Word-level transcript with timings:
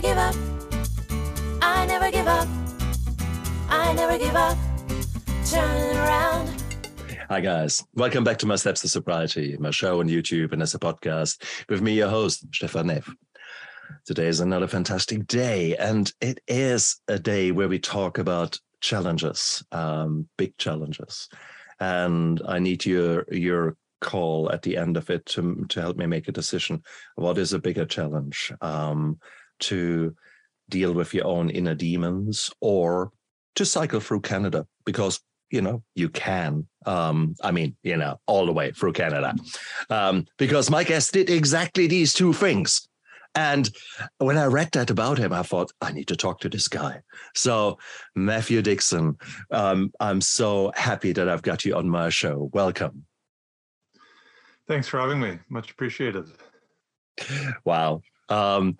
never 0.00 0.14
give 0.14 0.18
up. 0.18 1.60
I 1.60 1.86
never 1.86 2.10
give 2.10 2.26
up. 2.26 2.48
I 3.68 3.92
never 3.92 4.18
give 4.18 4.34
up. 4.34 4.56
Turn 5.46 5.96
around. 5.96 6.62
Hi, 7.28 7.40
guys. 7.40 7.84
Welcome 7.94 8.24
back 8.24 8.38
to 8.38 8.46
My 8.46 8.56
Steps 8.56 8.80
to 8.80 8.88
Sobriety, 8.88 9.56
my 9.58 9.70
show 9.70 10.00
on 10.00 10.08
YouTube 10.08 10.52
and 10.52 10.62
as 10.62 10.74
a 10.74 10.78
podcast 10.78 11.42
with 11.68 11.82
me, 11.82 11.92
your 11.94 12.08
host, 12.08 12.46
Stefan 12.52 12.86
Neff. 12.86 13.12
Today 14.06 14.26
is 14.26 14.40
another 14.40 14.66
fantastic 14.66 15.26
day, 15.26 15.76
and 15.76 16.10
it 16.20 16.40
is 16.48 17.00
a 17.08 17.18
day 17.18 17.50
where 17.50 17.68
we 17.68 17.78
talk 17.78 18.18
about 18.18 18.58
challenges, 18.80 19.62
um, 19.70 20.28
big 20.38 20.56
challenges. 20.56 21.28
And 21.78 22.40
I 22.46 22.58
need 22.58 22.86
your 22.86 23.26
your 23.30 23.76
call 24.00 24.50
at 24.50 24.62
the 24.62 24.78
end 24.78 24.96
of 24.96 25.10
it 25.10 25.26
to, 25.26 25.66
to 25.68 25.80
help 25.80 25.98
me 25.98 26.06
make 26.06 26.26
a 26.26 26.32
decision. 26.32 26.82
What 27.16 27.36
is 27.36 27.52
a 27.52 27.58
bigger 27.58 27.84
challenge? 27.84 28.50
Um, 28.62 29.18
to 29.60 30.14
deal 30.68 30.92
with 30.92 31.14
your 31.14 31.26
own 31.26 31.50
inner 31.50 31.74
demons 31.74 32.50
or 32.60 33.10
to 33.56 33.64
cycle 33.64 34.00
through 34.00 34.20
Canada 34.20 34.66
because 34.84 35.20
you 35.50 35.60
know 35.60 35.82
you 35.94 36.08
can 36.08 36.66
um 36.86 37.34
i 37.42 37.50
mean 37.50 37.76
you 37.82 37.96
know 37.96 38.18
all 38.26 38.46
the 38.46 38.52
way 38.52 38.70
through 38.70 38.92
canada. 38.92 39.34
Um 39.90 40.26
because 40.38 40.70
my 40.70 40.84
guest 40.84 41.12
did 41.12 41.28
exactly 41.28 41.86
these 41.86 42.14
two 42.14 42.32
things. 42.32 42.88
And 43.34 43.70
when 44.18 44.38
i 44.38 44.46
read 44.46 44.70
that 44.72 44.90
about 44.90 45.18
him 45.18 45.32
i 45.32 45.42
thought 45.42 45.72
i 45.80 45.92
need 45.92 46.08
to 46.08 46.16
talk 46.16 46.40
to 46.40 46.48
this 46.48 46.68
guy. 46.68 47.00
So 47.34 47.78
matthew 48.14 48.62
dixon 48.62 49.16
um 49.50 49.92
i'm 50.00 50.20
so 50.20 50.72
happy 50.74 51.12
that 51.12 51.28
i've 51.28 51.42
got 51.42 51.64
you 51.64 51.76
on 51.76 51.88
my 51.88 52.08
show. 52.08 52.48
Welcome. 52.52 53.04
Thanks 54.68 54.86
for 54.86 55.00
having 55.00 55.18
me. 55.18 55.38
Much 55.48 55.72
appreciated. 55.72 56.26
wow. 57.64 58.02
Um 58.28 58.76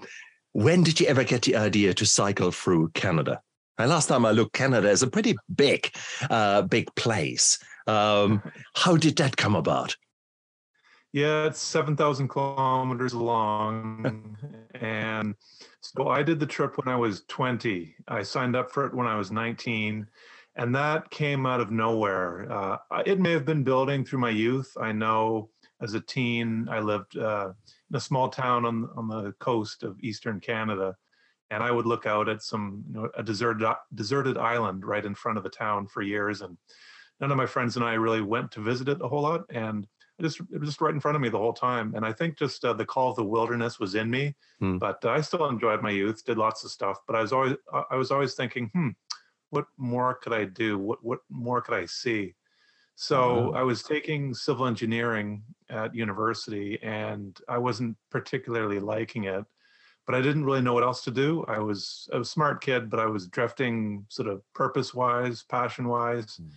when 0.52 0.82
did 0.82 1.00
you 1.00 1.06
ever 1.06 1.24
get 1.24 1.42
the 1.42 1.56
idea 1.56 1.94
to 1.94 2.04
cycle 2.06 2.50
through 2.50 2.88
canada 2.90 3.40
and 3.80 3.88
last 3.88 4.08
time 4.08 4.26
I 4.26 4.32
looked, 4.32 4.52
Canada 4.52 4.90
is 4.90 5.02
a 5.02 5.06
pretty 5.06 5.34
big, 5.54 5.90
uh, 6.28 6.62
big 6.62 6.94
place. 6.96 7.58
Um, 7.86 8.42
how 8.74 8.96
did 8.96 9.16
that 9.16 9.38
come 9.38 9.56
about? 9.56 9.96
Yeah, 11.12 11.46
it's 11.46 11.60
7,000 11.60 12.28
kilometers 12.28 13.14
long. 13.14 14.36
and 14.74 15.34
so 15.80 16.08
I 16.08 16.22
did 16.22 16.38
the 16.38 16.46
trip 16.46 16.76
when 16.76 16.92
I 16.92 16.96
was 16.96 17.24
20. 17.28 17.94
I 18.06 18.22
signed 18.22 18.54
up 18.54 18.70
for 18.70 18.84
it 18.84 18.94
when 18.94 19.06
I 19.06 19.16
was 19.16 19.32
19. 19.32 20.06
And 20.56 20.74
that 20.74 21.10
came 21.10 21.46
out 21.46 21.60
of 21.60 21.70
nowhere. 21.70 22.52
Uh, 22.52 22.76
it 23.06 23.18
may 23.18 23.32
have 23.32 23.46
been 23.46 23.64
building 23.64 24.04
through 24.04 24.18
my 24.18 24.30
youth. 24.30 24.70
I 24.78 24.92
know 24.92 25.48
as 25.80 25.94
a 25.94 26.00
teen, 26.00 26.68
I 26.70 26.80
lived 26.80 27.16
uh, 27.16 27.52
in 27.90 27.96
a 27.96 28.00
small 28.00 28.28
town 28.28 28.64
on, 28.64 28.88
on 28.96 29.08
the 29.08 29.32
coast 29.40 29.82
of 29.82 29.98
Eastern 30.00 30.40
Canada 30.40 30.96
and 31.50 31.62
I 31.62 31.70
would 31.70 31.86
look 31.86 32.06
out 32.06 32.28
at 32.28 32.42
some 32.42 32.84
you 32.88 32.94
know, 32.94 33.10
a 33.16 33.22
deserted 33.22 33.68
deserted 33.94 34.38
island 34.38 34.84
right 34.84 35.04
in 35.04 35.14
front 35.14 35.36
of 35.36 35.44
the 35.44 35.50
town 35.50 35.86
for 35.86 36.02
years, 36.02 36.42
and 36.42 36.56
none 37.20 37.30
of 37.30 37.36
my 37.36 37.46
friends 37.46 37.76
and 37.76 37.84
I 37.84 37.94
really 37.94 38.22
went 38.22 38.52
to 38.52 38.60
visit 38.60 38.88
it 38.88 39.02
a 39.02 39.08
whole 39.08 39.22
lot, 39.22 39.44
and 39.50 39.86
it 40.18 40.22
just 40.22 40.40
it 40.52 40.60
was 40.60 40.68
just 40.68 40.80
right 40.80 40.94
in 40.94 41.00
front 41.00 41.16
of 41.16 41.22
me 41.22 41.28
the 41.28 41.38
whole 41.38 41.52
time. 41.52 41.94
And 41.94 42.06
I 42.06 42.12
think 42.12 42.38
just 42.38 42.64
uh, 42.64 42.72
the 42.72 42.86
call 42.86 43.10
of 43.10 43.16
the 43.16 43.24
wilderness 43.24 43.80
was 43.80 43.94
in 43.94 44.08
me, 44.10 44.34
hmm. 44.60 44.78
but 44.78 45.04
uh, 45.04 45.10
I 45.10 45.20
still 45.20 45.48
enjoyed 45.48 45.82
my 45.82 45.90
youth, 45.90 46.24
did 46.24 46.38
lots 46.38 46.64
of 46.64 46.70
stuff, 46.70 46.98
but 47.06 47.16
I 47.16 47.22
was 47.22 47.32
always 47.32 47.56
I 47.90 47.96
was 47.96 48.10
always 48.10 48.34
thinking, 48.34 48.70
hmm, 48.72 48.90
what 49.50 49.66
more 49.76 50.14
could 50.22 50.32
I 50.32 50.44
do? 50.44 50.78
What 50.78 51.02
what 51.02 51.20
more 51.28 51.60
could 51.60 51.74
I 51.74 51.86
see? 51.86 52.34
So 53.00 53.50
uh-huh. 53.50 53.60
I 53.60 53.62
was 53.62 53.82
taking 53.82 54.34
civil 54.34 54.66
engineering 54.66 55.42
at 55.70 55.94
university, 55.94 56.78
and 56.82 57.38
I 57.48 57.56
wasn't 57.56 57.96
particularly 58.10 58.78
liking 58.78 59.24
it 59.24 59.44
but 60.10 60.18
I 60.18 60.22
didn't 60.22 60.44
really 60.44 60.60
know 60.60 60.74
what 60.74 60.82
else 60.82 61.04
to 61.04 61.12
do. 61.12 61.44
I 61.46 61.60
was 61.60 62.08
a 62.12 62.24
smart 62.24 62.60
kid, 62.60 62.90
but 62.90 62.98
I 62.98 63.06
was 63.06 63.28
drifting 63.28 64.04
sort 64.08 64.26
of 64.26 64.42
purpose 64.54 64.92
wise, 64.92 65.44
passion 65.44 65.86
wise. 65.86 66.40
Mm. 66.42 66.50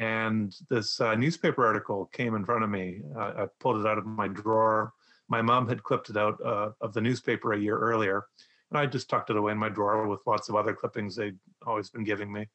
And 0.00 0.56
this 0.68 1.00
uh, 1.00 1.14
newspaper 1.14 1.64
article 1.64 2.06
came 2.06 2.34
in 2.34 2.44
front 2.44 2.64
of 2.64 2.70
me. 2.70 3.02
Uh, 3.16 3.20
I 3.20 3.46
pulled 3.60 3.80
it 3.80 3.86
out 3.86 3.98
of 3.98 4.06
my 4.06 4.26
drawer. 4.26 4.92
My 5.28 5.42
mom 5.42 5.68
had 5.68 5.84
clipped 5.84 6.10
it 6.10 6.16
out 6.16 6.44
uh, 6.44 6.70
of 6.80 6.92
the 6.92 7.00
newspaper 7.00 7.52
a 7.52 7.58
year 7.60 7.78
earlier, 7.78 8.24
and 8.72 8.78
I 8.78 8.86
just 8.86 9.08
tucked 9.08 9.30
it 9.30 9.36
away 9.36 9.52
in 9.52 9.58
my 9.58 9.68
drawer 9.68 10.08
with 10.08 10.26
lots 10.26 10.48
of 10.48 10.56
other 10.56 10.74
clippings 10.74 11.14
they'd 11.14 11.38
always 11.64 11.90
been 11.90 12.02
giving 12.02 12.32
me. 12.32 12.48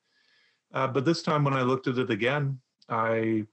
Uh, 0.74 0.88
but 0.88 1.06
this 1.06 1.24
time, 1.24 1.46
when 1.46 1.54
I 1.54 1.62
looked 1.62 1.88
at 1.88 2.00
it 2.00 2.10
again, 2.10 2.60
I 2.90 3.46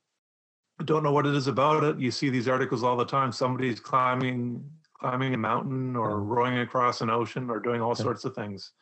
don't 0.84 1.02
know 1.02 1.12
what 1.12 1.26
it 1.26 1.34
is 1.34 1.46
about 1.46 1.84
it. 1.84 1.98
You 1.98 2.10
see 2.10 2.30
these 2.30 2.48
articles 2.48 2.82
all 2.82 2.96
the 2.96 3.04
time. 3.04 3.32
Somebody's 3.32 3.80
climbing 3.80 4.64
climbing 5.00 5.32
a 5.32 5.38
mountain 5.38 5.96
or 5.96 6.20
rowing 6.20 6.58
across 6.58 7.00
an 7.00 7.08
ocean 7.08 7.48
or 7.48 7.58
doing 7.58 7.80
all 7.80 7.94
sorts 7.94 8.26
of 8.26 8.34
things. 8.34 8.72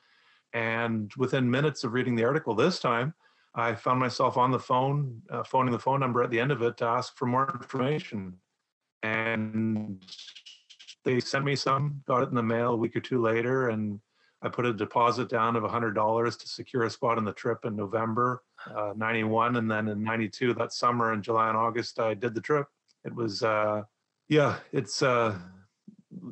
And 0.53 1.13
within 1.17 1.49
minutes 1.49 1.85
of 1.85 1.93
reading 1.93 2.17
the 2.17 2.25
article 2.25 2.55
this 2.55 2.81
time, 2.81 3.15
I 3.55 3.75
found 3.75 4.01
myself 4.01 4.37
on 4.37 4.51
the 4.51 4.59
phone, 4.59 5.23
uh, 5.31 5.45
phoning 5.45 5.73
the 5.73 5.79
phone 5.79 6.01
number 6.01 6.23
at 6.23 6.31
the 6.31 6.41
end 6.41 6.51
of 6.51 6.61
it 6.63 6.77
to 6.79 6.87
ask 6.87 7.17
for 7.17 7.27
more 7.27 7.49
information. 7.61 8.35
And 9.03 10.05
they 11.05 11.21
sent 11.21 11.45
me 11.45 11.55
some, 11.55 12.03
got 12.07 12.23
it 12.23 12.31
in 12.31 12.35
the 12.35 12.43
mail 12.43 12.73
a 12.73 12.77
week 12.77 12.97
or 12.97 13.01
two 13.01 13.21
later, 13.21 13.69
and 13.69 14.01
I 14.43 14.49
put 14.49 14.67
a 14.67 14.73
deposit 14.73 15.29
down 15.29 15.57
of 15.57 15.63
$100 15.63 16.39
to 16.39 16.49
secure 16.49 16.85
a 16.85 16.91
spot 16.91 17.19
on 17.19 17.25
the 17.25 17.33
trip 17.33 17.65
in 17.65 17.77
November 17.77 18.43
uh, 18.75 18.93
91. 18.97 19.57
And 19.57 19.71
then 19.71 19.89
in 19.89 20.03
92, 20.03 20.55
that 20.55 20.73
summer 20.73 21.13
in 21.13 21.23
July 21.23 21.49
and 21.49 21.57
August, 21.57 21.99
I 21.99 22.15
did 22.15 22.35
the 22.35 22.41
trip. 22.41 22.67
It 23.05 23.15
was, 23.15 23.43
uh, 23.43 23.83
yeah, 24.29 24.59
it's, 24.73 25.03
uh, 25.03 25.39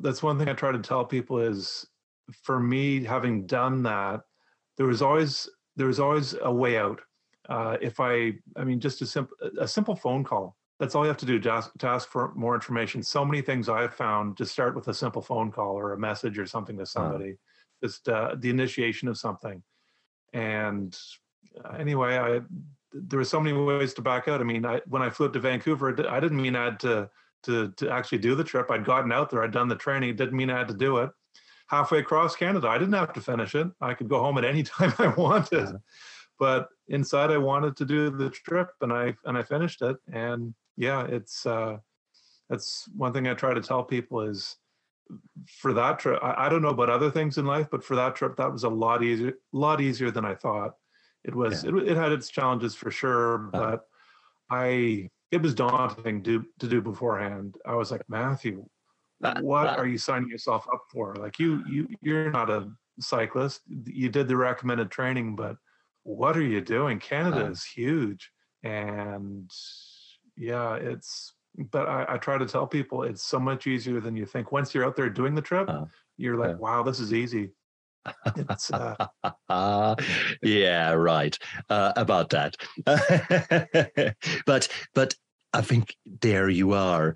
that's 0.01 0.23
one 0.23 0.37
thing 0.37 0.49
I 0.49 0.53
try 0.53 0.71
to 0.71 0.79
tell 0.79 1.05
people 1.05 1.39
is 1.39 1.85
for 2.43 2.59
me 2.59 3.03
having 3.03 3.45
done 3.45 3.83
that, 3.83 4.21
there 4.77 4.85
was 4.85 5.01
always 5.01 5.49
there 5.75 5.87
was 5.87 5.99
always 5.99 6.35
a 6.41 6.51
way 6.51 6.77
out. 6.77 7.01
Uh, 7.49 7.77
if 7.81 7.99
I, 7.99 8.33
I 8.55 8.63
mean, 8.63 8.79
just 8.79 9.01
a 9.01 9.05
simple 9.05 9.37
a 9.59 9.67
simple 9.67 9.95
phone 9.95 10.23
call. 10.23 10.55
That's 10.79 10.93
all 10.93 11.03
you 11.03 11.07
have 11.07 11.17
to 11.17 11.25
do 11.25 11.39
to 11.39 11.51
ask, 11.51 11.71
to 11.79 11.87
ask 11.87 12.07
for 12.07 12.31
more 12.35 12.53
information. 12.53 13.01
So 13.01 13.25
many 13.25 13.41
things 13.41 13.67
I've 13.67 13.95
found 13.95 14.37
just 14.37 14.51
start 14.51 14.75
with 14.75 14.87
a 14.89 14.93
simple 14.93 15.23
phone 15.23 15.51
call 15.51 15.71
or 15.75 15.93
a 15.93 15.97
message 15.97 16.37
or 16.37 16.45
something 16.45 16.77
to 16.77 16.85
somebody. 16.85 17.31
Uh-huh. 17.31 17.87
Just 17.87 18.07
uh, 18.07 18.35
the 18.37 18.51
initiation 18.51 19.07
of 19.07 19.17
something. 19.17 19.63
And 20.33 20.95
anyway, 21.77 22.17
I 22.17 22.41
there 22.93 23.19
were 23.19 23.25
so 23.25 23.39
many 23.39 23.57
ways 23.57 23.93
to 23.95 24.01
back 24.01 24.27
out. 24.27 24.41
I 24.41 24.43
mean, 24.43 24.65
I, 24.65 24.81
when 24.87 25.01
I 25.01 25.09
flew 25.09 25.31
to 25.31 25.39
Vancouver, 25.39 26.09
I 26.09 26.19
didn't 26.19 26.41
mean 26.41 26.55
I 26.55 26.65
had 26.65 26.79
to 26.81 27.09
to, 27.43 27.71
to 27.77 27.89
actually 27.89 28.17
do 28.17 28.35
the 28.35 28.43
trip. 28.43 28.69
I'd 28.71 28.85
gotten 28.85 29.11
out 29.11 29.29
there, 29.29 29.43
I'd 29.43 29.51
done 29.51 29.67
the 29.67 29.75
training. 29.75 30.09
It 30.09 30.17
didn't 30.17 30.35
mean 30.35 30.49
I 30.49 30.57
had 30.57 30.67
to 30.69 30.73
do 30.73 30.97
it. 30.97 31.11
Halfway 31.67 31.99
across 31.99 32.35
Canada, 32.35 32.67
I 32.67 32.77
didn't 32.77 32.95
have 32.95 33.13
to 33.13 33.21
finish 33.21 33.55
it. 33.55 33.67
I 33.79 33.93
could 33.93 34.09
go 34.09 34.19
home 34.19 34.37
at 34.37 34.45
any 34.45 34.63
time 34.63 34.93
I 34.97 35.07
wanted. 35.09 35.67
Yeah. 35.67 35.71
But 36.39 36.69
inside, 36.87 37.31
I 37.31 37.37
wanted 37.37 37.75
to 37.77 37.85
do 37.85 38.09
the 38.09 38.29
trip, 38.29 38.69
and 38.81 38.93
I 38.93 39.15
and 39.25 39.37
I 39.37 39.43
finished 39.43 39.81
it. 39.81 39.97
And 40.11 40.53
yeah, 40.75 41.05
it's 41.05 41.45
uh, 41.45 41.77
that's 42.49 42.87
one 42.95 43.13
thing 43.13 43.27
I 43.27 43.33
try 43.33 43.53
to 43.53 43.61
tell 43.61 43.83
people 43.83 44.21
is 44.21 44.55
for 45.47 45.73
that 45.73 45.99
trip. 45.99 46.19
I, 46.21 46.45
I 46.45 46.49
don't 46.49 46.61
know 46.61 46.69
about 46.69 46.89
other 46.89 47.09
things 47.09 47.37
in 47.37 47.45
life, 47.45 47.67
but 47.71 47.83
for 47.83 47.95
that 47.95 48.15
trip, 48.15 48.35
that 48.37 48.51
was 48.51 48.63
a 48.63 48.69
lot 48.69 49.03
easier, 49.03 49.33
lot 49.51 49.81
easier 49.81 50.11
than 50.11 50.25
I 50.25 50.35
thought. 50.35 50.75
It 51.27 51.35
was. 51.35 51.63
Yeah. 51.63 51.71
It, 51.71 51.89
it 51.89 51.97
had 51.97 52.11
its 52.11 52.29
challenges 52.29 52.73
for 52.73 52.89
sure, 52.89 53.49
uh-huh. 53.49 53.51
but 53.51 53.87
I 54.49 55.09
it 55.31 55.41
was 55.41 55.53
daunting 55.53 56.23
to 56.23 56.45
to 56.59 56.67
do 56.67 56.81
beforehand. 56.81 57.55
I 57.65 57.75
was 57.75 57.91
like, 57.91 58.03
Matthew, 58.07 58.65
what 59.41 59.77
are 59.77 59.85
you 59.85 59.97
signing 59.97 60.29
yourself 60.29 60.65
up 60.73 60.83
for? 60.91 61.15
Like 61.15 61.37
you 61.37 61.63
you 61.67 61.87
you're 62.01 62.31
not 62.31 62.49
a 62.49 62.69
cyclist. 62.99 63.61
You 63.85 64.09
did 64.09 64.27
the 64.27 64.37
recommended 64.37 64.89
training, 64.89 65.35
but 65.35 65.57
what 66.03 66.37
are 66.37 66.41
you 66.43 66.61
doing? 66.61 66.99
Canada 66.99 67.45
is 67.47 67.63
huge, 67.63 68.31
and 68.63 69.51
yeah, 70.37 70.75
it's. 70.75 71.33
But 71.71 71.87
I, 71.87 72.05
I, 72.07 72.17
try 72.19 72.37
to 72.37 72.45
tell 72.45 72.67
people 72.67 73.01
it's 73.01 73.23
so 73.23 73.39
much 73.39 73.65
easier 73.65 73.99
than 73.99 74.15
you 74.15 74.27
think. 74.27 74.51
Once 74.51 74.75
you're 74.75 74.85
out 74.85 74.95
there 74.95 75.09
doing 75.09 75.33
the 75.33 75.41
trip, 75.41 75.67
uh, 75.67 75.85
you're 76.15 76.37
like, 76.37 76.59
wow, 76.59 76.83
this 76.83 76.99
is 76.99 77.15
easy. 77.15 77.49
Uh... 79.49 79.95
yeah, 80.41 80.91
right. 80.91 81.37
Uh, 81.69 81.93
about 81.95 82.29
that. 82.29 82.55
but 84.45 84.67
but 84.93 85.15
I 85.53 85.61
think 85.61 85.95
there 86.21 86.49
you 86.49 86.73
are 86.73 87.15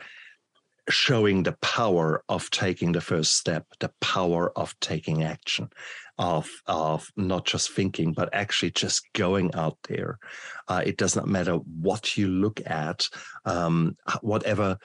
showing 0.90 1.44
the 1.44 1.56
power 1.62 2.24
of 2.28 2.50
taking 2.50 2.92
the 2.92 3.02
first 3.02 3.36
step, 3.36 3.66
the 3.80 3.92
power 4.02 4.52
of 4.58 4.78
taking 4.80 5.24
action, 5.24 5.70
of 6.18 6.50
of 6.66 7.08
not 7.16 7.46
just 7.46 7.72
thinking, 7.72 8.14
but 8.14 8.30
actually 8.34 8.72
just 8.72 9.04
going 9.14 9.54
out 9.56 9.78
there. 9.88 10.20
Uh, 10.68 10.82
it 10.86 10.98
does 10.98 11.16
not 11.16 11.28
matter 11.28 11.56
what 11.56 12.18
you 12.18 12.28
look 12.28 12.62
at, 12.66 13.08
um, 13.46 13.96
whatever 14.22 14.78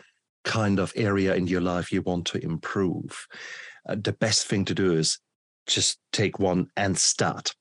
kind 0.44 0.78
of 0.78 0.92
area 0.96 1.34
in 1.34 1.46
your 1.46 1.60
life 1.60 1.92
you 1.92 2.02
want 2.02 2.26
to 2.26 2.42
improve. 2.42 3.26
Uh, 3.88 3.96
the 4.00 4.12
best 4.12 4.46
thing 4.46 4.64
to 4.64 4.74
do 4.74 4.92
is 4.92 5.18
just 5.66 5.98
take 6.12 6.38
one 6.38 6.68
and 6.76 6.96
start. 6.96 7.54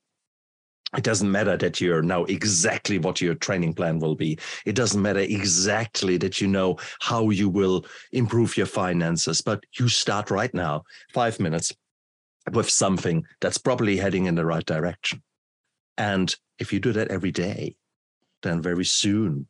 It 0.96 1.04
doesn't 1.04 1.30
matter 1.30 1.56
that 1.56 1.80
you 1.80 2.00
know 2.02 2.24
exactly 2.24 2.98
what 2.98 3.20
your 3.20 3.34
training 3.34 3.74
plan 3.74 3.98
will 3.98 4.14
be. 4.14 4.38
It 4.64 4.76
doesn't 4.76 5.02
matter 5.02 5.20
exactly 5.20 6.16
that 6.18 6.40
you 6.40 6.46
know 6.46 6.78
how 7.00 7.30
you 7.30 7.48
will 7.48 7.84
improve 8.12 8.56
your 8.56 8.66
finances, 8.66 9.42
but 9.42 9.64
you 9.78 9.88
start 9.88 10.30
right 10.30 10.52
now, 10.54 10.84
five 11.12 11.40
minutes, 11.40 11.72
with 12.52 12.70
something 12.70 13.24
that's 13.40 13.58
probably 13.58 13.96
heading 13.96 14.26
in 14.26 14.36
the 14.36 14.46
right 14.46 14.64
direction. 14.64 15.22
And 15.98 16.34
if 16.58 16.72
you 16.72 16.80
do 16.80 16.92
that 16.92 17.08
every 17.08 17.32
day, 17.32 17.76
then 18.42 18.62
very 18.62 18.84
soon 18.84 19.48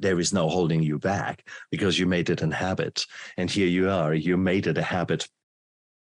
there 0.00 0.18
is 0.18 0.32
no 0.32 0.48
holding 0.48 0.82
you 0.82 0.98
back 0.98 1.46
because 1.70 1.98
you 1.98 2.06
made 2.06 2.30
it 2.30 2.42
a 2.42 2.54
habit. 2.54 3.04
And 3.36 3.50
here 3.50 3.66
you 3.66 3.90
are, 3.90 4.14
you 4.14 4.36
made 4.36 4.66
it 4.66 4.78
a 4.78 4.82
habit 4.82 5.28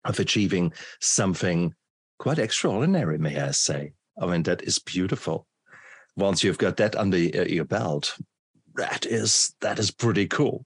of 0.05 0.19
achieving 0.19 0.73
something 1.01 1.75
quite 2.19 2.39
extraordinary, 2.39 3.19
may 3.19 3.39
I 3.41 3.53
say. 3.53 3.93
I 4.21 4.27
mean, 4.27 4.43
that 4.45 4.63
is 4.63 4.79
beautiful. 4.79 5.47
Once 6.17 6.43
you've 6.43 6.59
got 6.59 6.77
that 6.79 6.97
under 6.97 7.19
your 7.19 7.65
belt, 7.65 8.17
that 8.75 9.07
is 9.07 9.55
that 9.61 9.79
is 9.79 9.91
pretty 9.91 10.27
cool. 10.27 10.65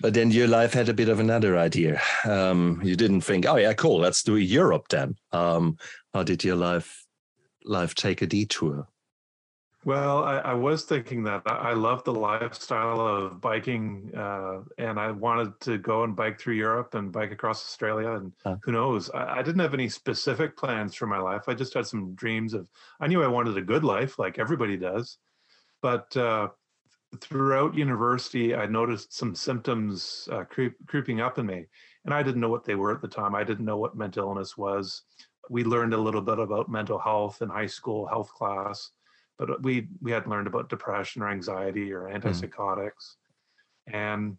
But 0.00 0.14
then 0.14 0.30
your 0.30 0.48
life 0.48 0.72
had 0.72 0.88
a 0.88 0.94
bit 0.94 1.10
of 1.10 1.20
another 1.20 1.58
idea. 1.58 2.00
Um, 2.24 2.80
you 2.82 2.96
didn't 2.96 3.20
think, 3.20 3.44
oh 3.46 3.56
yeah, 3.56 3.74
cool, 3.74 4.00
let's 4.00 4.22
do 4.22 4.36
Europe 4.36 4.88
then. 4.88 5.16
Um, 5.32 5.76
how 6.14 6.22
did 6.22 6.42
your 6.42 6.56
life 6.56 7.04
life 7.64 7.94
take 7.94 8.22
a 8.22 8.26
detour? 8.26 8.88
Well, 9.82 10.24
I, 10.24 10.38
I 10.38 10.54
was 10.54 10.84
thinking 10.84 11.24
that 11.24 11.42
I, 11.46 11.70
I 11.70 11.72
love 11.72 12.04
the 12.04 12.12
lifestyle 12.12 13.00
of 13.00 13.40
biking, 13.40 14.12
uh, 14.14 14.60
and 14.76 15.00
I 15.00 15.10
wanted 15.10 15.58
to 15.60 15.78
go 15.78 16.04
and 16.04 16.14
bike 16.14 16.38
through 16.38 16.56
Europe 16.56 16.94
and 16.94 17.10
bike 17.10 17.32
across 17.32 17.64
Australia. 17.64 18.12
And 18.12 18.32
Huh. 18.44 18.56
who 18.62 18.72
knows? 18.72 19.08
I, 19.10 19.38
I 19.38 19.42
didn't 19.42 19.60
have 19.60 19.72
any 19.72 19.88
specific 19.88 20.56
plans 20.56 20.94
for 20.94 21.06
my 21.06 21.18
life. 21.18 21.44
I 21.48 21.54
just 21.54 21.72
had 21.72 21.86
some 21.86 22.14
dreams 22.14 22.52
of. 22.52 22.68
I 23.00 23.06
knew 23.06 23.22
I 23.22 23.28
wanted 23.28 23.56
a 23.56 23.62
good 23.62 23.84
life, 23.84 24.18
like 24.18 24.38
everybody 24.38 24.76
does. 24.76 25.16
But 25.80 26.14
uh, 26.14 26.48
throughout 27.22 27.74
university, 27.74 28.54
I 28.54 28.66
noticed 28.66 29.14
some 29.14 29.34
symptoms 29.34 30.28
uh, 30.30 30.44
creep, 30.44 30.74
creeping 30.88 31.22
up 31.22 31.38
in 31.38 31.46
me, 31.46 31.64
and 32.04 32.12
I 32.12 32.22
didn't 32.22 32.42
know 32.42 32.50
what 32.50 32.64
they 32.64 32.74
were 32.74 32.94
at 32.94 33.00
the 33.00 33.08
time. 33.08 33.34
I 33.34 33.44
didn't 33.44 33.64
know 33.64 33.78
what 33.78 33.96
mental 33.96 34.28
illness 34.28 34.58
was. 34.58 35.04
We 35.48 35.64
learned 35.64 35.94
a 35.94 35.98
little 35.98 36.20
bit 36.20 36.38
about 36.38 36.70
mental 36.70 36.98
health 36.98 37.40
in 37.40 37.48
high 37.48 37.66
school 37.66 38.06
health 38.06 38.30
class 38.34 38.90
but 39.46 39.62
we 39.62 39.88
we 40.02 40.12
hadn't 40.12 40.30
learned 40.30 40.46
about 40.46 40.68
depression 40.68 41.22
or 41.22 41.30
anxiety 41.30 41.92
or 41.92 42.02
antipsychotics 42.10 43.14
and 43.92 44.36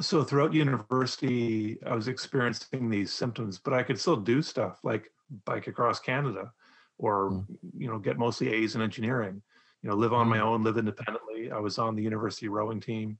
so 0.00 0.22
throughout 0.24 0.52
university 0.54 1.78
i 1.86 1.94
was 1.94 2.08
experiencing 2.08 2.88
these 2.88 3.12
symptoms 3.12 3.58
but 3.58 3.74
i 3.74 3.82
could 3.82 3.98
still 3.98 4.16
do 4.16 4.40
stuff 4.42 4.78
like 4.84 5.10
bike 5.44 5.66
across 5.66 5.98
canada 6.00 6.50
or 6.98 7.30
Mm. 7.30 7.46
you 7.76 7.88
know 7.88 7.98
get 7.98 8.18
mostly 8.18 8.48
a's 8.52 8.74
in 8.76 8.82
engineering 8.82 9.42
you 9.82 9.90
know 9.90 9.96
live 9.96 10.12
on 10.12 10.28
my 10.28 10.38
Mm. 10.38 10.42
own 10.42 10.64
live 10.64 10.78
independently 10.78 11.50
i 11.50 11.58
was 11.58 11.78
on 11.78 11.94
the 11.96 12.02
university 12.02 12.48
rowing 12.48 12.80
team 12.80 13.18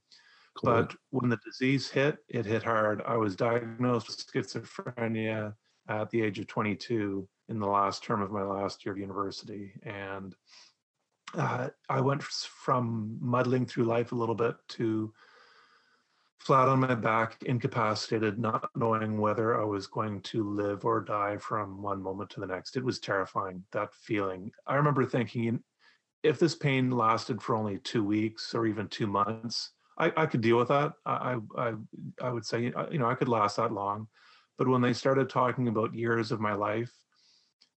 Cool. 0.55 0.71
but 0.71 0.95
when 1.09 1.29
the 1.29 1.39
disease 1.45 1.89
hit 1.89 2.17
it 2.29 2.45
hit 2.45 2.63
hard 2.63 3.01
i 3.05 3.17
was 3.17 3.35
diagnosed 3.35 4.07
with 4.07 4.25
schizophrenia 4.25 5.53
at 5.89 6.09
the 6.09 6.21
age 6.21 6.39
of 6.39 6.47
22 6.47 7.27
in 7.49 7.59
the 7.59 7.67
last 7.67 8.03
term 8.03 8.21
of 8.21 8.31
my 8.31 8.41
last 8.43 8.85
year 8.85 8.93
of 8.93 8.97
university 8.99 9.73
and 9.83 10.35
uh, 11.33 11.69
I 11.89 12.01
went 12.01 12.23
from 12.23 13.17
muddling 13.19 13.65
through 13.65 13.85
life 13.85 14.11
a 14.11 14.15
little 14.15 14.35
bit 14.35 14.55
to 14.69 15.13
flat 16.39 16.69
on 16.69 16.79
my 16.79 16.93
back, 16.93 17.41
incapacitated, 17.43 18.37
not 18.37 18.69
knowing 18.75 19.19
whether 19.19 19.59
I 19.59 19.65
was 19.65 19.87
going 19.87 20.21
to 20.21 20.47
live 20.47 20.85
or 20.85 21.01
die 21.01 21.37
from 21.37 21.81
one 21.81 22.01
moment 22.01 22.29
to 22.31 22.39
the 22.39 22.45
next. 22.45 22.77
It 22.77 22.83
was 22.83 22.99
terrifying, 22.99 23.63
that 23.71 23.93
feeling. 23.95 24.51
I 24.67 24.75
remember 24.75 25.05
thinking, 25.05 25.61
if 26.23 26.39
this 26.39 26.55
pain 26.55 26.91
lasted 26.91 27.41
for 27.41 27.55
only 27.55 27.79
two 27.79 28.03
weeks 28.03 28.53
or 28.53 28.67
even 28.67 28.87
two 28.87 29.07
months, 29.07 29.71
I, 29.97 30.11
I 30.15 30.25
could 30.25 30.41
deal 30.41 30.57
with 30.57 30.67
that. 30.67 30.93
I, 31.05 31.37
I, 31.57 31.73
I- 32.21 32.29
would 32.29 32.45
say, 32.45 32.71
uh, 32.73 32.85
you 32.91 32.99
know, 32.99 33.09
I 33.09 33.15
could 33.15 33.29
last 33.29 33.57
that 33.57 33.71
long. 33.71 34.07
But 34.57 34.67
when 34.67 34.81
they 34.81 34.93
started 34.93 35.29
talking 35.29 35.67
about 35.67 35.95
years 35.95 36.31
of 36.31 36.39
my 36.39 36.53
life, 36.53 36.91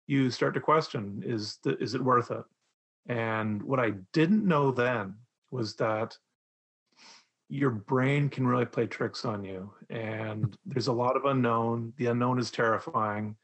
you 0.07 0.31
start 0.31 0.55
to 0.55 0.61
question: 0.61 1.23
is 1.25 1.59
the, 1.65 1.77
is 1.79 1.95
it 1.95 2.03
worth 2.03 2.31
it? 2.31 2.45
And 3.07 3.63
what 3.63 3.81
I 3.81 3.93
didn't 4.13 4.47
know 4.47 4.71
then 4.71 5.15
was 5.51 5.77
that 5.77 6.17
your 7.49 7.71
brain 7.71 8.29
can 8.29 8.47
really 8.47 8.67
play 8.67 8.87
tricks 8.87 9.25
on 9.25 9.43
you. 9.45 9.73
And 9.89 10.57
there's 10.67 10.89
a 10.89 10.93
lot 10.93 11.17
of 11.17 11.25
unknown. 11.25 11.95
The 11.97 12.07
unknown 12.07 12.39
is 12.39 12.51
terrifying. 12.51 13.37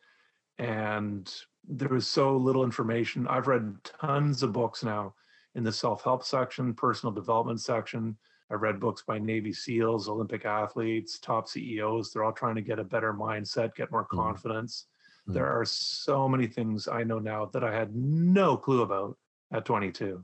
And 0.59 1.33
there 1.67 1.89
was 1.89 2.07
so 2.07 2.37
little 2.37 2.65
information. 2.65 3.27
I've 3.27 3.47
read 3.47 3.77
tons 3.85 4.43
of 4.43 4.53
books 4.53 4.85
now 4.85 5.15
in 5.55 5.65
the 5.65 5.73
self 5.73 6.05
help 6.05 6.25
section, 6.25 6.75
personal 6.75 7.13
development 7.15 7.61
section. 7.61 8.17
I've 8.51 8.61
read 8.61 8.79
books 8.79 9.03
by 9.07 9.19
Navy 9.19 9.55
SEALs, 9.55 10.09
Olympic 10.09 10.45
athletes, 10.45 11.19
top 11.19 11.49
CEOs. 11.49 12.13
They're 12.13 12.25
all 12.25 12.33
trying 12.33 12.57
to 12.57 12.61
get 12.61 12.79
a 12.79 12.85
better 12.85 13.15
mindset, 13.15 13.75
get 13.75 13.91
more 13.91 14.05
Mm. 14.05 14.11
confidence. 14.17 14.87
Mm. 15.27 15.35
There 15.35 15.51
are 15.51 15.65
so 15.65 16.29
many 16.29 16.47
things 16.47 16.87
I 16.87 17.05
know 17.05 17.19
now 17.19 17.47
that 17.47 17.65
I 17.65 17.75
had 17.75 17.97
no 17.97 18.59
clue 18.59 18.83
about 18.83 19.17
at 19.55 19.65
22. 19.65 20.23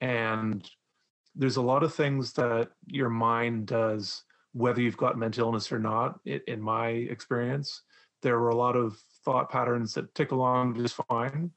And 0.00 0.68
there's 1.34 1.56
a 1.56 1.62
lot 1.62 1.82
of 1.82 1.94
things 1.94 2.32
that 2.32 2.70
your 2.86 3.10
mind 3.10 3.66
does, 3.66 4.24
whether 4.52 4.80
you've 4.80 4.96
got 4.96 5.18
mental 5.18 5.46
illness 5.46 5.70
or 5.70 5.78
not. 5.78 6.18
In 6.24 6.60
my 6.60 6.88
experience, 6.88 7.82
there 8.22 8.38
were 8.38 8.48
a 8.48 8.56
lot 8.56 8.74
of 8.74 8.98
thought 9.24 9.50
patterns 9.50 9.92
that 9.94 10.14
tick 10.14 10.32
along 10.32 10.74
just 10.76 10.98
fine. 11.08 11.50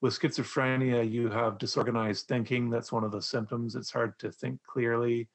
With 0.00 0.18
schizophrenia, 0.18 1.10
you 1.10 1.28
have 1.30 1.58
disorganized 1.58 2.28
thinking. 2.28 2.70
That's 2.70 2.92
one 2.92 3.04
of 3.04 3.10
the 3.10 3.22
symptoms. 3.22 3.74
It's 3.74 3.90
hard 3.90 4.18
to 4.20 4.30
think 4.30 4.60
clearly. 4.66 5.28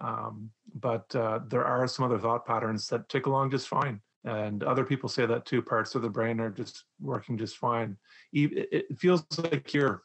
Um, 0.00 0.50
but 0.74 1.14
uh, 1.16 1.40
there 1.48 1.64
are 1.64 1.88
some 1.88 2.04
other 2.04 2.18
thought 2.18 2.46
patterns 2.46 2.88
that 2.88 3.08
tick 3.08 3.26
along 3.26 3.50
just 3.50 3.68
fine. 3.68 4.00
And 4.24 4.62
other 4.62 4.84
people 4.84 5.08
say 5.08 5.26
that 5.26 5.46
too. 5.46 5.62
Parts 5.62 5.94
of 5.94 6.02
the 6.02 6.10
brain 6.10 6.38
are 6.40 6.50
just 6.50 6.84
working 7.00 7.36
just 7.36 7.56
fine. 7.56 7.96
It 8.32 8.86
feels 8.98 9.24
like 9.38 9.74
you're 9.74 10.02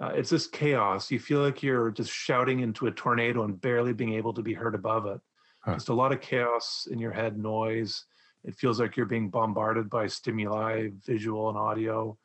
uh, 0.00 0.12
it's 0.14 0.30
just 0.30 0.52
chaos. 0.52 1.10
You 1.10 1.18
feel 1.18 1.40
like 1.40 1.62
you're 1.62 1.90
just 1.90 2.10
shouting 2.10 2.60
into 2.60 2.86
a 2.86 2.90
tornado 2.90 3.44
and 3.44 3.60
barely 3.60 3.92
being 3.92 4.14
able 4.14 4.32
to 4.32 4.42
be 4.42 4.54
heard 4.54 4.74
above 4.74 5.06
it. 5.06 5.20
Huh. 5.60 5.74
Just 5.74 5.90
a 5.90 5.94
lot 5.94 6.12
of 6.12 6.22
chaos 6.22 6.88
in 6.90 6.98
your 6.98 7.12
head, 7.12 7.38
noise. 7.38 8.06
It 8.42 8.56
feels 8.56 8.80
like 8.80 8.96
you're 8.96 9.04
being 9.04 9.28
bombarded 9.28 9.90
by 9.90 10.06
stimuli, 10.06 10.88
visual 11.04 11.50
and 11.50 11.58
audio. 11.58 12.16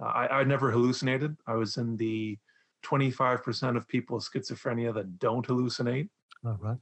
Uh, 0.00 0.06
I, 0.06 0.40
I 0.40 0.44
never 0.44 0.70
hallucinated. 0.70 1.36
I 1.46 1.54
was 1.54 1.76
in 1.76 1.96
the 1.96 2.38
25% 2.84 3.76
of 3.76 3.88
people 3.88 4.16
with 4.16 4.30
schizophrenia 4.30 4.94
that 4.94 5.18
don't 5.18 5.46
hallucinate, 5.46 6.08
All 6.44 6.58
right. 6.60 6.76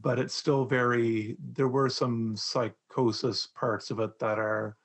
but 0.00 0.18
it's 0.18 0.34
still 0.34 0.64
very, 0.64 1.36
there 1.52 1.68
were 1.68 1.88
some 1.88 2.34
psychosis 2.34 3.46
parts 3.46 3.90
of 3.92 4.00
it 4.00 4.18
that 4.18 4.38
are 4.40 4.76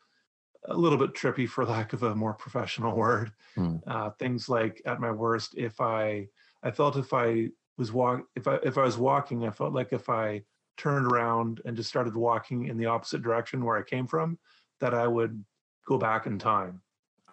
a 0.66 0.76
little 0.76 0.98
bit 0.98 1.14
trippy, 1.14 1.48
for 1.48 1.66
lack 1.66 1.94
of 1.94 2.04
a 2.04 2.16
more 2.16 2.34
professional 2.34 2.96
word. 3.04 3.32
Hmm. 3.56 3.78
uh, 3.88 4.10
things 4.12 4.50
like 4.50 4.82
at 4.86 5.00
my 5.00 5.12
worst 5.12 5.54
if 5.56 5.80
i 5.80 6.28
i 6.64 6.72
felt 6.72 6.98
if 6.98 7.14
i 7.14 7.50
was 7.78 7.92
walk 7.92 8.24
if 8.36 8.48
i 8.48 8.56
if 8.64 8.78
i 8.78 8.84
was 8.84 8.98
walking 8.98 9.46
i 9.46 9.52
felt 9.52 9.74
like 9.74 9.94
if 9.94 10.10
i 10.10 10.42
turned 10.76 11.06
around 11.06 11.62
and 11.66 11.78
just 11.78 11.90
started 11.90 12.16
walking 12.16 12.68
in 12.68 12.78
the 12.78 12.88
opposite 12.88 13.22
direction 13.22 13.64
where 13.64 13.78
i 13.78 13.84
came 13.84 14.08
from 14.08 14.40
that 14.80 14.94
i 14.94 15.06
would 15.08 15.44
go 15.86 15.98
back 15.98 16.26
in 16.26 16.40
time. 16.40 16.82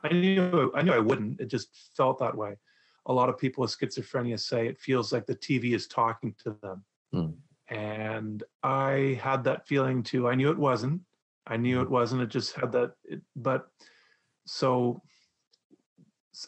I 0.02 0.12
knew 0.12 0.72
i 0.74 0.82
knew 0.82 0.92
i 0.92 0.98
wouldn't. 0.98 1.40
It 1.40 1.46
just 1.46 1.68
felt 1.96 2.18
that 2.18 2.36
way. 2.36 2.56
A 3.06 3.12
lot 3.12 3.28
of 3.28 3.38
people 3.38 3.62
with 3.62 3.76
schizophrenia 3.76 4.38
say 4.38 4.66
it 4.66 4.80
feels 4.80 5.12
like 5.12 5.26
the 5.26 5.36
tv 5.36 5.74
is 5.74 5.86
talking 5.86 6.34
to 6.44 6.56
them. 6.62 6.84
Hmm. 7.12 7.74
and 7.74 8.44
i 8.62 9.18
had 9.22 9.44
that 9.44 9.66
feeling 9.66 10.02
too. 10.02 10.28
I 10.28 10.34
knew 10.34 10.50
it 10.50 10.58
wasn't 10.58 11.00
i 11.46 11.56
knew 11.56 11.80
it 11.80 11.90
wasn't 11.90 12.20
it 12.20 12.28
just 12.28 12.54
had 12.54 12.72
that 12.72 12.92
it, 13.04 13.20
but 13.36 13.68
so 14.46 15.02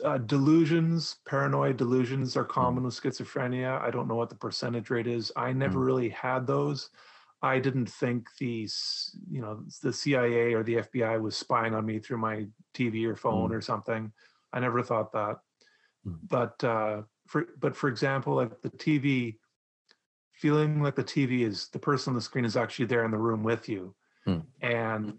uh, 0.04 0.18
delusions, 0.18 1.16
paranoid 1.26 1.76
delusions 1.76 2.36
are 2.36 2.44
common 2.44 2.84
with 2.84 2.94
schizophrenia. 2.94 3.80
I 3.80 3.90
don't 3.90 4.08
know 4.08 4.14
what 4.14 4.28
the 4.30 4.36
percentage 4.36 4.90
rate 4.90 5.06
is. 5.06 5.32
I 5.36 5.52
never 5.52 5.78
Mm. 5.80 5.86
really 5.86 6.08
had 6.10 6.46
those. 6.46 6.90
I 7.42 7.58
didn't 7.58 7.90
think 7.90 8.28
the, 8.38 8.68
you 9.28 9.40
know, 9.40 9.64
the 9.82 9.92
CIA 9.92 10.54
or 10.54 10.62
the 10.62 10.76
FBI 10.76 11.20
was 11.20 11.36
spying 11.36 11.74
on 11.74 11.84
me 11.84 11.98
through 11.98 12.18
my 12.18 12.46
TV 12.72 13.04
or 13.04 13.16
phone 13.16 13.52
or 13.52 13.60
something. 13.60 14.12
I 14.52 14.60
never 14.60 14.82
thought 14.82 15.12
that. 15.12 15.40
Mm. 16.06 16.18
But 16.28 16.62
uh, 16.62 17.02
for 17.26 17.48
but 17.58 17.74
for 17.74 17.88
example, 17.88 18.34
like 18.34 18.62
the 18.62 18.70
TV, 18.70 19.38
feeling 20.34 20.82
like 20.82 20.94
the 20.94 21.04
TV 21.04 21.40
is 21.40 21.68
the 21.68 21.78
person 21.80 22.12
on 22.12 22.14
the 22.14 22.20
screen 22.20 22.44
is 22.44 22.56
actually 22.56 22.86
there 22.86 23.04
in 23.04 23.10
the 23.10 23.18
room 23.18 23.42
with 23.42 23.68
you, 23.68 23.94
Mm. 24.26 24.44
and 24.60 25.18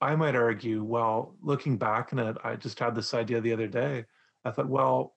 I 0.00 0.16
might 0.16 0.34
argue, 0.34 0.82
well, 0.82 1.36
looking 1.40 1.78
back 1.78 2.12
on 2.12 2.18
it, 2.18 2.36
I 2.42 2.56
just 2.56 2.78
had 2.78 2.94
this 2.94 3.14
idea 3.14 3.40
the 3.40 3.52
other 3.52 3.68
day. 3.68 4.04
I 4.44 4.50
thought, 4.50 4.68
well, 4.68 5.14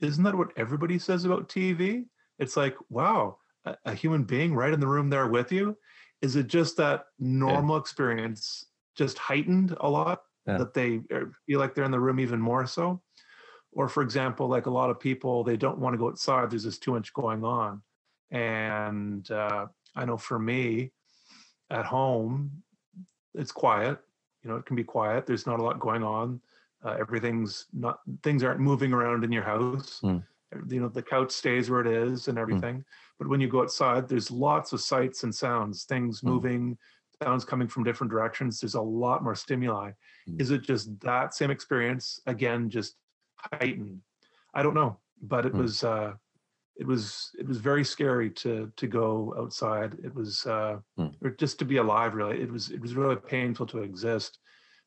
isn't 0.00 0.24
that 0.24 0.34
what 0.34 0.52
everybody 0.56 0.98
says 0.98 1.24
about 1.26 1.48
TV? 1.50 2.06
It's 2.38 2.56
like, 2.56 2.74
wow, 2.88 3.36
a, 3.66 3.76
a 3.84 3.94
human 3.94 4.24
being 4.24 4.54
right 4.54 4.72
in 4.72 4.80
the 4.80 4.86
room 4.86 5.10
there 5.10 5.28
with 5.28 5.52
you. 5.52 5.76
Is 6.22 6.36
it 6.36 6.46
just 6.46 6.76
that 6.78 7.04
normal 7.18 7.76
experience 7.76 8.64
just 8.96 9.18
heightened 9.18 9.76
a 9.80 9.88
lot 9.88 10.22
Yeah. 10.46 10.56
that 10.58 10.72
they 10.72 11.02
er, 11.12 11.30
feel 11.46 11.60
like 11.60 11.74
they're 11.74 11.84
in 11.84 11.90
the 11.90 12.00
room 12.00 12.18
even 12.18 12.40
more 12.40 12.66
so? 12.66 13.02
Or, 13.72 13.88
for 13.88 14.02
example, 14.02 14.48
like 14.48 14.66
a 14.66 14.70
lot 14.70 14.88
of 14.88 14.98
people, 14.98 15.44
they 15.44 15.56
don't 15.58 15.78
want 15.78 15.94
to 15.94 15.98
go 15.98 16.08
outside. 16.08 16.50
There's 16.50 16.64
just 16.64 16.82
too 16.82 16.92
much 16.92 17.12
going 17.12 17.44
on. 17.44 17.82
And 18.30 19.30
uh, 19.30 19.66
I 19.94 20.04
know 20.06 20.16
for 20.16 20.38
me, 20.38 20.92
at 21.70 21.84
home, 21.84 22.62
it's 23.34 23.52
quiet 23.52 23.98
you 24.44 24.50
know, 24.50 24.56
it 24.56 24.66
can 24.66 24.76
be 24.76 24.84
quiet. 24.84 25.26
There's 25.26 25.46
not 25.46 25.58
a 25.58 25.62
lot 25.62 25.80
going 25.80 26.04
on. 26.04 26.40
Uh, 26.84 26.96
everything's 27.00 27.66
not 27.72 28.00
things 28.22 28.44
aren't 28.44 28.60
moving 28.60 28.92
around 28.92 29.24
in 29.24 29.32
your 29.32 29.42
house. 29.42 30.00
Mm. 30.04 30.22
You 30.68 30.80
know, 30.80 30.88
the 30.88 31.02
couch 31.02 31.32
stays 31.32 31.70
where 31.70 31.80
it 31.80 31.86
is 31.86 32.28
and 32.28 32.38
everything. 32.38 32.84
But 33.18 33.26
when 33.26 33.40
you 33.40 33.48
go 33.48 33.62
outside, 33.62 34.06
there's 34.06 34.30
lots 34.30 34.72
of 34.72 34.80
sights 34.82 35.24
and 35.24 35.34
sounds, 35.34 35.84
things 35.84 36.20
Mm. 36.20 36.24
moving, 36.24 36.78
sounds 37.22 37.44
coming 37.44 37.68
from 37.68 37.84
different 37.84 38.10
directions. 38.10 38.60
There's 38.60 38.74
a 38.74 38.80
lot 38.80 39.24
more 39.24 39.34
stimuli. 39.34 39.92
Mm. 40.28 40.40
Is 40.40 40.50
it 40.50 40.60
just 40.60 41.00
that 41.00 41.34
same 41.34 41.50
experience 41.50 42.20
again, 42.26 42.68
just 42.68 42.96
heightened? 43.36 44.02
I 44.52 44.62
don't 44.62 44.74
know, 44.74 44.98
but 45.22 45.46
it 45.46 45.54
Mm. 45.54 45.58
was 45.58 45.82
uh, 45.82 46.12
it 46.76 46.86
was 46.86 47.30
it 47.38 47.46
was 47.46 47.58
very 47.58 47.84
scary 47.84 48.30
to 48.30 48.72
to 48.76 48.86
go 48.86 49.34
outside. 49.38 49.96
It 50.04 50.14
was 50.14 50.46
uh, 50.46 50.78
Mm. 50.98 51.12
or 51.22 51.30
just 51.30 51.58
to 51.58 51.64
be 51.64 51.78
alive. 51.78 52.14
Really, 52.14 52.40
it 52.40 52.50
was 52.50 52.70
it 52.70 52.80
was 52.80 52.94
really 52.94 53.16
painful 53.16 53.66
to 53.66 53.78
exist. 53.82 54.38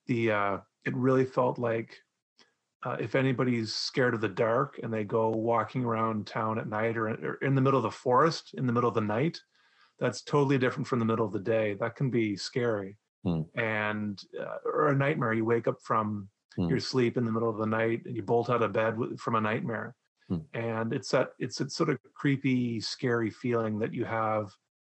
The 0.08 0.32
uh, 0.32 0.58
it 0.86 0.96
really 0.96 1.26
felt 1.26 1.60
like 1.60 1.98
uh, 2.86 2.98
if 3.00 3.16
anybody's 3.16 3.74
scared 3.74 4.14
of 4.14 4.22
the 4.22 4.30
dark 4.30 4.80
and 4.82 4.94
they 4.94 5.04
go 5.04 5.30
walking 5.30 5.84
around 5.84 6.28
town 6.28 6.60
at 6.60 6.68
night 6.70 6.96
or, 6.96 7.10
or 7.10 7.34
in 7.42 7.56
the 7.56 7.62
middle 7.62 7.80
of 7.80 7.84
the 7.84 7.92
forest 7.92 8.54
in 8.54 8.68
the 8.68 8.74
middle 8.74 8.88
of 8.88 8.96
the 8.96 9.02
night, 9.02 9.40
that's 10.00 10.22
totally 10.22 10.58
different 10.58 10.88
from 10.88 11.00
the 11.00 11.06
middle 11.06 11.26
of 11.26 11.34
the 11.34 11.40
day. 11.40 11.74
That 11.74 11.96
can 11.96 12.10
be 12.10 12.36
scary 12.38 12.98
Hmm. 13.24 13.42
and 13.56 14.22
uh, 14.40 14.58
or 14.64 14.90
a 14.90 14.96
nightmare. 14.96 15.34
You 15.34 15.46
wake 15.46 15.68
up 15.68 15.82
from 15.82 16.30
Hmm. 16.56 16.70
your 16.70 16.80
sleep 16.80 17.18
in 17.18 17.26
the 17.26 17.32
middle 17.32 17.50
of 17.50 17.58
the 17.58 17.66
night 17.66 18.02
and 18.06 18.16
you 18.16 18.24
bolt 18.24 18.50
out 18.50 18.62
of 18.64 18.74
bed 18.74 18.98
from 19.20 19.36
a 19.36 19.42
nightmare, 19.42 19.96
Hmm. 20.30 20.40
and 20.54 20.92
it's 20.92 21.12
that 21.12 21.30
it's 21.40 21.58
that 21.60 21.72
sort 21.72 21.90
of 21.90 22.00
creepy, 22.14 22.82
scary 22.82 23.30
feeling 23.30 23.80
that 23.80 23.94
you 23.94 24.04
have 24.04 24.52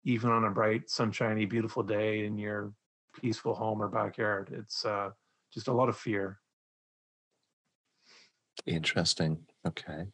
even 0.04 0.30
on 0.30 0.44
a 0.44 0.50
bright, 0.50 0.88
sunshiny, 0.88 1.44
beautiful 1.44 1.82
day 1.82 2.24
in 2.24 2.38
your 2.38 2.72
peaceful 3.20 3.54
home 3.54 3.82
or 3.82 3.88
backyard. 3.88 4.48
It's 4.52 4.84
uh, 4.86 5.10
just 5.52 5.68
a 5.68 5.72
lot 5.72 5.90
of 5.90 5.98
fear. 5.98 6.38
Interesting. 8.64 9.38
Okay. 9.66 10.06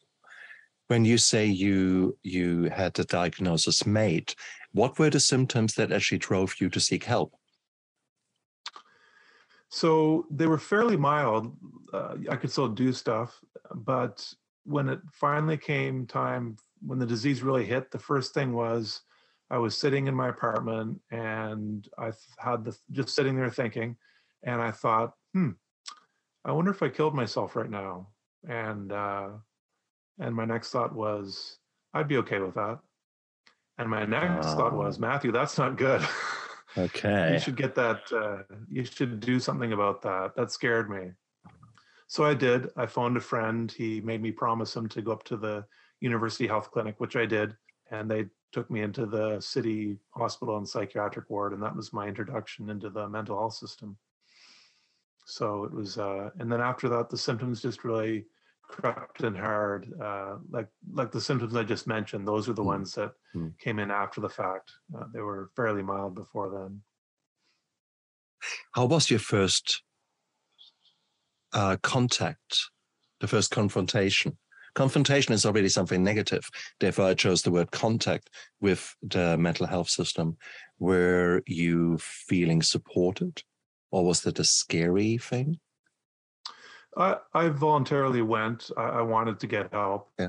When 0.88 1.04
you 1.04 1.16
say 1.16 1.46
you 1.46 2.18
you 2.22 2.64
had 2.64 2.94
the 2.94 3.04
diagnosis 3.04 3.86
made, 3.86 4.34
what 4.72 4.98
were 4.98 5.10
the 5.10 5.20
symptoms 5.20 5.74
that 5.74 5.92
actually 5.92 6.18
drove 6.18 6.54
you 6.60 6.68
to 6.70 6.80
seek 6.80 7.04
help? 7.04 7.34
So 9.68 10.26
they 10.30 10.46
were 10.46 10.58
fairly 10.58 10.96
mild. 10.96 11.56
Uh, 11.92 12.16
I 12.30 12.36
could 12.36 12.50
still 12.50 12.68
do 12.68 12.92
stuff, 12.92 13.40
but 13.74 14.32
when 14.64 14.88
it 14.88 15.00
finally 15.12 15.56
came 15.56 16.06
time, 16.06 16.56
when 16.84 16.98
the 16.98 17.06
disease 17.06 17.42
really 17.42 17.64
hit, 17.64 17.90
the 17.90 17.98
first 17.98 18.34
thing 18.34 18.52
was 18.52 19.02
I 19.50 19.58
was 19.58 19.76
sitting 19.78 20.06
in 20.06 20.14
my 20.14 20.28
apartment 20.28 21.00
and 21.10 21.86
I 21.98 22.12
had 22.38 22.64
the 22.64 22.76
just 22.90 23.10
sitting 23.10 23.36
there 23.36 23.50
thinking, 23.50 23.96
and 24.42 24.60
I 24.60 24.70
thought, 24.70 25.12
hmm, 25.32 25.50
I 26.44 26.52
wonder 26.52 26.70
if 26.70 26.82
I 26.82 26.88
killed 26.88 27.14
myself 27.14 27.56
right 27.56 27.70
now. 27.70 28.08
And 28.48 28.92
uh, 28.92 29.30
and 30.18 30.34
my 30.34 30.44
next 30.44 30.70
thought 30.70 30.94
was, 30.94 31.58
I'd 31.92 32.08
be 32.08 32.18
okay 32.18 32.38
with 32.38 32.54
that. 32.54 32.78
And 33.78 33.90
my 33.90 34.04
next 34.04 34.54
thought 34.54 34.74
was. 34.74 34.98
Matthew, 34.98 35.32
that's 35.32 35.58
not 35.58 35.76
good. 35.76 36.06
Okay. 36.76 37.32
you 37.32 37.38
should 37.38 37.56
get 37.56 37.76
that 37.76 38.00
uh, 38.12 38.38
you 38.68 38.84
should 38.84 39.20
do 39.20 39.38
something 39.38 39.72
about 39.72 40.02
that 40.02 40.34
that 40.34 40.50
scared 40.50 40.90
me 40.90 41.12
so 42.06 42.24
i 42.24 42.34
did. 42.34 42.68
I 42.76 42.86
phoned 42.86 43.16
a 43.16 43.20
friend. 43.20 43.70
He 43.70 44.00
made 44.00 44.22
me 44.22 44.30
promise 44.32 44.74
him 44.76 44.88
to 44.90 45.02
go 45.02 45.12
up 45.12 45.24
to 45.24 45.36
the 45.36 45.64
university 46.00 46.46
health 46.46 46.70
clinic 46.70 46.96
which 46.98 47.16
i 47.16 47.24
did 47.24 47.56
and 47.90 48.10
they 48.10 48.26
took 48.52 48.70
me 48.70 48.82
into 48.82 49.06
the 49.06 49.40
city 49.40 49.96
hospital 50.10 50.58
and 50.58 50.68
psychiatric 50.68 51.28
ward 51.30 51.52
and 51.52 51.62
that 51.62 51.74
was 51.74 51.92
my 51.92 52.06
introduction 52.06 52.68
into 52.70 52.90
the 52.90 53.08
mental 53.08 53.38
health 53.38 53.54
system. 53.54 53.96
So 55.26 55.64
it 55.64 55.72
was 55.72 55.96
uh, 55.98 56.30
and 56.38 56.50
then 56.52 56.60
after 56.60 56.88
that 56.90 57.08
the 57.08 57.16
symptoms 57.18 57.62
just 57.62 57.84
really 57.84 58.26
crept 58.62 59.22
in 59.22 59.34
hard. 59.34 59.92
Uh, 60.00 60.36
like 60.50 60.68
like 60.92 61.10
the 61.12 61.20
symptoms 61.20 61.56
i 61.56 61.62
just 61.62 61.86
mentioned 61.86 62.26
those 62.28 62.48
are 62.48 62.52
the 62.54 62.62
Mm. 62.62 62.66
ones 62.66 62.94
that 62.94 63.12
Mm. 63.34 63.58
came 63.58 63.78
in 63.78 63.90
after 63.90 64.20
the 64.20 64.28
fact. 64.28 64.72
Uh, 64.96 65.04
they 65.12 65.20
were 65.20 65.50
fairly 65.56 65.82
mild 65.82 66.14
before 66.14 66.50
then. 66.50 66.82
How 68.72 68.86
was 68.86 69.10
your 69.10 69.20
first 69.20 69.82
uh, 71.54 71.76
contact, 71.82 72.70
the 73.20 73.28
first 73.28 73.50
confrontation? 73.50 74.36
Confrontation 74.74 75.32
is 75.32 75.46
already 75.46 75.68
something 75.68 76.02
negative. 76.02 76.50
Therefore, 76.80 77.06
I 77.06 77.14
chose 77.14 77.42
the 77.42 77.52
word 77.52 77.70
contact 77.70 78.28
with 78.60 78.94
the 79.02 79.38
mental 79.38 79.66
health 79.66 79.88
system. 79.88 80.36
Were 80.80 81.42
you 81.46 81.98
feeling 81.98 82.60
supported, 82.60 83.42
or 83.92 84.04
was 84.04 84.22
that 84.22 84.40
a 84.40 84.44
scary 84.44 85.18
thing? 85.18 85.60
I, 86.96 87.16
I 87.32 87.48
voluntarily 87.48 88.22
went. 88.22 88.70
I, 88.76 88.82
I 88.82 89.02
wanted 89.02 89.38
to 89.40 89.46
get 89.46 89.72
help. 89.72 90.10
Yeah. 90.18 90.28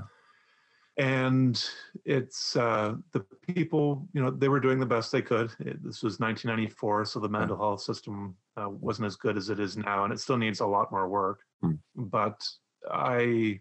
And 0.98 1.64
it's 2.06 2.56
uh, 2.56 2.96
the 3.12 3.26
people, 3.48 4.08
you 4.14 4.22
know, 4.22 4.32
they 4.32 4.48
were 4.48 4.60
doing 4.62 4.80
the 4.80 4.86
best 4.86 5.12
they 5.12 5.22
could. 5.22 5.52
It- 5.60 5.84
this 5.84 6.02
was 6.04 6.20
1994, 6.20 7.06
so 7.06 7.20
the 7.20 7.28
mental 7.30 7.58
health 7.58 7.82
system 7.82 8.36
uh, 8.58 8.70
wasn't 8.70 9.06
as 9.06 9.16
good 9.16 9.38
as 9.38 9.50
it 9.50 9.60
is 9.60 9.78
now, 9.78 10.04
and 10.04 10.14
it 10.14 10.20
still 10.20 10.38
needs 10.38 10.60
a 10.60 10.66
lot 10.66 10.92
more 10.92 11.08
work. 11.08 11.40
Hmm. 11.62 11.74
But 11.96 12.42
I, 12.90 13.60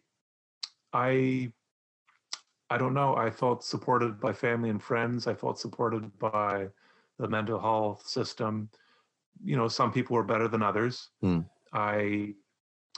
I, 0.93 1.53
I 2.71 2.79
don't 2.79 2.95
know. 2.95 3.17
I 3.17 3.31
felt 3.31 3.65
supported 3.65 4.21
by 4.21 4.33
family 4.33 4.71
and 4.71 4.83
friends. 4.83 5.27
I 5.27 5.35
felt 5.35 5.59
supported 5.59 6.17
by 6.19 6.69
the 7.19 7.29
mental 7.29 7.61
health 7.61 8.07
system. 8.07 8.69
You 9.45 9.57
know, 9.57 9.69
some 9.69 9.93
people 9.93 10.15
were 10.15 10.25
better 10.25 10.49
than 10.49 10.63
others. 10.63 11.11
Hmm. 11.21 11.41
I 11.73 12.35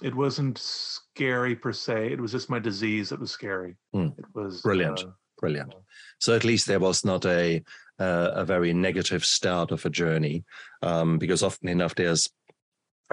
it 0.02 0.14
wasn't 0.14 0.58
scary 0.58 1.56
per 1.56 1.72
se. 1.72 2.12
It 2.12 2.20
was 2.20 2.32
just 2.32 2.50
my 2.50 2.58
disease 2.58 3.08
that 3.08 3.20
was 3.20 3.30
scary. 3.30 3.76
Hmm. 3.94 4.08
It 4.18 4.26
was 4.34 4.60
Brilliant. 4.60 5.00
uh, 5.00 5.10
Brilliant. 5.38 5.74
So 6.18 6.34
at 6.34 6.44
least 6.44 6.66
there 6.66 6.80
was 6.80 7.04
not 7.04 7.24
a 7.26 7.62
uh, 7.98 8.30
a 8.34 8.44
very 8.44 8.74
negative 8.74 9.24
start 9.24 9.70
of 9.70 9.86
a 9.86 9.90
journey, 9.90 10.44
um, 10.82 11.18
because 11.18 11.42
often 11.42 11.68
enough 11.68 11.94
there's 11.94 12.28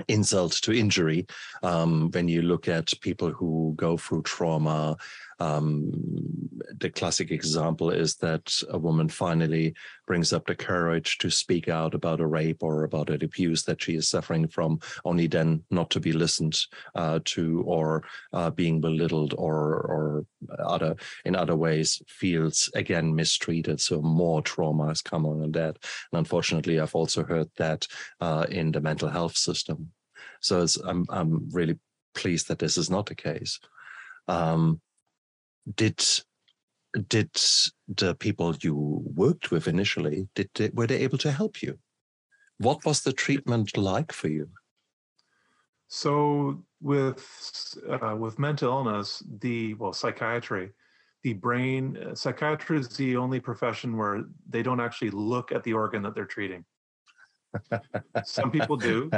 insult 0.07 0.53
to 0.53 0.73
injury 0.73 1.25
um, 1.61 2.09
when 2.11 2.27
you 2.27 2.41
look 2.41 2.67
at 2.67 2.99
people 3.01 3.31
who 3.31 3.73
go 3.77 3.95
through 3.97 4.23
trauma. 4.23 4.97
Um, 5.39 6.42
the 6.83 6.89
classic 6.89 7.31
example 7.31 7.89
is 7.91 8.17
that 8.17 8.53
a 8.69 8.77
woman 8.77 9.07
finally 9.07 9.73
brings 10.05 10.33
up 10.33 10.45
the 10.45 10.53
courage 10.53 11.17
to 11.19 11.29
speak 11.29 11.69
out 11.69 11.95
about 11.95 12.19
a 12.19 12.27
rape 12.27 12.61
or 12.61 12.83
about 12.83 13.09
an 13.09 13.23
abuse 13.23 13.63
that 13.63 13.81
she 13.81 13.95
is 13.95 14.09
suffering 14.09 14.49
from, 14.49 14.79
only 15.05 15.27
then 15.27 15.63
not 15.71 15.89
to 15.89 16.01
be 16.01 16.11
listened 16.11 16.59
uh, 16.95 17.19
to 17.23 17.63
or 17.65 18.03
uh, 18.33 18.49
being 18.49 18.81
belittled 18.81 19.33
or 19.37 19.55
or 19.93 20.25
other 20.59 20.93
in 21.23 21.37
other 21.37 21.55
ways 21.55 22.01
feels 22.09 22.69
again 22.75 23.15
mistreated. 23.15 23.79
So 23.79 24.01
more 24.01 24.41
trauma 24.41 24.87
has 24.87 25.01
come 25.01 25.25
on 25.25 25.51
that. 25.53 25.77
And 26.11 26.19
unfortunately, 26.19 26.81
I've 26.81 26.95
also 26.95 27.23
heard 27.23 27.49
that 27.57 27.87
uh, 28.19 28.45
in 28.49 28.73
the 28.73 28.81
mental 28.81 29.07
health 29.07 29.37
system. 29.37 29.93
So 30.41 30.65
I'm 30.85 31.05
I'm 31.09 31.49
really 31.51 31.79
pleased 32.13 32.49
that 32.49 32.59
this 32.59 32.77
is 32.77 32.89
not 32.89 33.05
the 33.05 33.15
case. 33.15 33.57
Um, 34.27 34.81
did 35.75 36.03
did 37.07 37.29
the 37.88 38.15
people 38.15 38.55
you 38.62 38.75
worked 39.15 39.51
with 39.51 39.67
initially 39.67 40.27
did 40.35 40.50
they, 40.55 40.69
were 40.73 40.88
they 40.88 41.00
able 41.00 41.17
to 41.19 41.31
help 41.31 41.62
you? 41.62 41.79
What 42.59 42.85
was 42.85 43.01
the 43.01 43.13
treatment 43.13 43.77
like 43.77 44.12
for 44.12 44.27
you? 44.27 44.50
So 45.88 46.63
with 46.81 47.77
uh, 47.89 48.15
with 48.15 48.39
mental 48.39 48.71
illness, 48.71 49.23
the 49.39 49.73
well 49.75 49.93
psychiatry, 49.93 50.71
the 51.23 51.33
brain 51.33 51.97
uh, 51.97 52.15
psychiatry 52.15 52.79
is 52.79 52.89
the 52.89 53.17
only 53.17 53.39
profession 53.39 53.97
where 53.97 54.23
they 54.50 54.63
don't 54.63 54.79
actually 54.79 55.12
look 55.12 55.51
at 55.51 55.63
the 55.63 55.73
organ 55.73 56.03
that 56.03 56.15
they're 56.15 56.25
treating. 56.25 56.65
Some 58.25 58.51
people 58.51 58.77
do. 58.77 59.10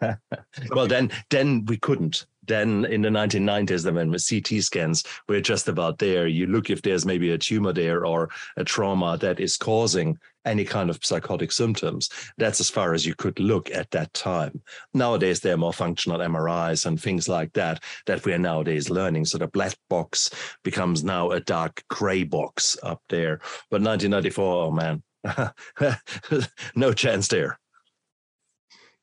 well, 0.70 0.86
then, 0.86 1.10
then 1.30 1.64
we 1.66 1.76
couldn't. 1.78 2.26
Then 2.46 2.86
in 2.86 3.02
the 3.02 3.10
1990s, 3.10 3.84
then 3.84 3.94
when 3.94 4.10
with 4.10 4.26
CT 4.26 4.62
scans, 4.62 5.04
we're 5.28 5.42
just 5.42 5.68
about 5.68 5.98
there. 5.98 6.26
You 6.26 6.46
look 6.46 6.70
if 6.70 6.80
there's 6.80 7.04
maybe 7.04 7.30
a 7.30 7.38
tumor 7.38 7.74
there 7.74 8.06
or 8.06 8.30
a 8.56 8.64
trauma 8.64 9.18
that 9.18 9.38
is 9.38 9.56
causing 9.56 10.18
any 10.46 10.64
kind 10.64 10.88
of 10.88 11.04
psychotic 11.04 11.52
symptoms. 11.52 12.08
That's 12.38 12.58
as 12.58 12.70
far 12.70 12.94
as 12.94 13.04
you 13.04 13.14
could 13.14 13.38
look 13.38 13.70
at 13.70 13.90
that 13.90 14.12
time. 14.14 14.62
Nowadays, 14.94 15.40
there 15.40 15.54
are 15.54 15.58
more 15.58 15.74
functional 15.74 16.20
MRIs 16.20 16.86
and 16.86 17.00
things 17.00 17.28
like 17.28 17.52
that 17.52 17.82
that 18.06 18.24
we're 18.24 18.38
nowadays 18.38 18.88
learning. 18.88 19.26
So 19.26 19.38
the 19.38 19.46
black 19.46 19.74
box 19.90 20.30
becomes 20.64 21.04
now 21.04 21.30
a 21.30 21.40
dark 21.40 21.84
gray 21.90 22.24
box 22.24 22.78
up 22.82 23.02
there. 23.10 23.40
But 23.70 23.82
1994, 23.82 24.64
oh 24.64 24.70
man, 24.70 25.02
no 26.74 26.92
chance 26.92 27.28
there. 27.28 27.58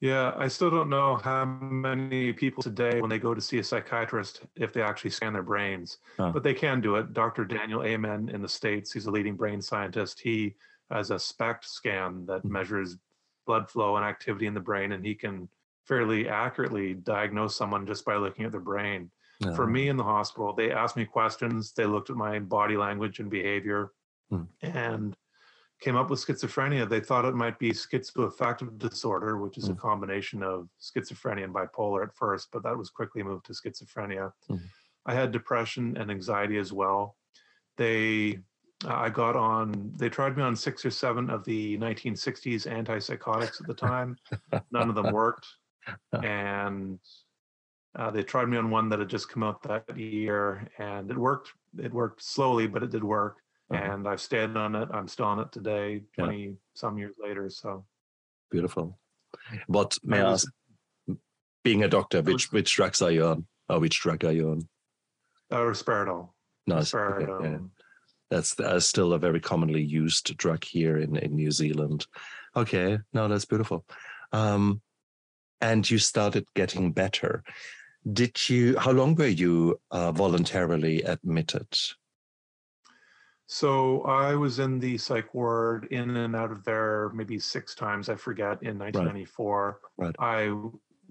Yeah, 0.02 0.34
I 0.38 0.50
still 0.50 0.70
don't 0.70 0.90
know 0.90 1.16
how 1.16 1.46
many 1.46 2.34
people 2.34 2.62
today, 2.62 3.00
when 3.00 3.10
they 3.10 3.20
go 3.20 3.34
to 3.34 3.40
see 3.42 3.60
a 3.60 3.64
psychiatrist, 3.64 4.42
if 4.56 4.74
they 4.74 4.82
actually 4.82 5.12
scan 5.12 5.34
their 5.34 5.42
brains, 5.44 6.00
Huh. 6.18 6.32
but 6.34 6.44
they 6.44 6.54
can 6.54 6.82
do 6.82 6.96
it. 6.98 7.14
Dr. 7.14 7.46
Daniel 7.46 7.84
Amen 7.84 8.30
in 8.30 8.42
the 8.42 8.48
States, 8.50 8.92
he's 8.92 9.06
a 9.06 9.12
leading 9.12 9.36
brain 9.36 9.62
scientist. 9.62 10.20
He 10.20 10.56
has 10.92 11.12
a 11.12 11.20
SPECT 11.20 11.66
scan 11.66 12.26
that 12.26 12.42
Hmm. 12.42 12.52
measures 12.52 12.98
blood 13.48 13.70
flow 13.70 13.96
and 13.96 14.06
activity 14.06 14.48
in 14.48 14.54
the 14.54 14.60
brain, 14.60 14.92
and 14.92 15.06
he 15.06 15.16
can 15.16 15.48
fairly 15.86 16.28
accurately 16.28 16.94
diagnose 16.96 17.56
someone 17.56 17.86
just 17.86 18.04
by 18.06 18.16
looking 18.18 18.44
at 18.46 18.52
their 18.52 18.60
brain. 18.62 19.12
For 19.56 19.68
me 19.68 19.90
in 19.90 19.98
the 19.98 20.04
hospital, 20.04 20.54
they 20.54 20.72
asked 20.72 20.96
me 20.96 21.06
questions. 21.06 21.74
They 21.74 21.86
looked 21.86 22.10
at 22.10 22.16
my 22.16 22.40
body 22.40 22.78
language 22.78 23.20
and 23.20 23.30
behavior 23.30 23.92
Hmm. 24.30 24.44
and 24.62 25.16
came 25.82 25.96
up 25.96 26.10
with 26.10 26.26
schizophrenia. 26.26 26.88
They 26.88 27.00
thought 27.00 27.26
it 27.26 27.36
might 27.36 27.60
be 27.60 27.72
schizoaffective 27.72 28.78
disorder, 28.78 29.38
which 29.38 29.58
is 29.58 29.70
a 29.70 29.74
Hmm. 29.74 29.80
combination 29.80 30.42
of 30.44 30.70
schizophrenia 30.80 31.44
and 31.44 31.54
bipolar 31.54 32.04
at 32.04 32.16
first, 32.16 32.50
but 32.52 32.64
that 32.64 32.78
was 32.78 32.90
quickly 32.90 33.24
moved 33.24 33.46
to 33.48 33.54
schizophrenia. 33.54 34.32
Hmm. 34.48 34.58
I 35.06 35.14
had 35.14 35.32
depression 35.32 35.98
and 35.98 36.10
anxiety 36.10 36.58
as 36.58 36.74
well. 36.74 37.18
They, 37.78 38.40
I 38.88 39.10
got 39.10 39.36
on, 39.36 39.92
they 39.98 40.10
tried 40.10 40.36
me 40.38 40.44
on 40.44 40.56
six 40.56 40.86
or 40.86 40.92
seven 40.92 41.30
of 41.30 41.44
the 41.44 41.78
1960s 41.78 42.66
antipsychotics 42.66 43.60
at 43.62 43.68
the 43.68 43.74
time. 43.74 44.18
None 44.72 44.90
of 44.90 44.96
them 44.96 45.12
worked. 45.14 45.48
And 46.14 47.00
uh, 47.96 48.12
they 48.12 48.24
tried 48.24 48.48
me 48.50 48.58
on 48.58 48.70
one 48.72 48.90
that 48.90 49.00
had 49.00 49.10
just 49.10 49.30
come 49.30 49.44
out 49.44 49.62
that 49.64 49.96
year 49.98 50.68
and 50.80 51.12
it 51.12 51.18
worked. 51.18 51.52
It 51.78 51.94
worked 51.94 52.24
slowly, 52.24 52.66
but 52.68 52.82
it 52.82 52.90
did 52.90 53.04
work. 53.04 53.38
Uh-huh. 53.72 53.84
And 53.94 54.08
I've 54.08 54.22
stayed 54.22 54.56
on 54.56 54.76
it. 54.76 54.90
I'm 54.94 55.08
still 55.08 55.26
on 55.26 55.40
it 55.40 55.52
today, 55.52 56.04
Yeah. 56.18 56.26
20 56.26 56.56
some 56.76 56.98
years 56.98 57.16
later. 57.22 57.50
So 57.50 57.86
Beautiful. 58.52 59.00
What 59.68 59.98
may 60.04 60.20
I 60.22 60.28
I 60.28 60.32
ask? 60.34 60.48
Being 61.64 61.84
a 61.84 61.88
doctor, 61.88 62.22
which 62.22 62.52
which 62.52 62.76
drugs 62.76 63.02
are 63.02 63.12
you 63.12 63.26
on? 63.26 63.48
Or 63.68 63.80
which 63.80 64.00
drug 64.00 64.24
are 64.24 64.32
you 64.32 64.50
on? 64.52 64.70
uh, 65.52 65.58
risperidone. 65.58 66.30
Nice. 66.68 66.94
okay, 66.94 67.24
yeah. 67.24 67.28
Risperidone. 67.28 67.70
That's 68.32 68.60
uh, 68.60 68.80
still 68.80 69.14
a 69.14 69.20
very 69.20 69.40
commonly 69.40 69.84
used 69.84 70.36
drug 70.38 70.64
here 70.64 70.98
in, 70.98 71.16
in 71.16 71.36
New 71.36 71.52
Zealand. 71.52 72.08
Okay, 72.56 73.00
no, 73.14 73.28
that's 73.28 73.46
beautiful. 73.46 73.86
Um, 74.32 74.82
and 75.62 75.90
you 75.90 75.98
started 76.00 76.46
getting 76.56 76.92
better. 76.92 77.44
Did 78.12 78.50
you? 78.50 78.78
How 78.78 78.92
long 78.92 79.16
were 79.16 79.28
you 79.28 79.80
uh, 79.92 80.12
voluntarily 80.12 81.02
admitted? 81.04 81.68
So 83.48 84.02
I 84.04 84.36
was 84.36 84.60
in 84.60 84.80
the 84.80 84.98
psych 84.98 85.34
ward 85.34 85.88
in 85.92 86.16
and 86.18 86.36
out 86.36 86.52
of 86.52 86.64
there 86.64 87.12
maybe 87.14 87.38
six 87.40 87.76
times, 87.76 88.10
I 88.10 88.16
forget, 88.16 88.62
in 88.64 88.80
1994. 88.80 89.82
Right. 89.98 90.16
I 90.20 90.52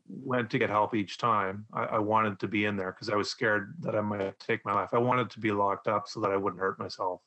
went 0.09 0.51
to 0.51 0.59
get 0.59 0.69
help 0.69 0.95
each 0.95 1.17
time. 1.19 1.65
I, 1.73 1.85
I 1.85 1.99
wanted 1.99 2.41
to 2.41 2.49
be 2.49 2.65
in 2.65 2.77
there 2.77 2.93
because 2.93 3.09
I 3.09 3.15
was 3.15 3.31
scared 3.31 3.75
that 3.81 3.95
I 3.95 4.01
might 4.01 4.39
take 4.41 4.65
my 4.65 4.73
life. 4.75 4.91
I 4.93 4.99
wanted 4.99 5.31
to 5.31 5.41
be 5.41 5.53
locked 5.53 5.87
up 5.87 6.09
so 6.09 6.21
that 6.21 6.31
I 6.31 6.37
wouldn't 6.37 6.61
hurt 6.61 6.79
myself. 6.79 7.21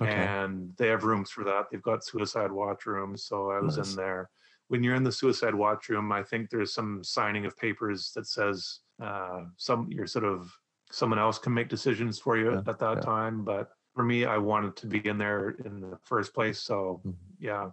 Okay. 0.00 0.12
And 0.12 0.72
they 0.76 0.88
have 0.88 1.04
rooms 1.04 1.30
for 1.30 1.42
that. 1.44 1.66
They've 1.70 1.82
got 1.82 2.04
suicide 2.04 2.52
watch 2.52 2.86
rooms. 2.86 3.24
So 3.24 3.50
I 3.50 3.60
was 3.60 3.78
Nice. 3.78 3.90
in 3.90 3.96
there. 3.96 4.30
When 4.68 4.84
you're 4.84 4.94
in 4.94 5.02
the 5.02 5.10
suicide 5.10 5.54
watch 5.54 5.88
room, 5.88 6.12
I 6.12 6.22
think 6.22 6.48
there's 6.48 6.72
some 6.72 7.02
signing 7.02 7.44
of 7.44 7.56
papers 7.56 8.12
that 8.14 8.26
says 8.28 8.80
uh, 9.02 9.44
some 9.56 9.88
you're 9.90 10.06
sort 10.06 10.24
of 10.24 10.52
someone 10.92 11.18
else 11.18 11.38
can 11.38 11.52
make 11.54 11.68
decisions 11.68 12.20
for 12.20 12.36
you 12.36 12.52
Yeah, 12.52 12.58
at 12.66 12.78
that 12.78 12.96
yeah. 12.96 13.00
time. 13.00 13.42
But 13.44 13.70
for 13.94 14.04
me, 14.04 14.24
I 14.24 14.38
wanted 14.38 14.76
to 14.76 14.86
be 14.86 15.06
in 15.06 15.18
there 15.18 15.50
in 15.50 15.80
the 15.80 15.98
first 16.04 16.32
place. 16.34 16.60
So 16.60 17.02
Mhm. 17.04 17.16
yeah. 17.38 17.70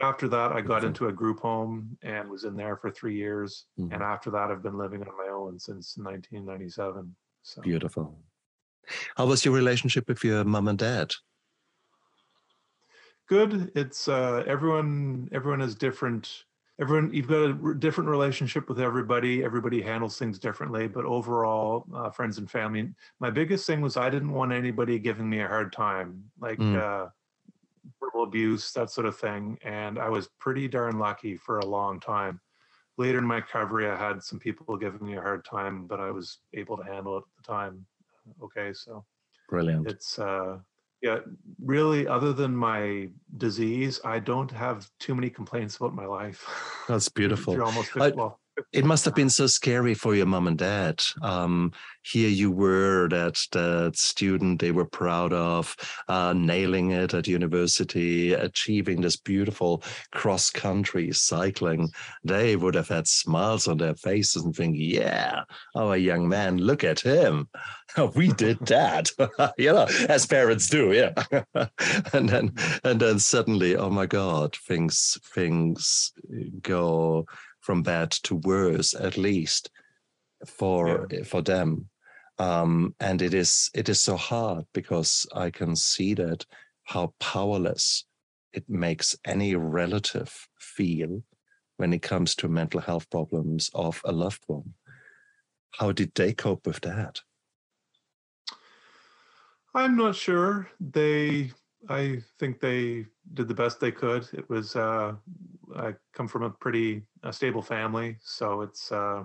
After 0.00 0.28
that, 0.28 0.52
I 0.52 0.60
got 0.60 0.84
into 0.84 1.08
a 1.08 1.12
group 1.12 1.40
home 1.40 1.98
and 2.02 2.30
was 2.30 2.44
in 2.44 2.54
there 2.54 2.76
for 2.76 2.90
three 2.90 3.16
years. 3.16 3.66
Mhm. 3.78 3.94
And 3.94 4.02
after 4.02 4.30
that, 4.30 4.50
I've 4.50 4.62
been 4.62 4.78
living 4.78 5.02
on 5.02 5.16
my 5.16 5.28
own 5.32 5.58
since 5.58 5.96
1997. 5.96 7.16
So 7.42 7.62
Beautiful. 7.62 8.22
How 9.16 9.26
was 9.26 9.44
your 9.44 9.54
relationship 9.54 10.08
with 10.08 10.22
your 10.24 10.44
mom 10.44 10.68
and 10.68 10.78
dad? 10.78 11.14
good. 13.26 13.70
It's 13.74 14.08
uh, 14.08 14.42
everyone. 14.46 15.28
Everyone 15.32 15.60
has 15.60 15.74
different. 15.74 16.44
Everyone, 16.80 17.12
you've 17.12 17.26
got 17.26 17.42
a 17.50 17.74
different 17.74 18.08
relationship 18.08 18.68
with 18.68 18.78
everybody. 18.80 19.42
Everybody 19.42 19.82
handles 19.82 20.16
things 20.16 20.38
differently, 20.38 20.86
but 20.86 21.04
overall, 21.04 21.84
uh, 21.92 22.08
friends 22.10 22.38
and 22.38 22.48
family. 22.48 22.94
My 23.18 23.30
biggest 23.30 23.66
thing 23.66 23.80
was 23.80 23.96
I 23.96 24.08
didn't 24.08 24.30
want 24.30 24.52
anybody 24.52 25.00
giving 25.00 25.28
me 25.28 25.40
a 25.40 25.48
hard 25.48 25.72
time, 25.72 26.30
like 26.38 26.58
Mm. 26.60 26.76
uh, 26.76 27.10
verbal 28.00 28.22
abuse, 28.22 28.72
that 28.74 28.90
sort 28.90 29.06
of 29.08 29.18
thing. 29.18 29.58
And 29.62 29.98
I 29.98 30.08
was 30.08 30.28
pretty 30.38 30.68
darn 30.68 31.00
lucky 31.00 31.36
for 31.36 31.58
a 31.58 31.66
long 31.66 31.98
time. 31.98 32.40
Later 32.96 33.18
in 33.18 33.24
my 33.24 33.36
recovery, 33.36 33.88
I 33.90 33.96
had 33.96 34.22
some 34.22 34.38
people 34.38 34.76
giving 34.76 35.04
me 35.04 35.16
a 35.16 35.20
hard 35.20 35.44
time, 35.44 35.86
but 35.88 35.98
I 35.98 36.12
was 36.12 36.38
able 36.54 36.76
to 36.76 36.84
handle 36.84 37.16
it 37.16 37.24
at 37.26 37.36
the 37.44 37.52
time. 37.52 37.86
Okay, 38.40 38.72
so 38.72 39.04
Brilliant. 39.48 39.88
it's 39.88 40.18
uh 40.18 40.60
yeah 41.02 41.18
really 41.64 42.06
other 42.06 42.32
than 42.32 42.54
my 42.56 43.08
disease 43.36 44.00
i 44.04 44.18
don't 44.18 44.50
have 44.50 44.88
too 44.98 45.14
many 45.14 45.30
complaints 45.30 45.76
about 45.76 45.94
my 45.94 46.06
life 46.06 46.44
That's 46.88 47.08
beautiful. 47.20 47.54
You're 47.54 47.64
almost 47.64 47.96
I- 47.96 48.10
well, 48.10 48.40
It 48.72 48.84
must 48.84 49.04
have 49.04 49.14
been 49.14 49.30
so 49.30 49.46
scary 49.46 49.94
for 49.94 50.14
your 50.14 50.26
mom 50.26 50.46
and 50.46 50.58
dad. 50.58 51.02
Um, 51.22 51.72
here 52.02 52.28
you 52.28 52.50
were, 52.50 53.08
that 53.10 53.38
that 53.52 53.96
student 53.96 54.60
they 54.60 54.70
were 54.70 54.84
proud 54.84 55.32
of, 55.32 55.76
uh, 56.08 56.32
nailing 56.32 56.90
it 56.92 57.14
at 57.14 57.26
university, 57.26 58.32
achieving 58.32 59.00
this 59.00 59.16
beautiful 59.16 59.82
cross 60.12 60.50
country 60.50 61.12
cycling. 61.12 61.90
They 62.24 62.56
would 62.56 62.74
have 62.74 62.88
had 62.88 63.06
smiles 63.06 63.68
on 63.68 63.78
their 63.78 63.94
faces 63.94 64.44
and 64.44 64.54
think, 64.54 64.76
"Yeah, 64.78 65.42
our 65.76 65.96
young 65.96 66.28
man, 66.28 66.58
look 66.58 66.84
at 66.84 67.00
him. 67.00 67.48
We 68.14 68.28
did 68.32 68.58
that." 68.66 69.10
you 69.58 69.72
know, 69.72 69.86
as 70.08 70.26
parents 70.26 70.68
do, 70.68 70.92
yeah. 70.92 71.12
and 72.12 72.28
then 72.28 72.52
and 72.84 73.00
then 73.00 73.18
suddenly, 73.18 73.76
oh 73.76 73.90
my 73.90 74.06
God, 74.06 74.56
things 74.56 75.18
things 75.34 76.12
go 76.62 77.26
from 77.68 77.82
bad 77.82 78.10
to 78.10 78.34
worse 78.34 78.94
at 78.94 79.18
least 79.18 79.68
for 80.46 81.06
for 81.26 81.42
them. 81.42 81.90
Um 82.38 82.94
and 82.98 83.20
it 83.20 83.34
is 83.34 83.70
it 83.74 83.90
is 83.90 84.00
so 84.00 84.16
hard 84.16 84.64
because 84.72 85.26
i 85.34 85.50
can 85.50 85.76
see 85.76 86.14
that 86.14 86.46
how 86.84 87.12
powerless 87.20 88.06
it 88.54 88.64
makes 88.68 89.16
any 89.26 89.54
relative 89.54 90.30
feel 90.58 91.22
when 91.76 91.92
it 91.92 92.00
comes 92.00 92.34
to 92.36 92.48
mental 92.48 92.80
health 92.80 93.06
problems 93.10 93.70
of 93.74 94.00
a 94.04 94.12
loved 94.12 94.44
one. 94.46 94.72
How 95.78 95.92
did 95.92 96.12
they 96.14 96.32
cope 96.32 96.66
with 96.66 96.80
that? 96.80 97.20
I'm 99.74 99.94
not 99.94 100.16
sure. 100.16 100.70
They 100.80 101.52
i 101.88 102.18
think 102.38 102.60
they 102.60 103.06
did 103.34 103.48
the 103.48 103.54
best 103.54 103.80
they 103.80 103.92
could 103.92 104.28
it 104.32 104.48
was 104.48 104.76
uh 104.76 105.14
i 105.76 105.94
come 106.12 106.28
from 106.28 106.42
a 106.42 106.50
pretty 106.50 107.02
uh, 107.22 107.32
stable 107.32 107.62
family 107.62 108.16
so 108.20 108.62
it's 108.62 108.92
uh 108.92 109.24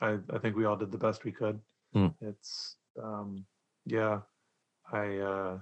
i 0.00 0.18
i 0.32 0.38
think 0.38 0.56
we 0.56 0.64
all 0.64 0.76
did 0.76 0.90
the 0.90 0.98
best 0.98 1.24
we 1.24 1.32
could 1.32 1.60
Hmm. 1.92 2.08
it's 2.20 2.76
um 3.02 3.46
yeah 3.86 4.20
i 4.92 5.16
uh 5.18 5.58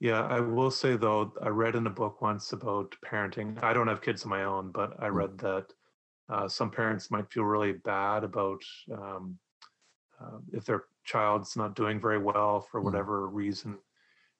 yeah 0.00 0.22
i 0.26 0.40
will 0.40 0.70
say 0.70 0.96
though 0.96 1.32
i 1.42 1.48
read 1.48 1.76
in 1.76 1.86
a 1.86 1.90
book 1.90 2.20
once 2.20 2.52
about 2.52 2.94
parenting 3.04 3.62
i 3.62 3.72
don't 3.72 3.88
have 3.88 4.02
kids 4.02 4.24
of 4.24 4.30
my 4.30 4.44
own 4.44 4.70
but 4.72 5.00
i 5.02 5.08
Hmm. 5.08 5.16
read 5.18 5.38
that 5.38 5.66
uh, 6.28 6.48
some 6.48 6.70
parents 6.70 7.10
might 7.10 7.30
feel 7.30 7.44
really 7.44 7.72
bad 7.72 8.24
about 8.24 8.62
um, 8.92 9.38
uh, 10.20 10.38
if 10.52 10.64
their 10.64 10.84
child's 11.04 11.56
not 11.56 11.74
doing 11.76 12.00
very 12.00 12.18
well 12.18 12.60
for 12.60 12.80
Hmm. 12.80 12.86
whatever 12.86 13.28
reason 13.28 13.78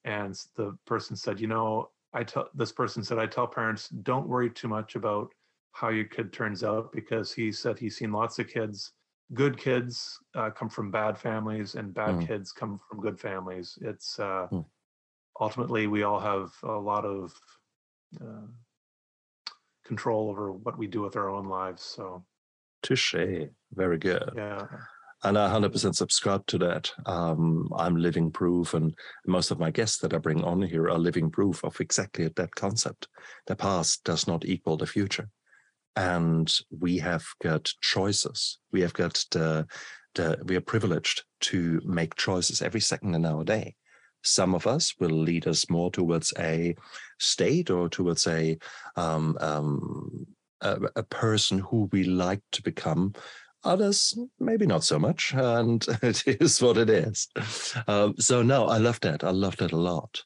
and 0.05 0.35
the 0.57 0.77
person 0.87 1.15
said 1.17 1.41
you 1.41 1.47
know 1.47 1.91
i 2.13 2.23
tell 2.25 2.49
this 2.55 2.73
person 2.73 3.03
said 3.05 3.19
i 3.19 3.27
tell 3.27 3.47
parents 3.47 3.89
don't 3.89 4.29
worry 4.29 4.51
too 4.51 4.69
much 4.69 4.97
about 4.97 5.33
how 5.73 5.89
your 5.89 6.05
kid 6.05 6.33
turns 6.33 6.63
out 6.63 6.93
because 6.93 7.33
he 7.33 7.51
said 7.51 7.79
he's 7.79 7.97
seen 7.97 8.13
lots 8.13 8.39
of 8.39 8.47
kids. 8.47 8.93
Good 9.35 9.57
kids 9.57 10.19
uh, 10.35 10.51
come 10.51 10.69
from 10.69 10.91
bad 10.91 11.19
families 11.19 11.75
and 11.75 11.95
bad 11.95 12.17
Mm. 12.17 12.27
kids 12.27 12.53
come 12.53 12.79
from 12.89 13.01
good 13.01 13.19
families. 13.19 13.79
It's 13.81 14.19
uh, 14.21 14.49
Mm. 14.53 14.67
ultimately 15.41 15.87
we 15.87 16.03
all 16.03 16.21
have 16.21 16.53
a 16.63 16.79
lot 16.79 17.07
of 17.07 17.33
uh, 18.21 18.47
control 19.85 20.29
over 20.29 20.53
what 20.53 20.77
we 20.77 20.87
do 20.87 21.01
with 21.01 21.17
our 21.17 21.31
own 21.31 21.47
lives 21.47 21.83
so 21.83 22.25
touche. 22.83 23.15
Very 23.73 23.99
good. 23.99 24.31
Yeah 24.35 24.67
And 25.25 25.39
I 25.39 25.49
100% 25.49 25.95
subscribe 25.95 26.47
to 26.49 26.59
that. 26.59 26.93
Um, 27.07 27.69
I'm 27.77 27.97
living 27.97 28.33
proof, 28.33 28.75
and 28.75 28.93
most 29.27 29.51
of 29.51 29.61
my 29.61 29.71
guests 29.71 29.99
that 29.99 30.13
I 30.13 30.19
bring 30.19 30.43
on 30.43 30.63
here 30.63 30.89
are 30.89 30.99
living 30.99 31.31
proof 31.31 31.63
of 31.65 31.81
exactly 31.81 32.29
that 32.29 32.55
concept. 32.55 33.07
The 33.47 33.55
past 33.55 34.03
does 34.05 34.27
not 34.27 34.45
equal 34.45 34.77
the 34.77 34.87
future. 34.87 35.29
And 35.95 36.53
we 36.77 36.99
have 36.99 37.25
got 37.41 37.73
choices. 37.81 38.59
We 38.73 38.81
have 38.81 38.95
got 38.95 39.25
the, 39.31 39.67
the 40.15 40.39
we 40.45 40.57
are 40.57 40.61
privileged 40.61 41.23
to 41.43 41.81
make 41.85 42.17
choices 42.17 42.61
every 42.61 42.81
second 42.81 43.15
in 43.15 43.25
our 43.25 43.45
day. 43.45 43.77
Some 44.25 44.55
of 44.55 44.67
us 44.67 44.95
will 44.99 45.11
lead 45.11 45.47
us 45.47 45.69
more 45.69 45.91
towards 45.91 46.33
a 46.39 46.75
state 47.19 47.71
or 47.71 47.89
towards 47.89 48.27
a 48.27 48.57
um, 48.97 49.37
um, 49.41 50.27
a, 50.63 50.79
a 50.97 51.03
person 51.03 51.59
who 51.59 51.89
we 51.93 52.05
like 52.05 52.43
to 52.53 52.63
become 52.63 53.13
others 53.65 54.19
maybe 54.41 54.67
not 54.67 54.85
so 54.85 54.99
much 54.99 55.33
and 55.35 55.87
it 56.03 56.27
is 56.27 56.61
what 56.61 56.77
it 56.77 56.91
is 56.91 57.29
um, 57.87 58.15
so 58.19 58.43
no 58.43 58.67
i 58.67 58.79
love 58.79 59.01
that 59.01 59.25
i 59.25 59.31
love 59.31 59.57
that 59.57 59.73
a 59.73 59.77
lot 59.77 60.23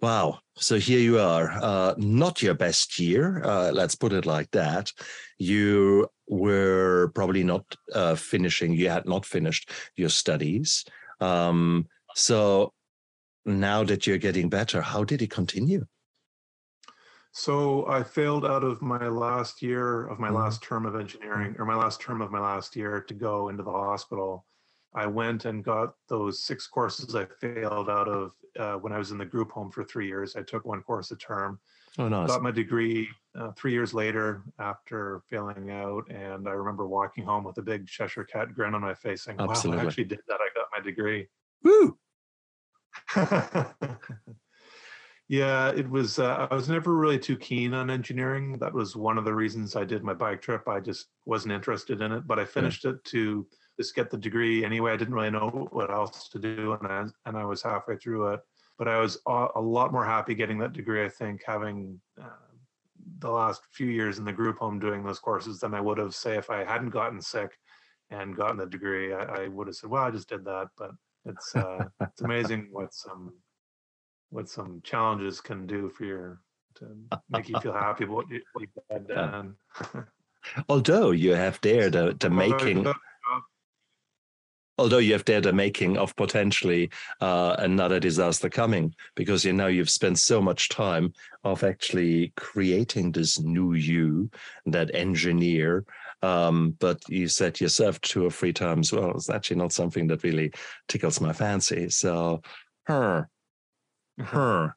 Wow. 0.00 0.38
So 0.56 0.78
here 0.78 0.98
you 0.98 1.18
are, 1.18 1.52
uh, 1.52 1.94
not 1.98 2.42
your 2.42 2.54
best 2.54 2.98
year. 2.98 3.42
Uh, 3.44 3.70
let's 3.70 3.94
put 3.94 4.14
it 4.14 4.24
like 4.24 4.50
that. 4.52 4.90
You 5.38 6.08
were 6.26 7.12
probably 7.14 7.44
not 7.44 7.64
uh, 7.94 8.14
finishing, 8.14 8.72
you 8.72 8.88
had 8.88 9.06
not 9.06 9.26
finished 9.26 9.70
your 9.96 10.08
studies. 10.08 10.84
Um, 11.20 11.86
so 12.14 12.72
now 13.44 13.84
that 13.84 14.06
you're 14.06 14.18
getting 14.18 14.48
better, 14.48 14.80
how 14.80 15.04
did 15.04 15.20
it 15.20 15.30
continue? 15.30 15.84
So 17.32 17.86
I 17.86 18.02
failed 18.02 18.44
out 18.44 18.64
of 18.64 18.82
my 18.82 19.06
last 19.08 19.62
year 19.62 20.06
of 20.08 20.18
my 20.18 20.30
Mhm. 20.30 20.34
last 20.34 20.62
term 20.62 20.84
of 20.84 20.96
engineering, 20.96 21.54
or 21.58 21.64
my 21.64 21.76
last 21.76 22.00
term 22.00 22.20
of 22.20 22.30
my 22.30 22.40
last 22.40 22.74
year 22.74 23.00
to 23.02 23.14
go 23.14 23.48
into 23.48 23.62
the 23.62 23.70
hospital. 23.70 24.46
I 24.92 25.06
went 25.06 25.44
and 25.44 25.62
got 25.62 25.94
those 26.08 26.42
six 26.42 26.66
courses 26.66 27.14
I 27.14 27.26
failed 27.26 27.88
out 27.88 28.08
of 28.08 28.34
uh, 28.58 28.76
when 28.78 28.92
I 28.92 28.98
was 28.98 29.12
in 29.12 29.18
the 29.18 29.24
group 29.26 29.52
home 29.52 29.70
for 29.70 29.84
three 29.84 30.08
years. 30.08 30.34
I 30.34 30.42
took 30.42 30.64
one 30.64 30.82
course 30.82 31.12
a 31.12 31.16
term, 31.16 31.60
Oh, 31.98 32.08
nice. 32.08 32.28
got 32.28 32.42
my 32.42 32.50
degree 32.50 33.08
uh, 33.36 33.52
three 33.52 33.70
years 33.72 33.94
later 33.94 34.42
after 34.58 35.20
failing 35.28 35.70
out. 35.70 36.10
And 36.10 36.48
I 36.48 36.52
remember 36.52 36.88
walking 36.88 37.24
home 37.24 37.44
with 37.44 37.58
a 37.58 37.62
big 37.62 37.86
Cheshire 37.86 38.24
Cat 38.24 38.54
grin 38.54 38.74
on 38.74 38.80
my 38.80 38.94
face 38.94 39.22
saying, 39.22 39.38
wow, 39.38 39.52
I 39.70 39.76
actually 39.76 40.04
did 40.04 40.20
that. 40.26 40.40
I 40.40 40.48
got 40.54 40.66
my 40.72 40.80
degree. 40.80 41.28
Woo! 41.62 42.00
yeah, 45.30 45.70
it 45.70 45.88
was. 45.88 46.18
Uh, 46.18 46.48
I 46.50 46.52
was 46.52 46.68
never 46.68 46.92
really 46.92 47.18
too 47.18 47.36
keen 47.36 47.72
on 47.72 47.88
engineering. 47.88 48.58
That 48.58 48.74
was 48.74 48.96
one 48.96 49.16
of 49.16 49.24
the 49.24 49.32
reasons 49.32 49.76
I 49.76 49.84
did 49.84 50.02
my 50.02 50.12
bike 50.12 50.42
trip. 50.42 50.66
I 50.66 50.80
just 50.80 51.06
wasn't 51.24 51.52
interested 51.52 52.02
in 52.02 52.10
it, 52.10 52.26
but 52.26 52.40
I 52.40 52.44
finished 52.44 52.84
it 52.84 52.96
to 53.04 53.46
just 53.78 53.94
get 53.94 54.10
the 54.10 54.16
degree 54.16 54.64
anyway. 54.64 54.90
I 54.90 54.96
didn't 54.96 55.14
really 55.14 55.30
know 55.30 55.68
what 55.70 55.92
else 55.92 56.28
to 56.30 56.40
do, 56.40 56.76
and 56.80 56.90
I 56.90 57.04
and 57.26 57.36
I 57.36 57.44
was 57.44 57.62
halfway 57.62 57.96
through 57.96 58.32
it. 58.32 58.40
But 58.76 58.88
I 58.88 58.98
was 58.98 59.18
a, 59.28 59.46
a 59.54 59.60
lot 59.60 59.92
more 59.92 60.04
happy 60.04 60.34
getting 60.34 60.58
that 60.58 60.72
degree. 60.72 61.04
I 61.04 61.08
think 61.08 61.42
having 61.46 62.00
uh, 62.20 62.50
the 63.20 63.30
last 63.30 63.62
few 63.70 63.86
years 63.86 64.18
in 64.18 64.24
the 64.24 64.32
group 64.32 64.58
home 64.58 64.80
doing 64.80 65.04
those 65.04 65.20
courses 65.20 65.60
than 65.60 65.74
I 65.74 65.80
would 65.80 65.98
have, 65.98 66.12
say, 66.12 66.38
if 66.38 66.50
I 66.50 66.64
hadn't 66.64 66.90
gotten 66.90 67.20
sick 67.20 67.56
and 68.10 68.34
gotten 68.34 68.56
the 68.56 68.66
degree. 68.66 69.14
I, 69.14 69.44
I 69.44 69.46
would 69.46 69.68
have 69.68 69.76
said, 69.76 69.90
"Well, 69.90 70.02
I 70.02 70.10
just 70.10 70.28
did 70.28 70.44
that," 70.46 70.70
but 70.76 70.90
it's 71.24 71.54
uh, 71.54 71.84
it's 72.00 72.22
amazing 72.22 72.70
what 72.72 72.92
some 72.92 73.32
what 74.30 74.48
some 74.48 74.80
challenges 74.82 75.40
can 75.40 75.66
do 75.66 75.88
for 75.90 76.04
your 76.04 76.40
to 76.76 76.86
make 77.28 77.48
you 77.48 77.58
feel 77.60 77.72
happy 77.72 78.04
about 78.04 78.16
what 78.16 78.30
you, 78.30 78.40
what 78.52 78.64
you've 78.88 79.08
done. 79.16 79.56
Although 80.68 81.10
you 81.10 81.34
have 81.34 81.60
there 81.60 81.90
the, 81.90 82.16
the 82.18 82.30
making, 82.30 82.86
although 84.78 84.98
you 84.98 85.12
have 85.12 85.24
there 85.26 85.42
the 85.42 85.52
making 85.52 85.98
of 85.98 86.16
potentially 86.16 86.88
uh, 87.20 87.54
another 87.58 88.00
disaster 88.00 88.48
coming, 88.48 88.94
because 89.14 89.44
you 89.44 89.52
know 89.52 89.66
you've 89.66 89.90
spent 89.90 90.18
so 90.18 90.40
much 90.40 90.70
time 90.70 91.12
of 91.44 91.62
actually 91.62 92.32
creating 92.36 93.12
this 93.12 93.38
new 93.38 93.74
you, 93.74 94.30
that 94.64 94.94
engineer. 94.94 95.84
Um, 96.22 96.74
but 96.80 97.06
you 97.08 97.28
said 97.28 97.60
yourself 97.60 98.00
two 98.00 98.24
or 98.24 98.30
three 98.30 98.54
times, 98.54 98.92
well, 98.92 99.10
it's 99.10 99.28
actually 99.28 99.58
not 99.58 99.72
something 99.72 100.06
that 100.06 100.22
really 100.22 100.52
tickles 100.88 101.20
my 101.20 101.34
fancy. 101.34 101.90
So, 101.90 102.40
her, 102.84 103.28
her. 104.18 104.76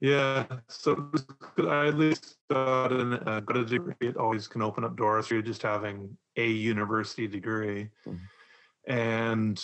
Yeah, 0.00 0.60
so 0.68 0.92
it 0.92 1.12
was 1.12 1.22
good. 1.22 1.68
I 1.68 1.86
at 1.86 1.94
least 1.96 2.38
got, 2.50 2.92
an, 2.92 3.14
uh, 3.14 3.40
got 3.40 3.56
a 3.56 3.64
degree. 3.64 3.94
It 4.00 4.16
always 4.16 4.48
can 4.48 4.60
open 4.60 4.82
up 4.82 4.96
doors 4.96 5.28
for 5.28 5.34
you 5.36 5.42
just 5.42 5.62
having 5.62 6.18
a 6.36 6.48
university 6.50 7.28
degree. 7.28 7.90
Mhm. 8.06 8.30
And 8.86 9.62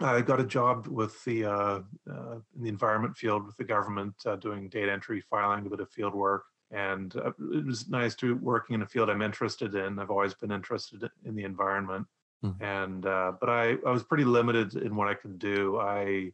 I 0.00 0.22
got 0.22 0.40
a 0.40 0.46
job 0.46 0.88
with 0.88 1.24
the 1.24 1.44
uh, 1.46 1.82
uh, 2.10 2.40
in 2.56 2.62
the 2.62 2.68
environment 2.68 3.16
field 3.16 3.46
with 3.46 3.56
the 3.56 3.64
government, 3.64 4.16
uh, 4.26 4.36
doing 4.36 4.68
data 4.68 4.92
entry, 4.92 5.20
filing, 5.20 5.66
a 5.66 5.70
bit 5.70 5.80
of 5.80 5.90
field 5.90 6.14
work. 6.14 6.46
And 6.70 7.14
uh, 7.16 7.32
it 7.52 7.66
was 7.66 7.88
nice 7.88 8.14
to 8.16 8.36
working 8.36 8.74
in 8.74 8.82
a 8.82 8.86
field 8.86 9.10
I'm 9.10 9.22
interested 9.22 9.74
in. 9.74 9.98
I've 9.98 10.10
always 10.10 10.34
been 10.34 10.52
interested 10.52 11.08
in 11.24 11.34
the 11.34 11.44
environment, 11.44 12.08
Mhm. 12.42 12.62
and 12.62 13.06
uh, 13.06 13.32
but 13.40 13.50
I 13.50 13.72
I 13.86 13.90
was 13.90 14.04
pretty 14.04 14.24
limited 14.24 14.76
in 14.76 14.96
what 14.96 15.08
I 15.08 15.14
could 15.14 15.38
do. 15.38 15.78
I 15.78 16.32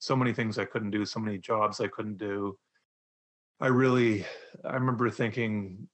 so 0.00 0.16
many 0.16 0.32
things 0.32 0.58
I 0.58 0.64
couldn't 0.64 0.90
do, 0.90 1.04
so 1.04 1.20
many 1.20 1.38
jobs 1.38 1.80
I 1.80 1.86
couldn't 1.86 2.18
do. 2.18 2.58
I 3.60 3.68
really, 3.68 4.24
I 4.64 4.74
remember 4.74 5.10
thinking, 5.10 5.86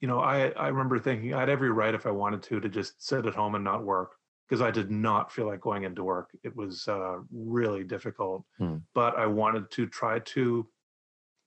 you 0.00 0.08
know, 0.08 0.20
I, 0.20 0.50
I 0.50 0.68
remember 0.68 0.98
thinking 0.98 1.32
I 1.32 1.40
had 1.40 1.48
every 1.48 1.70
right 1.70 1.94
if 1.94 2.06
I 2.06 2.10
wanted 2.10 2.42
to 2.44 2.60
to 2.60 2.68
just 2.68 3.06
sit 3.06 3.24
at 3.24 3.34
home 3.34 3.54
and 3.54 3.64
not 3.64 3.84
work 3.84 4.16
because 4.48 4.60
I 4.60 4.70
did 4.70 4.90
not 4.90 5.32
feel 5.32 5.46
like 5.46 5.60
going 5.60 5.84
into 5.84 6.04
work. 6.04 6.30
It 6.42 6.54
was 6.54 6.86
uh, 6.88 7.18
really 7.32 7.84
difficult, 7.84 8.44
Hmm. 8.58 8.78
but 8.94 9.16
I 9.16 9.26
wanted 9.26 9.70
to 9.72 9.86
try 9.86 10.18
to 10.18 10.68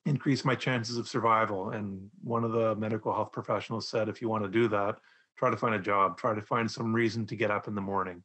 increase 0.06 0.46
my 0.46 0.56
chances 0.56 0.98
of 0.98 1.08
survival. 1.08 1.72
And 1.72 2.10
one 2.24 2.44
of 2.44 2.54
the 2.54 2.76
medical 2.76 3.14
health 3.14 3.32
professionals 3.32 3.88
said, 3.90 4.10
if 4.10 4.22
you 4.22 4.30
want 4.30 4.44
to 4.44 4.50
do 4.50 4.68
that, 4.70 4.98
try 5.38 5.50
to 5.50 5.58
find 5.58 5.76
a 5.76 5.80
job, 5.80 6.18
try 6.18 6.34
to 6.34 6.42
find 6.42 6.70
some 6.70 6.94
reason 6.94 7.26
to 7.28 7.36
get 7.36 7.52
up 7.52 7.68
in 7.68 7.76
the 7.76 7.82
morning 7.82 8.24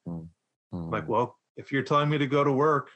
like 0.91 1.05
Mm. 1.05 1.09
well 1.09 1.39
if 1.57 1.73
you're 1.73 1.83
telling 1.83 2.09
me 2.09 2.19
to 2.19 2.27
go 2.27 2.45
to 2.45 2.53
work 2.53 2.91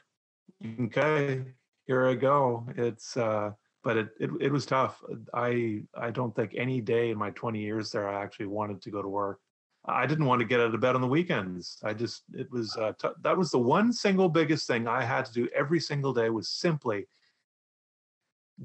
okay 0.83 1.43
here 1.87 2.07
i 2.07 2.13
go. 2.13 2.65
It's 2.77 3.17
uh 3.17 3.51
but 3.83 3.97
it, 3.97 4.09
it 4.19 4.29
it 4.39 4.51
was 4.51 4.65
tough. 4.65 5.03
I 5.33 5.83
i 5.95 6.11
don't 6.11 6.35
think 6.35 6.53
any 6.55 6.81
day 6.81 7.09
in 7.09 7.17
my 7.17 7.31
20 7.31 7.59
years 7.59 7.91
there 7.91 8.07
i 8.07 8.21
actually 8.23 8.45
wanted 8.47 8.81
to 8.83 8.91
go 8.91 9.01
to 9.01 9.07
work. 9.09 9.39
I 9.85 10.05
didn't 10.05 10.25
want 10.25 10.39
to 10.41 10.45
get 10.45 10.59
out 10.59 10.75
of 10.75 10.79
bed 10.79 10.93
on 10.93 11.01
the 11.01 11.07
weekends. 11.07 11.79
I 11.83 11.93
just 11.93 12.23
it 12.33 12.51
was 12.51 12.77
uh, 12.77 12.93
t- 13.01 13.09
that 13.23 13.35
was 13.37 13.49
the 13.49 13.57
one 13.59 13.91
single 13.91 14.29
biggest 14.29 14.67
thing 14.67 14.87
i 14.87 15.03
had 15.03 15.25
to 15.25 15.33
do 15.33 15.49
every 15.55 15.79
single 15.79 16.13
day 16.13 16.29
was 16.29 16.47
simply 16.49 17.07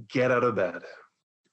get 0.09 0.31
out 0.31 0.45
of 0.45 0.57
bed. 0.57 0.83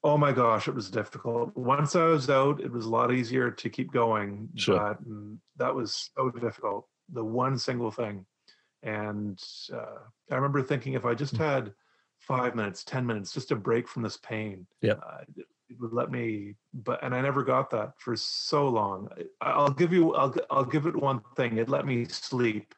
Oh 0.04 0.18
my 0.18 0.34
gosh 0.34 0.68
it 0.68 0.76
was 0.76 0.90
difficult. 0.92 1.56
Once 1.56 1.96
i 1.96 2.06
was 2.06 2.30
out 2.30 2.60
it 2.60 2.72
was 2.72 2.86
a 2.86 2.90
lot 2.90 3.14
easier 3.14 3.50
to 3.50 3.70
keep 3.70 3.92
going 3.94 4.50
Sure. 4.56 4.78
but 4.80 5.10
mm, 5.10 5.38
that 5.58 5.74
was 5.74 6.12
so 6.16 6.30
difficult 6.30 6.88
the 7.12 7.24
one 7.24 7.58
single 7.58 7.92
thing 7.92 8.26
and 8.84 9.42
uh, 9.74 10.00
i 10.32 10.36
remember 10.36 10.62
thinking 10.62 10.94
if 10.94 11.06
i 11.06 11.14
just 11.14 11.36
had 11.38 11.74
five 12.20 12.56
minutes 12.56 12.84
ten 12.84 13.06
minutes 13.06 13.34
just 13.34 13.52
a 13.52 13.56
break 13.56 13.88
from 13.88 14.04
this 14.04 14.18
pain 14.18 14.66
Yep. 14.82 15.00
uh, 15.02 15.18
it, 15.38 15.46
would 15.80 15.94
let 15.94 16.12
me 16.12 16.54
but 16.74 17.04
and 17.04 17.16
i 17.16 17.22
never 17.22 17.44
got 17.44 17.72
that 17.72 17.94
for 17.98 18.16
so 18.16 18.68
long 18.68 19.10
i'll 19.42 19.72
give 19.72 19.92
you 19.92 20.14
I'll, 20.14 20.36
I'll 20.52 20.66
give 20.66 20.86
it 20.86 20.96
one 20.96 21.22
thing 21.36 21.58
it 21.58 21.68
let 21.68 21.86
me 21.88 22.06
sleep 22.06 22.76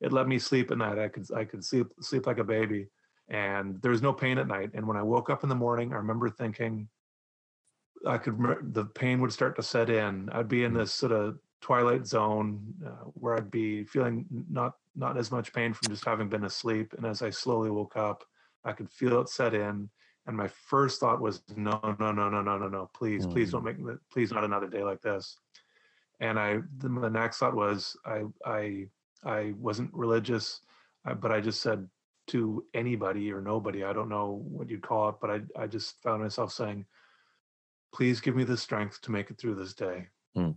it 0.00 0.12
let 0.12 0.26
me 0.26 0.38
sleep 0.40 0.72
at 0.72 0.78
night 0.78 0.98
i 0.98 1.06
could 1.08 1.30
i 1.32 1.44
could 1.44 1.64
sleep 1.64 1.86
sleep 2.00 2.26
like 2.26 2.38
a 2.38 2.44
baby 2.44 2.88
and 3.28 3.80
there 3.80 3.92
was 3.92 4.02
no 4.02 4.12
pain 4.12 4.38
at 4.38 4.48
night 4.48 4.70
and 4.74 4.84
when 4.86 4.96
i 4.96 5.02
woke 5.02 5.30
up 5.30 5.44
in 5.44 5.48
the 5.48 5.54
morning 5.54 5.92
i 5.92 5.96
remember 5.96 6.28
thinking 6.28 6.88
i 8.08 8.18
could 8.18 8.36
the 8.74 8.86
pain 8.86 9.20
would 9.20 9.32
start 9.32 9.54
to 9.54 9.62
set 9.62 9.88
in 9.88 10.28
i'd 10.30 10.48
be 10.48 10.64
in 10.64 10.72
Mm. 10.72 10.78
this 10.78 10.92
sort 10.92 11.12
of 11.12 11.38
twilight 11.60 12.06
zone 12.08 12.74
uh, 12.84 13.04
where 13.14 13.36
i'd 13.36 13.50
be 13.52 13.84
feeling 13.84 14.26
not 14.50 14.74
not 14.94 15.16
as 15.16 15.30
much 15.30 15.52
pain 15.52 15.72
from 15.72 15.90
just 15.90 16.04
having 16.04 16.28
been 16.28 16.44
asleep 16.44 16.92
and 16.96 17.06
as 17.06 17.22
i 17.22 17.30
slowly 17.30 17.70
woke 17.70 17.96
up 17.96 18.24
i 18.64 18.72
could 18.72 18.90
feel 18.90 19.20
it 19.20 19.28
set 19.28 19.54
in 19.54 19.88
and 20.26 20.36
my 20.36 20.48
first 20.48 21.00
thought 21.00 21.20
was 21.20 21.42
no 21.56 21.80
no 21.98 22.12
no 22.12 22.28
no 22.28 22.40
no 22.42 22.58
no 22.58 22.68
no 22.68 22.90
please 22.94 23.26
please 23.26 23.50
don't 23.50 23.64
make 23.64 23.78
me 23.78 23.94
please 24.10 24.30
not 24.30 24.44
another 24.44 24.68
day 24.68 24.84
like 24.84 25.00
this. 25.00 25.38
And 26.20 26.38
i 26.38 26.58
the, 26.78 26.88
the 26.88 27.10
next 27.10 27.38
thought 27.38 27.56
was 27.56 27.96
i 28.04 28.22
i 28.44 28.86
i 29.24 29.52
wasn't 29.58 29.92
religious 29.92 30.60
but 31.20 31.32
i 31.32 31.40
just 31.40 31.60
said 31.60 31.88
to 32.28 32.64
anybody 32.72 33.32
or 33.32 33.40
nobody 33.40 33.82
i 33.82 33.92
don't 33.92 34.08
know 34.08 34.44
what 34.48 34.70
you'd 34.70 34.82
call 34.82 35.08
it 35.08 35.16
but 35.20 35.30
i 35.30 35.40
i 35.56 35.66
just 35.66 36.00
found 36.02 36.22
myself 36.22 36.52
saying 36.52 36.86
please 37.92 38.20
give 38.20 38.34
me 38.34 38.44
the 38.44 38.56
strength 38.56 39.00
to 39.02 39.12
make 39.12 39.30
it 39.30 39.38
through 39.38 39.54
this 39.54 39.74
day. 39.74 40.08
Hmm. 40.34 40.52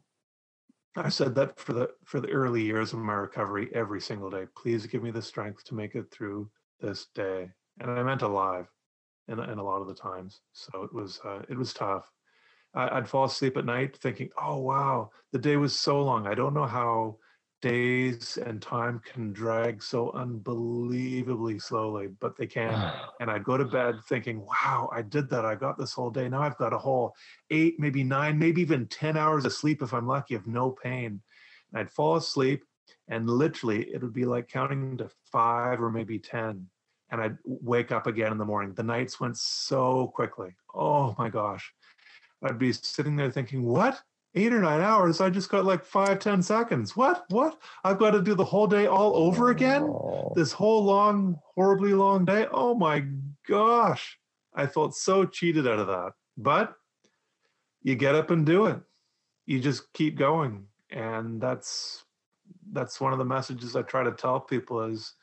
I 0.95 1.09
said 1.09 1.35
that 1.35 1.59
for 1.59 1.73
the 1.73 1.89
for 2.05 2.19
the 2.19 2.29
early 2.29 2.61
years 2.61 2.93
of 2.93 2.99
my 2.99 3.13
recovery 3.13 3.69
every 3.73 4.01
single 4.01 4.29
day 4.29 4.45
please 4.55 4.85
give 4.85 5.03
me 5.03 5.11
the 5.11 5.21
strength 5.21 5.63
to 5.63 5.75
make 5.75 5.95
it 5.95 6.09
through 6.11 6.49
this 6.79 7.07
day. 7.15 7.49
And 7.79 7.91
i 7.91 8.03
meant 8.03 8.21
alive 8.21 8.67
and, 9.27 9.39
and 9.39 9.59
a 9.59 9.63
lot 9.63 9.81
of 9.81 9.87
the 9.87 9.95
times. 9.95 10.41
So 10.53 10.83
it 10.83 10.93
was 10.93 11.19
uh, 11.25 11.41
it 11.49 11.57
was 11.57 11.73
tough. 11.73 12.09
I, 12.73 12.97
i'd 12.97 13.09
fall 13.09 13.25
asleep 13.25 13.57
at 13.57 13.65
night 13.65 13.97
thinking 13.97 14.29
oh 14.41 14.57
wow 14.57 15.09
the 15.31 15.39
day 15.39 15.57
was 15.57 15.77
so 15.77 16.01
long. 16.03 16.27
I 16.27 16.35
don't 16.35 16.53
know 16.53 16.65
how 16.65 17.17
days 17.65 18.37
and 18.45 18.61
time 18.61 19.01
can 19.11 19.33
drag 19.33 19.81
so 19.81 20.11
unbelievably 20.11 21.57
slowly 21.57 22.07
but 22.19 22.37
they 22.37 22.45
can 22.45 22.93
and 23.19 23.31
I'd 23.31 23.43
go 23.43 23.57
to 23.57 23.65
bed 23.65 23.95
thinking, 24.07 24.45
wow, 24.45 24.87
I 24.93 25.01
did 25.01 25.29
that. 25.31 25.45
I 25.45 25.55
got 25.55 25.77
this 25.77 25.93
whole 25.93 26.11
day. 26.11 26.29
Now 26.29 26.41
I've 26.43 26.57
got 26.57 26.73
a 26.73 26.77
whole 26.77 27.15
eight, 27.49 27.79
maybe 27.79 28.03
nine, 28.03 28.37
maybe 28.37 28.61
even 28.61 28.85
10 28.87 29.17
hours 29.17 29.45
of 29.45 29.53
sleep 29.53 29.81
if 29.81 29.93
I'm 29.93 30.07
lucky, 30.07 30.35
of 30.35 30.45
no 30.45 30.71
pain. 30.71 31.21
And 31.71 31.79
I'd 31.79 31.91
fall 31.91 32.17
asleep 32.17 32.63
and 33.07 33.27
literally 33.27 33.83
it 33.83 34.01
would 34.01 34.13
be 34.13 34.25
like 34.25 34.47
counting 34.47 34.97
to 34.97 35.09
five 35.31 35.81
or 35.81 35.89
maybe 35.89 36.19
10. 36.19 36.67
And 37.11 37.21
I'd 37.21 37.37
wake 37.45 37.91
up 37.91 38.05
again 38.05 38.31
in 38.31 38.37
the 38.37 38.45
morning. 38.45 38.73
The 38.73 38.83
nights 38.83 39.19
went 39.19 39.37
so 39.37 40.07
quickly. 40.13 40.55
Oh 40.73 41.15
my 41.17 41.29
gosh. 41.29 41.73
I'd 42.43 42.59
be 42.59 42.73
sitting 42.73 43.15
there 43.15 43.31
thinking, 43.31 43.63
what? 43.63 43.99
Eight 44.35 44.53
or 44.53 44.59
nine 44.61 44.81
hours. 44.81 45.21
I 45.21 45.29
just 45.29 45.49
got 45.49 45.65
like 45.65 45.83
five, 45.83 46.19
ten 46.19 46.41
seconds. 46.43 46.95
What? 46.95 47.25
What? 47.29 47.59
I've 47.83 47.99
got 47.99 48.11
to 48.11 48.21
do 48.21 48.35
the 48.35 48.43
whole 48.45 48.67
day 48.67 48.85
all 48.85 49.15
over 49.15 49.49
again? 49.49 49.83
Oh, 49.83 50.33
This 50.35 50.51
whole 50.51 50.83
long, 50.83 51.39
horribly 51.55 51.93
long 51.93 52.25
day? 52.25 52.47
Oh 52.51 52.75
my 52.75 53.05
gosh. 53.47 54.17
I 54.53 54.67
felt 54.67 54.95
so 54.95 55.25
cheated 55.25 55.67
out 55.67 55.79
of 55.79 55.87
that. 55.87 56.13
But 56.37 56.75
you 57.81 57.95
get 57.95 58.15
up 58.15 58.31
and 58.31 58.45
do 58.45 58.65
it. 58.65 58.79
You 59.45 59.59
just 59.59 59.91
keep 59.93 60.17
going. 60.17 60.65
And 60.91 61.41
that's 61.41 62.03
that's 62.71 62.99
one 63.01 63.13
of 63.13 63.19
the 63.19 63.25
messages 63.25 63.75
I 63.75 63.81
try 63.81 64.03
to 64.03 64.11
tell 64.11 64.39
people 64.39 64.81
is 64.81 65.13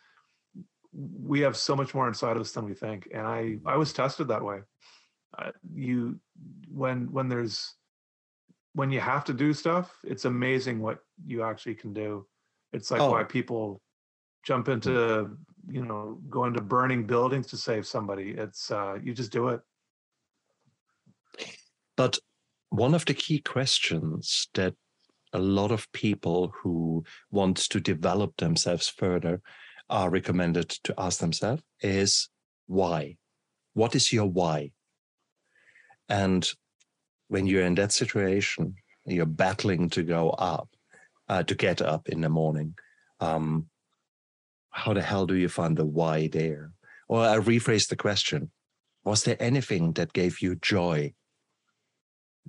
we 0.92 1.40
have 1.40 1.56
so 1.56 1.74
much 1.74 1.94
more 1.94 2.08
inside 2.08 2.36
of 2.36 2.42
us 2.42 2.52
than 2.52 2.64
we 2.64 2.74
think. 2.74 3.08
And 3.12 3.26
I 3.26 3.58
I 3.66 3.76
was 3.76 3.92
tested 3.92 4.28
that 4.28 4.44
way. 4.44 4.60
Uh, 5.38 5.50
you 5.74 6.20
when 6.70 7.10
when 7.12 7.28
there's 7.28 7.74
when 8.74 8.90
you 8.90 9.00
have 9.00 9.24
to 9.24 9.32
do 9.32 9.52
stuff, 9.52 9.94
it's 10.04 10.24
amazing 10.24 10.80
what 10.80 10.98
you 11.26 11.42
actually 11.42 11.74
can 11.74 11.92
do. 11.92 12.26
It's 12.72 12.90
like 12.90 13.00
Oh. 13.00 13.10
why 13.10 13.24
people 13.24 13.80
jump 14.44 14.68
into 14.68 15.36
you 15.68 15.84
know 15.84 16.18
go 16.28 16.44
into 16.44 16.60
burning 16.60 17.06
buildings 17.06 17.46
to 17.48 17.56
save 17.56 17.86
somebody. 17.86 18.30
It's 18.30 18.70
uh, 18.70 18.98
you 19.02 19.14
just 19.14 19.32
do 19.32 19.48
it. 19.48 19.60
But 21.96 22.18
one 22.70 22.94
of 22.94 23.04
the 23.04 23.14
key 23.14 23.38
questions 23.40 24.48
that 24.54 24.74
a 25.32 25.38
lot 25.38 25.70
of 25.70 25.90
people 25.92 26.52
who 26.62 27.04
want 27.30 27.56
to 27.70 27.80
develop 27.80 28.36
themselves 28.36 28.88
further 28.88 29.40
are 29.88 30.10
recommended 30.10 30.70
to 30.84 30.94
ask 30.98 31.20
themselves 31.20 31.62
is 31.80 32.28
why? 32.66 33.16
What 33.74 33.94
is 33.94 34.12
your 34.12 34.26
why? 34.26 34.72
And 36.08 36.50
when 37.32 37.46
you're 37.46 37.64
in 37.64 37.74
that 37.74 37.92
situation, 37.92 38.74
you're 39.06 39.24
battling 39.24 39.88
to 39.88 40.02
go 40.02 40.28
up, 40.32 40.68
uh, 41.30 41.42
to 41.42 41.54
get 41.54 41.80
up 41.80 42.10
in 42.10 42.20
the 42.20 42.28
morning. 42.28 42.74
Um, 43.20 43.70
how 44.68 44.92
the 44.92 45.00
hell 45.00 45.26
do 45.26 45.34
you 45.34 45.48
find 45.48 45.74
the 45.74 45.86
why 45.86 46.28
there? 46.28 46.72
Or 47.08 47.24
I 47.24 47.38
rephrase 47.38 47.88
the 47.88 47.96
question 47.96 48.50
Was 49.04 49.24
there 49.24 49.38
anything 49.40 49.94
that 49.94 50.12
gave 50.12 50.42
you 50.42 50.56
joy 50.56 51.14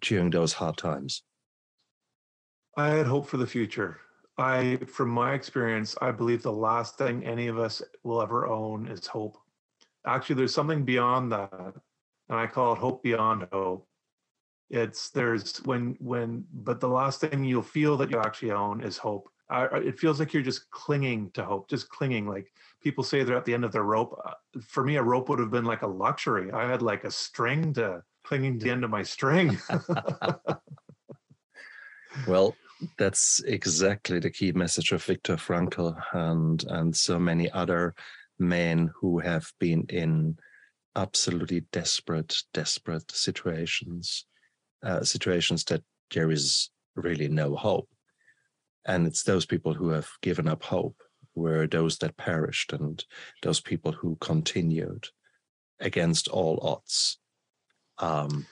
during 0.02 0.32
those 0.32 0.52
hard 0.52 0.76
times? 0.76 1.24
I 2.76 2.90
had 2.90 3.06
hope 3.06 3.28
for 3.28 3.38
the 3.38 3.48
future. 3.48 4.02
I, 4.38 4.80
from 4.88 5.10
my 5.12 5.34
experience, 5.34 5.96
I 6.02 6.12
believe 6.12 6.44
the 6.44 6.52
last 6.52 6.98
thing 6.98 7.24
any 7.24 7.48
of 7.48 7.58
us 7.58 7.82
will 8.04 8.22
ever 8.22 8.48
own 8.48 8.88
is 8.90 9.08
hope. 9.08 9.38
Actually, 10.06 10.36
there's 10.36 10.54
something 10.54 10.84
beyond 10.84 11.32
that, 11.32 11.74
and 12.28 12.38
I 12.38 12.48
call 12.48 12.74
it 12.74 12.80
hope 12.80 13.02
beyond 13.02 13.48
hope. 13.54 13.88
It's 14.70 15.10
there's 15.10 15.58
when 15.66 15.96
when, 16.00 16.46
but 16.54 16.80
the 16.80 16.88
last 16.88 17.22
thing 17.22 17.44
you'll 17.44 17.62
feel 17.62 17.98
that 17.98 18.10
you 18.10 18.20
actually 18.20 18.52
own 18.52 18.82
is 18.82 18.98
hope. 18.98 19.30
It 19.52 20.00
feels 20.00 20.20
like 20.20 20.34
you're 20.34 20.42
just 20.42 20.70
clinging 20.72 21.30
to 21.32 21.44
hope, 21.44 21.70
just 21.70 21.90
clinging. 21.90 22.28
Like 22.28 22.52
people 22.82 23.04
say 23.04 23.24
they're 23.24 23.38
at 23.38 23.46
the 23.46 23.54
end 23.54 23.66
of 23.66 23.72
their 23.72 23.84
rope. 23.84 24.20
Uh, 24.26 24.60
For 24.62 24.84
me, 24.84 24.96
a 24.96 25.04
rope 25.04 25.30
would 25.30 25.40
have 25.40 25.52
been 25.52 25.66
like 25.66 25.84
a 25.84 25.88
luxury. 25.88 26.52
I 26.52 26.68
had 26.68 26.82
like 26.82 27.04
a 27.04 27.12
string 27.12 27.74
to 27.74 28.02
clinging 28.24 28.58
to 28.60 28.66
the 28.66 28.72
end 28.72 28.84
of 28.84 28.90
my 28.90 29.04
string. 29.04 29.60
Well, 32.28 32.56
that's 32.98 33.42
exactly 33.46 34.20
the 34.20 34.30
key 34.30 34.52
message 34.52 34.92
of 34.92 35.04
Viktor 35.04 35.36
Frankl 35.36 35.96
and 36.14 36.64
and 36.70 36.96
so 36.96 37.20
many 37.20 37.50
other 37.52 37.96
men 38.40 38.92
who 38.96 39.20
have 39.20 39.52
been 39.60 39.86
in 39.90 40.38
absolutely 40.96 41.62
desperate, 41.72 42.36
desperate 42.54 43.12
situations, 43.12 44.26
uh, 44.84 45.04
situations 45.04 45.64
that 45.66 45.84
there 46.14 46.32
is 46.32 46.70
really 46.96 47.28
no 47.28 47.56
hope. 47.56 47.90
And 48.86 49.08
it's 49.08 49.24
those 49.24 49.46
people 49.46 49.74
who 49.74 49.90
have 49.90 50.10
given 50.22 50.48
up 50.48 50.64
hope 50.64 51.02
were 51.36 51.68
those 51.68 51.98
that 52.00 52.18
perished 52.18 52.74
and 52.74 53.04
those 53.42 53.62
people 53.62 53.92
who 53.92 54.18
continued 54.20 55.08
against 55.80 56.28
all 56.28 56.60
odds. 56.62 57.18
Um, 57.98 58.46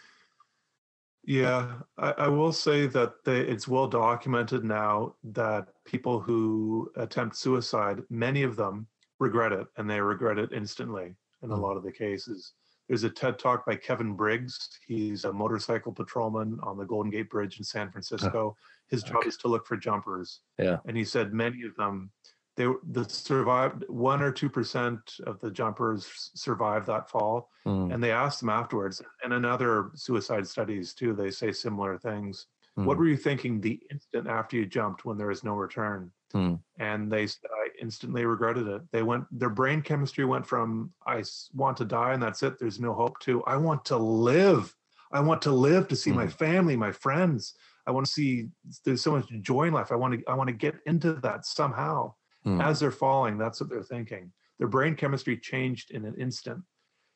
Yeah, 1.24 1.74
I, 1.98 2.12
I 2.12 2.28
will 2.30 2.52
say 2.52 2.88
that 2.88 3.24
they, 3.26 3.42
it's 3.42 3.68
well 3.68 3.88
documented 3.88 4.64
now 4.64 5.16
that 5.24 5.68
people 5.86 6.20
who 6.20 6.92
attempt 6.96 7.36
suicide, 7.36 8.02
many 8.10 8.42
of 8.44 8.56
them 8.56 8.88
regret 9.20 9.52
it 9.52 9.68
and 9.78 9.88
they 9.88 10.02
regret 10.02 10.40
it 10.40 10.52
instantly 10.52 11.16
in 11.44 11.52
a 11.52 11.56
Mm. 11.56 11.62
lot 11.62 11.78
of 11.78 11.84
the 11.84 11.92
cases. 11.92 12.54
There's 12.92 13.06
a 13.06 13.10
TED 13.10 13.40
talk 13.40 13.66
by 13.66 13.78
Kevin 13.78 14.16
Briggs. 14.16 14.68
He's 14.86 15.24
a 15.24 15.32
motorcycle 15.32 15.94
patrolman 15.94 16.60
on 16.62 16.78
the 16.78 16.84
Golden 16.84 17.10
Gate 17.10 17.30
Bridge 17.30 17.58
in 17.58 17.64
San 17.64 17.90
Francisco. 17.90 18.58
His 18.90 19.02
job 19.02 19.20
okay. 19.20 19.30
is 19.30 19.38
to 19.38 19.48
look 19.48 19.66
for 19.66 19.78
jumpers. 19.78 20.42
Yeah. 20.60 20.76
And 20.86 20.98
he 20.98 21.06
said 21.06 21.32
many 21.32 21.64
of 21.64 21.74
them, 21.78 22.12
they 22.58 22.68
the 22.90 23.06
survived 23.08 23.86
one 23.88 24.22
or 24.22 24.30
two 24.30 24.50
percent 24.50 25.00
of 25.26 25.40
the 25.40 25.50
jumpers 25.50 26.32
survived 26.36 26.86
that 26.88 27.10
fall 27.10 27.48
mm, 27.66 27.94
and 27.94 28.04
they 28.04 28.12
asked 28.12 28.42
them 28.42 28.50
afterwards 28.50 29.02
and 29.24 29.32
in 29.32 29.46
other 29.46 29.92
suicide 29.96 30.46
studies 30.46 30.94
too 30.94 31.14
they 31.14 31.32
say 31.32 31.54
similar 31.54 31.98
things 31.98 32.48
what 32.76 32.98
mm, 32.98 33.00
were 33.00 33.08
you 33.08 33.16
thinking 33.16 33.62
the 33.62 33.80
instant 33.90 34.28
after 34.28 34.58
you 34.58 34.66
jumped 34.66 35.06
when 35.06 35.18
there 35.18 35.32
is 35.32 35.46
no 35.46 35.54
return 35.54 36.12
Hmm. 36.32 36.56
and 36.80 37.12
they 37.12 37.28
said 37.28 37.50
instantly 37.82 38.26
regretted 38.26 38.68
it. 38.68 38.82
They 38.92 39.04
went 39.04 39.26
their 39.38 39.50
brain 39.50 39.82
chemistry 39.82 40.24
went 40.26 40.46
from 40.46 40.92
I 41.06 41.24
want 41.54 41.78
to 41.78 41.86
die 41.86 42.14
and 42.14 42.22
that's 42.24 42.44
it 42.44 42.60
there's 42.60 42.80
no 42.80 42.94
hope 42.94 43.20
to 43.22 43.44
i 43.46 43.58
want 43.58 43.84
to 43.86 43.98
live. 43.98 44.74
I 45.12 45.20
want 45.20 45.42
to 45.42 45.52
live 45.52 45.88
to 45.90 45.96
see 45.96 46.12
my 46.12 46.26
Hmm. 46.28 46.32
family 46.46 46.76
my 46.78 46.92
friends. 46.92 47.56
I 47.88 47.92
want 47.92 48.06
to 48.06 48.12
see 48.12 48.48
there's 48.86 49.02
so 49.02 49.12
much 49.12 49.28
joy 49.42 49.64
in 49.64 49.74
life. 49.74 49.92
I 49.92 49.96
want 49.96 50.14
to 50.14 50.24
i 50.32 50.34
want 50.36 50.48
to 50.48 50.54
get 50.54 50.76
into 50.86 51.14
that 51.16 51.46
somehow. 51.46 52.14
Mm. 52.46 52.64
as 52.64 52.80
they're 52.80 52.90
falling 52.92 53.38
that's 53.38 53.60
what 53.62 53.70
they're 53.70 53.84
thinking. 53.84 54.32
Their 54.58 54.68
brain 54.68 54.96
chemistry 54.96 55.38
changed 55.38 55.92
in 55.92 56.06
an 56.06 56.16
instant. 56.20 56.62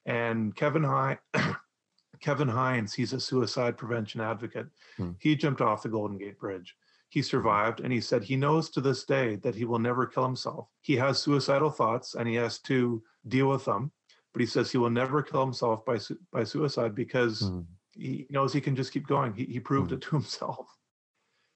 And 0.05 0.55
kevin 0.55 0.83
high 0.83 1.17
kevin 2.21 2.47
hines 2.47 2.93
he's 2.93 3.13
a 3.13 3.19
suicide 3.19 3.77
prevention 3.77 4.21
advocate. 4.21 4.67
Hmm. 4.97 5.11
he 5.19 5.35
jumped 5.35 5.61
off 5.61 5.83
the 5.83 5.89
golden 5.89 6.17
gate 6.17 6.39
bridge 6.39 6.75
he 7.09 7.21
survived 7.21 7.79
and 7.79 7.93
he 7.93 8.01
said 8.01 8.23
he 8.23 8.35
knows 8.35 8.69
to 8.69 8.81
this 8.81 9.05
day 9.05 9.35
that 9.37 9.55
he 9.55 9.65
will 9.65 9.79
never 9.79 10.05
kill 10.05 10.25
himself 10.25 10.67
he 10.81 10.95
has 10.95 11.17
suicidal 11.19 11.69
thoughts 11.69 12.15
and 12.15 12.27
he 12.27 12.35
has 12.35 12.59
to 12.59 13.01
deal 13.27 13.47
with 13.47 13.63
them 13.65 13.91
but 14.33 14.41
he 14.41 14.45
says 14.45 14.69
he 14.69 14.77
will 14.77 14.89
never 14.89 15.21
kill 15.21 15.41
himself 15.41 15.85
by 15.85 15.97
su- 15.97 16.19
by 16.31 16.43
suicide 16.43 16.93
because 16.93 17.43
Mm. 17.43 17.65
he 17.93 18.27
knows 18.29 18.51
he 18.51 18.59
can 18.59 18.75
just 18.75 18.91
keep 18.91 19.07
going. 19.07 19.33
He, 19.33 19.45
he 19.45 19.61
proved 19.61 19.93
it 19.93 20.01
to 20.01 20.09
himself. 20.19 20.67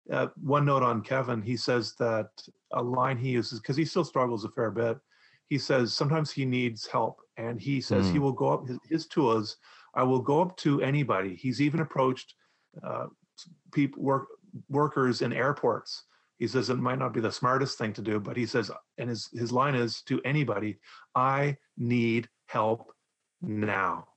Uh, 0.09 0.27
one 0.41 0.63
note 0.65 0.81
on 0.83 1.01
Kevin, 1.01 1.41
he 1.41 1.57
says 1.57 1.93
that 1.99 2.29
a 2.71 2.81
line 2.81 3.17
he 3.17 3.31
uses 3.31 3.59
because 3.59 3.75
he 3.75 3.83
still 3.83 4.05
struggles 4.05 4.45
a 4.45 4.49
fair 4.49 4.71
bit. 4.71 4.97
He 5.47 5.57
says 5.57 5.93
sometimes 5.93 6.31
he 6.31 6.45
needs 6.45 6.87
help, 6.87 7.19
and 7.35 7.59
he 7.59 7.81
says 7.81 8.07
he 8.07 8.17
Mm. 8.17 8.21
will 8.21 8.31
go 8.31 8.47
up. 8.47 8.67
His, 8.69 8.79
his 8.87 9.07
tool 9.07 9.37
is, 9.37 9.57
I 9.93 10.03
will 10.03 10.21
go 10.21 10.41
up 10.41 10.55
to 10.57 10.81
anybody. 10.81 11.35
He's 11.35 11.59
even 11.61 11.81
approached 11.81 12.33
uh, 12.81 13.07
people 13.73 14.01
work 14.01 14.27
workers 14.69 15.21
in 15.21 15.33
airports. 15.33 16.03
He 16.37 16.47
says 16.47 16.69
it 16.69 16.77
might 16.77 16.99
not 16.99 17.13
be 17.13 17.19
the 17.19 17.31
smartest 17.31 17.77
thing 17.77 17.91
to 17.93 18.01
do, 18.01 18.19
but 18.19 18.37
he 18.37 18.45
says, 18.45 18.71
and 18.97 19.09
his 19.09 19.29
his 19.33 19.51
line 19.51 19.75
is 19.75 20.01
to 20.03 20.21
anybody, 20.23 20.79
I 21.15 21.57
need 21.77 22.29
help 22.47 22.93
now. 23.41 24.07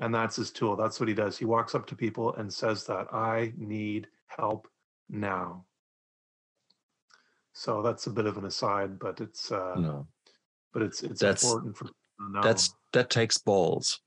And 0.00 0.12
that's 0.12 0.36
his 0.36 0.50
tool. 0.50 0.74
That's 0.74 0.98
what 0.98 1.08
he 1.08 1.14
does. 1.14 1.38
He 1.38 1.44
walks 1.44 1.74
up 1.74 1.86
to 1.86 1.94
people 1.94 2.34
and 2.34 2.52
says 2.52 2.84
that 2.86 3.06
I 3.12 3.52
need 3.56 4.08
help 4.26 4.66
now. 5.08 5.64
So 7.52 7.82
that's 7.82 8.06
a 8.06 8.10
bit 8.10 8.26
of 8.26 8.38
an 8.38 8.46
aside, 8.46 8.98
but 8.98 9.20
it's 9.20 9.52
uh, 9.52 9.74
no. 9.78 10.06
but 10.72 10.82
it's 10.82 11.02
it's 11.02 11.20
That's- 11.20 11.44
important 11.44 11.76
for 11.76 11.88
know. 12.30 12.42
that's 12.42 12.74
that 12.92 13.10
takes 13.10 13.38
balls 13.38 14.00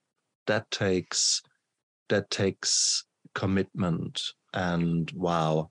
that 0.47 0.69
takes 0.71 1.41
that 2.10 2.30
takes 2.30 3.04
commitment 3.34 4.21
and 4.56 5.12
wow 5.12 5.70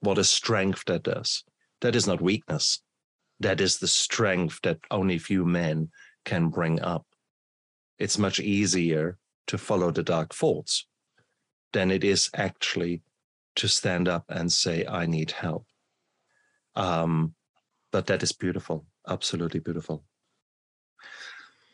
what 0.00 0.18
a 0.18 0.24
strength 0.24 0.84
that 0.86 1.02
does. 1.02 1.44
That 1.80 1.96
is 1.96 2.06
not 2.06 2.20
weakness. 2.20 2.82
That 3.40 3.60
is 3.60 3.78
the 3.78 3.88
strength 3.88 4.60
that 4.62 4.78
only 4.90 5.18
few 5.18 5.46
men 5.46 5.90
can 6.26 6.50
bring 6.50 6.80
up. 6.82 7.06
It's 7.98 8.18
much 8.18 8.38
easier 8.38 9.16
to 9.46 9.56
follow 9.56 9.90
the 9.90 10.02
dark 10.02 10.34
thoughts 10.34 10.86
than 11.72 11.90
it 11.90 12.04
is 12.04 12.30
actually 12.34 13.02
to 13.56 13.68
stand 13.68 14.08
up 14.08 14.24
and 14.28 14.52
say 14.52 14.84
i 14.86 15.06
need 15.06 15.30
help. 15.30 15.66
Um 16.76 17.34
but 17.92 18.06
that 18.06 18.22
is 18.22 18.32
beautiful 18.32 18.86
absolutely 19.06 19.60
beautiful. 19.60 20.04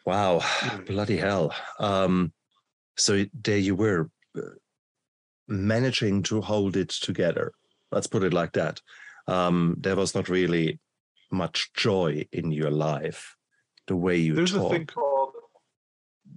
Wow, 0.04 0.40
Mm. 0.40 0.86
bloody 0.86 1.16
hell. 1.16 1.54
Um, 1.78 2.32
so 2.96 3.24
there 3.32 3.58
you 3.58 3.74
were, 3.74 4.10
uh, 4.36 4.40
managing 5.50 6.22
to 6.24 6.40
hold 6.40 6.76
it 6.76 6.88
together. 6.88 7.52
Let's 7.92 8.06
put 8.06 8.22
it 8.22 8.32
like 8.32 8.52
that. 8.52 8.80
Um, 9.26 9.76
there 9.78 9.96
was 9.96 10.14
not 10.14 10.28
really 10.28 10.78
much 11.30 11.70
joy 11.74 12.26
in 12.32 12.52
your 12.52 12.70
life, 12.70 13.36
the 13.86 13.96
way 13.96 14.16
you 14.16 14.34
there's 14.34 14.52
talk. 14.52 14.66
a 14.66 14.74
thing 14.76 14.86
called 14.86 15.32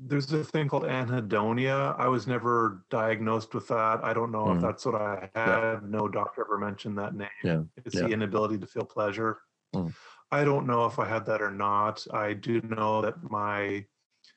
there's 0.06 0.32
a 0.34 0.44
thing 0.44 0.68
called 0.68 0.84
anhedonia. 0.84 1.96
I 1.98 2.08
was 2.10 2.28
never 2.28 2.84
diagnosed 2.90 3.54
with 3.54 3.68
that. 3.70 4.04
I 4.04 4.14
don't 4.14 4.32
know 4.32 4.46
Mm. 4.48 4.56
if 4.58 4.62
that's 4.62 4.86
what 4.86 4.96
I 4.96 5.30
had. 5.34 5.84
No 5.90 6.10
doctor 6.10 6.42
ever 6.42 6.58
mentioned 6.58 6.98
that 6.98 7.16
name. 7.16 7.30
Yeah, 7.44 7.62
It's 7.86 7.96
yeah. 7.96 8.02
the 8.02 8.08
inability 8.10 8.58
to 8.58 8.68
feel 8.68 8.84
pleasure. 8.86 9.40
Mm. 9.74 9.94
I 10.32 10.44
don't 10.44 10.68
know 10.68 10.86
if 10.86 11.00
I 11.00 11.06
had 11.08 11.26
that 11.28 11.42
or 11.42 11.52
not. 11.52 12.06
I 12.12 12.34
do 12.34 12.60
know 12.62 13.02
that 13.04 13.16
my 13.32 13.86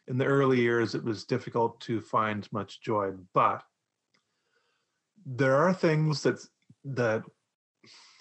in 0.07 0.19
the 0.19 0.25
early 0.27 0.61
years 0.61 0.95
it 0.95 1.03
was 1.03 1.25
difficult 1.25 1.81
to 1.81 2.01
find 2.01 2.47
much 2.53 2.81
joy, 2.81 3.13
but 3.33 3.65
there 5.27 5.57
are 5.57 5.75
things 5.75 6.23
that 6.23 6.39
that 6.85 7.25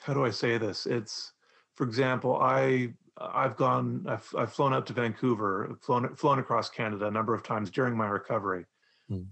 how 0.01 0.13
do 0.13 0.25
I 0.25 0.31
say 0.31 0.57
this? 0.57 0.85
It's 0.85 1.31
for 1.75 1.85
example, 1.85 2.35
I 2.41 2.93
I've 3.17 3.55
gone 3.55 4.05
I've 4.09 4.27
I've 4.37 4.51
flown 4.53 4.73
out 4.73 4.87
to 4.87 4.93
Vancouver, 4.93 5.77
flown 5.81 6.15
flown 6.15 6.39
across 6.39 6.69
Canada 6.69 7.07
a 7.07 7.11
number 7.11 7.33
of 7.33 7.43
times 7.43 7.69
during 7.69 7.95
my 7.95 8.07
recovery. 8.07 8.65
Mm. 9.09 9.27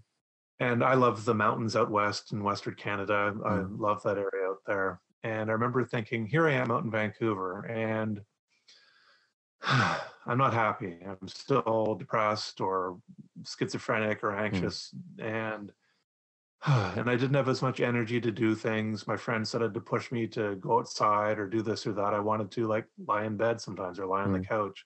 And 0.59 0.83
I 0.83 0.93
love 0.93 1.25
the 1.25 1.33
mountains 1.33 1.75
out 1.75 1.89
west 1.89 2.31
in 2.31 2.43
Western 2.43 2.75
Canada. 2.75 3.33
I 3.43 3.49
Mm. 3.49 3.79
love 3.79 4.03
that 4.03 4.17
area 4.17 4.49
out 4.49 4.59
there. 4.65 5.01
And 5.23 5.49
I 5.49 5.53
remember 5.53 5.83
thinking, 5.83 6.27
here 6.27 6.47
I 6.47 6.53
am 6.53 6.69
out 6.69 6.83
in 6.83 6.91
Vancouver, 6.91 7.65
and 7.65 8.21
I'm 9.61 10.37
not 10.37 10.53
happy. 10.53 10.99
I'm 11.05 11.27
still 11.27 11.95
depressed 11.97 12.61
or 12.61 12.99
schizophrenic 13.45 14.23
or 14.23 14.35
anxious, 14.35 14.93
and 15.17 15.71
and 16.67 17.09
I 17.09 17.15
didn't 17.15 17.33
have 17.33 17.49
as 17.49 17.61
much 17.61 17.81
energy 17.81 18.21
to 18.21 18.31
do 18.31 18.55
things. 18.55 19.07
My 19.07 19.17
friends 19.17 19.49
started 19.49 19.73
to 19.73 19.81
push 19.81 20.11
me 20.11 20.27
to 20.27 20.55
go 20.55 20.79
outside 20.79 21.37
or 21.37 21.47
do 21.47 21.61
this 21.61 21.85
or 21.85 21.93
that. 21.93 22.13
I 22.13 22.19
wanted 22.19 22.51
to 22.51 22.67
like 22.67 22.85
lie 23.05 23.25
in 23.25 23.37
bed 23.37 23.59
sometimes 23.59 23.99
or 23.99 24.05
lie 24.05 24.21
on 24.21 24.33
the 24.33 24.39
couch, 24.39 24.85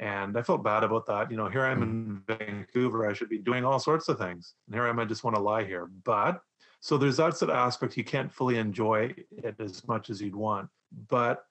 and 0.00 0.38
I 0.38 0.42
felt 0.42 0.64
bad 0.64 0.84
about 0.84 1.06
that. 1.06 1.30
You 1.30 1.36
know, 1.36 1.48
here 1.48 1.64
I 1.64 1.70
am 1.70 1.82
in 1.82 2.22
Vancouver. 2.26 3.06
I 3.06 3.12
should 3.12 3.28
be 3.28 3.38
doing 3.38 3.64
all 3.64 3.78
sorts 3.78 4.08
of 4.08 4.18
things, 4.18 4.54
and 4.66 4.74
here 4.74 4.86
I 4.86 4.90
am. 4.90 4.98
I 4.98 5.04
just 5.04 5.24
want 5.24 5.36
to 5.36 5.42
lie 5.42 5.64
here, 5.64 5.90
but 6.04 6.40
so 6.80 6.96
there's 6.96 7.16
that 7.16 7.36
sort 7.36 7.50
of 7.50 7.56
aspect 7.56 7.96
you 7.96 8.04
can't 8.04 8.32
fully 8.32 8.58
enjoy 8.58 9.12
it 9.30 9.56
as 9.58 9.86
much 9.88 10.10
as 10.10 10.20
you'd 10.20 10.36
want 10.36 10.68
but 11.08 11.44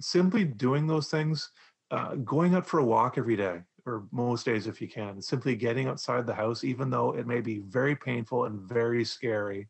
simply 0.00 0.44
doing 0.44 0.86
those 0.86 1.08
things 1.08 1.50
uh, 1.90 2.14
going 2.16 2.54
out 2.54 2.66
for 2.66 2.80
a 2.80 2.84
walk 2.84 3.18
every 3.18 3.36
day 3.36 3.60
or 3.86 4.04
most 4.12 4.46
days 4.46 4.66
if 4.66 4.80
you 4.80 4.88
can 4.88 5.20
simply 5.20 5.56
getting 5.56 5.88
outside 5.88 6.26
the 6.26 6.34
house 6.34 6.64
even 6.64 6.90
though 6.90 7.12
it 7.16 7.26
may 7.26 7.40
be 7.40 7.58
very 7.60 7.96
painful 7.96 8.44
and 8.44 8.60
very 8.60 9.04
scary 9.04 9.68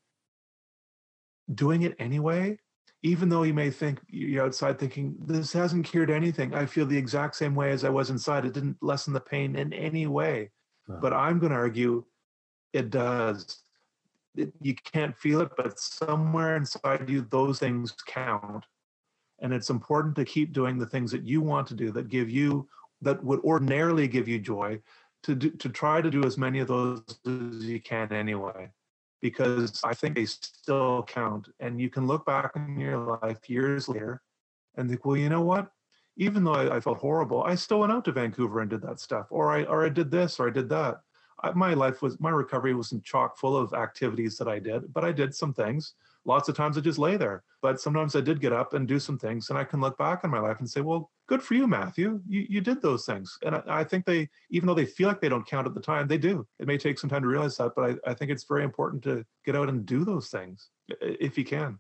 doing 1.55 1.83
it 1.83 1.95
anyway 1.99 2.59
even 3.03 3.29
though 3.29 3.43
you 3.43 3.55
may 3.55 3.71
think 3.71 4.01
you're 4.09 4.45
outside 4.45 4.79
thinking 4.79 5.17
this 5.27 5.53
hasn't 5.53 5.85
cured 5.85 6.11
anything 6.11 6.55
i 6.55 6.65
feel 6.65 6.87
the 6.87 6.97
exact 6.97 7.35
same 7.37 7.55
way 7.55 7.71
as 7.71 7.85
i 7.85 7.89
was 7.89 8.11
inside 8.11 8.45
it 8.45 8.53
didn't 8.53 8.77
lessen 8.81 9.13
the 9.13 9.21
pain 9.21 9.57
in 9.57 9.73
any 9.73 10.07
way 10.07 10.51
Wow. 10.89 10.99
but 11.01 11.13
i'm 11.13 11.39
going 11.39 11.53
to 11.53 11.57
argue 11.59 12.05
it 12.73 12.91
does 12.91 13.63
it, 14.35 14.53
you 14.61 14.75
can't 14.75 15.17
feel 15.17 15.41
it, 15.41 15.51
but 15.57 15.79
somewhere 15.79 16.57
inside 16.57 17.09
you, 17.09 17.27
those 17.31 17.59
things 17.59 17.95
count. 18.07 18.65
And 19.41 19.53
it's 19.53 19.71
important 19.71 20.15
to 20.17 20.25
keep 20.25 20.53
doing 20.53 20.79
the 20.79 20.87
things 20.87 21.11
that 21.13 21.27
you 21.27 21.41
want 21.41 21.67
to 21.69 21.75
do 21.75 21.91
that 21.93 22.09
give 22.09 22.31
you, 22.31 22.69
that 23.03 23.23
would 23.23 23.41
ordinarily 23.41 24.09
give 24.09 24.29
you 24.29 24.39
joy, 24.39 24.81
to 25.25 25.35
do, 25.35 25.51
to 25.51 25.69
try 25.69 26.01
to 26.01 26.11
do 26.11 26.25
as 26.25 26.37
many 26.39 26.59
of 26.61 26.69
those 26.69 27.03
as 27.27 27.65
you 27.65 27.81
can 27.81 28.13
anyway, 28.13 28.71
because 29.21 29.81
I 29.85 29.95
think 29.95 30.17
they 30.17 30.25
still 30.25 31.05
count. 31.05 31.49
And 31.61 31.81
you 31.81 31.91
can 31.91 32.07
look 32.07 32.27
back 32.27 32.53
in 32.57 32.79
your 32.79 33.19
life 33.23 33.49
years 33.49 33.89
later 33.89 34.23
and 34.77 34.89
think, 34.89 35.05
well, 35.05 35.17
you 35.17 35.29
know 35.29 35.43
what? 35.43 35.71
Even 36.17 36.45
though 36.45 36.55
I, 36.55 36.77
I 36.77 36.81
felt 36.81 36.99
horrible, 36.99 37.43
I 37.45 37.55
still 37.55 37.81
went 37.81 37.93
out 37.93 38.05
to 38.07 38.13
Vancouver 38.13 38.61
and 38.61 38.71
did 38.71 38.83
that 38.83 39.01
stuff, 39.01 39.27
or 39.31 39.51
I 39.51 39.65
or 39.65 39.85
I 39.85 39.89
did 39.89 40.11
this, 40.11 40.39
or 40.39 40.49
I 40.49 40.51
did 40.51 40.69
that. 40.69 41.01
I, 41.43 41.53
my 41.53 41.75
life 41.75 42.03
was 42.03 42.21
my 42.21 42.31
recovery 42.31 42.75
wasn't 42.75 43.05
chock 43.05 43.39
full 43.39 43.57
of 43.57 43.73
activities 43.73 44.37
that 44.39 44.49
I 44.49 44.59
did, 44.59 44.93
but 44.93 45.05
I 45.05 45.13
did 45.13 45.35
some 45.35 45.55
things. 45.55 45.95
Lots 46.25 46.49
of 46.49 46.57
times 46.57 46.79
I 46.79 46.81
just 46.81 46.99
lay 46.99 47.17
there, 47.17 47.43
but 47.63 47.81
sometimes 47.81 48.15
I 48.15 48.21
did 48.21 48.41
get 48.41 48.53
up 48.53 48.75
and 48.75 48.87
do 48.87 49.01
some 49.01 49.19
things, 49.19 49.51
and 49.51 49.59
I 49.59 49.65
can 49.65 49.81
look 49.81 49.99
back 49.99 50.21
on 50.23 50.31
my 50.31 50.39
life 50.39 50.61
and 50.61 50.71
say, 50.71 50.81
"Well, 50.81 51.11
good 51.27 51.43
for 51.43 51.55
you, 51.55 51.67
Matthew. 51.67 52.21
You 52.29 52.47
you 52.49 52.61
did 52.61 52.81
those 52.81 53.05
things." 53.05 53.37
And 53.45 53.57
I, 53.57 53.63
I 53.67 53.85
think 53.85 54.05
they, 54.05 54.29
even 54.51 54.67
though 54.67 54.75
they 54.75 54.87
feel 54.87 55.09
like 55.09 55.21
they 55.21 55.29
don't 55.29 55.47
count 55.47 55.67
at 55.67 55.75
the 55.75 55.81
time, 55.81 56.07
they 56.07 56.19
do. 56.19 56.47
It 56.61 56.69
may 56.69 56.79
take 56.79 56.99
some 56.99 57.11
time 57.11 57.23
to 57.23 57.29
realize 57.29 57.57
that, 57.57 57.73
but 57.75 57.91
I, 57.91 58.11
I 58.11 58.15
think 58.15 58.31
it's 58.31 58.45
very 58.45 58.63
important 58.63 59.03
to 59.05 59.25
get 59.45 59.57
out 59.57 59.69
and 59.69 59.85
do 59.85 60.05
those 60.05 60.29
things 60.29 60.71
if 61.01 61.37
you 61.37 61.45
can. 61.45 61.79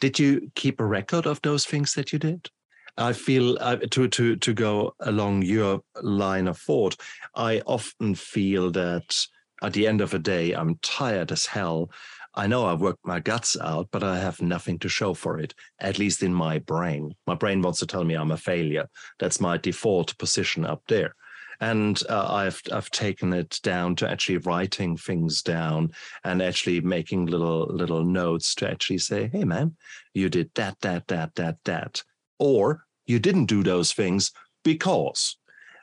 Did 0.00 0.18
you 0.18 0.50
keep 0.54 0.80
a 0.80 0.84
record 0.84 1.26
of 1.26 1.40
those 1.42 1.64
things 1.64 1.94
that 1.94 2.12
you 2.12 2.18
did? 2.18 2.50
I 2.98 3.12
feel 3.12 3.58
uh, 3.60 3.76
to 3.76 4.08
to 4.08 4.36
to 4.36 4.54
go 4.54 4.94
along 5.00 5.42
your 5.42 5.82
line 6.02 6.48
of 6.48 6.58
thought. 6.58 6.96
I 7.34 7.60
often 7.66 8.14
feel 8.14 8.70
that 8.72 9.14
at 9.62 9.72
the 9.72 9.86
end 9.86 10.00
of 10.00 10.14
a 10.14 10.18
day, 10.18 10.52
I'm 10.52 10.78
tired 10.82 11.32
as 11.32 11.46
hell. 11.46 11.90
I 12.36 12.46
know 12.46 12.66
I've 12.66 12.82
worked 12.82 13.06
my 13.06 13.18
guts 13.18 13.56
out, 13.58 13.88
but 13.90 14.02
I 14.02 14.18
have 14.18 14.42
nothing 14.42 14.78
to 14.80 14.90
show 14.90 15.14
for 15.14 15.38
it. 15.38 15.54
At 15.80 15.98
least 15.98 16.22
in 16.22 16.34
my 16.34 16.58
brain, 16.58 17.14
my 17.26 17.34
brain 17.34 17.62
wants 17.62 17.78
to 17.78 17.86
tell 17.86 18.04
me 18.04 18.14
I'm 18.14 18.30
a 18.30 18.36
failure. 18.36 18.88
That's 19.18 19.40
my 19.40 19.56
default 19.56 20.16
position 20.18 20.66
up 20.66 20.82
there. 20.86 21.14
And 21.60 21.98
uh, 22.10 22.28
I've 22.30 22.60
I've 22.70 22.90
taken 22.90 23.32
it 23.32 23.58
down 23.62 23.96
to 23.96 24.10
actually 24.10 24.36
writing 24.38 24.98
things 24.98 25.40
down 25.40 25.92
and 26.22 26.42
actually 26.42 26.82
making 26.82 27.26
little 27.26 27.66
little 27.68 28.04
notes 28.04 28.54
to 28.56 28.70
actually 28.70 28.98
say, 28.98 29.30
"Hey, 29.32 29.44
man, 29.44 29.74
you 30.12 30.28
did 30.28 30.50
that, 30.56 30.78
that, 30.82 31.06
that, 31.08 31.34
that, 31.36 31.56
that," 31.64 32.02
or 32.38 32.84
you 33.06 33.18
didn't 33.18 33.46
do 33.46 33.62
those 33.62 33.94
things 33.94 34.32
because. 34.62 35.38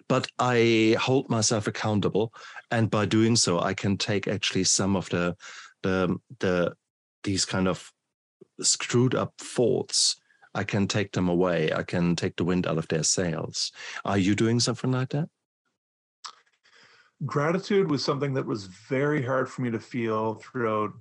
But 0.09 0.27
I 0.37 0.97
hold 0.99 1.29
myself 1.29 1.65
accountable, 1.65 2.33
and 2.69 2.91
by 2.91 3.05
doing 3.05 3.35
so, 3.35 3.59
I 3.59 3.73
can 3.73 3.97
take 3.97 4.27
actually 4.27 4.65
some 4.65 4.95
of 4.95 5.09
the 5.09 5.35
the 5.83 6.17
the 6.39 6.73
these 7.23 7.45
kind 7.45 7.67
of 7.67 7.91
screwed 8.61 9.15
up 9.15 9.33
thoughts. 9.37 10.17
I 10.55 10.63
can 10.63 10.87
take 10.87 11.13
them 11.13 11.29
away. 11.29 11.73
I 11.73 11.83
can 11.83 12.15
take 12.15 12.35
the 12.35 12.43
wind 12.43 12.67
out 12.67 12.77
of 12.77 12.87
their 12.87 13.03
sails. 13.03 13.71
Are 14.05 14.17
you 14.17 14.35
doing 14.35 14.59
something 14.59 14.91
like 14.91 15.09
that? 15.09 15.29
gratitude 17.25 17.89
was 17.89 18.03
something 18.03 18.33
that 18.33 18.45
was 18.45 18.65
very 18.65 19.21
hard 19.21 19.49
for 19.49 19.61
me 19.61 19.71
to 19.71 19.79
feel 19.79 20.35
throughout 20.35 20.91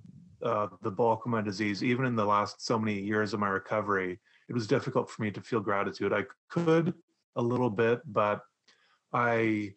uh, 0.42 0.68
the 0.82 0.90
bulk 0.90 1.24
of 1.24 1.30
my 1.30 1.40
disease 1.40 1.82
even 1.82 2.04
in 2.04 2.16
the 2.16 2.24
last 2.24 2.64
so 2.64 2.78
many 2.78 3.00
years 3.00 3.32
of 3.32 3.40
my 3.40 3.48
recovery 3.48 4.18
it 4.48 4.52
was 4.52 4.66
difficult 4.66 5.10
for 5.10 5.22
me 5.22 5.30
to 5.30 5.40
feel 5.40 5.60
gratitude 5.60 6.12
i 6.12 6.22
could 6.48 6.94
a 7.36 7.42
little 7.42 7.70
bit 7.70 8.00
but 8.06 8.40
i 9.12 9.72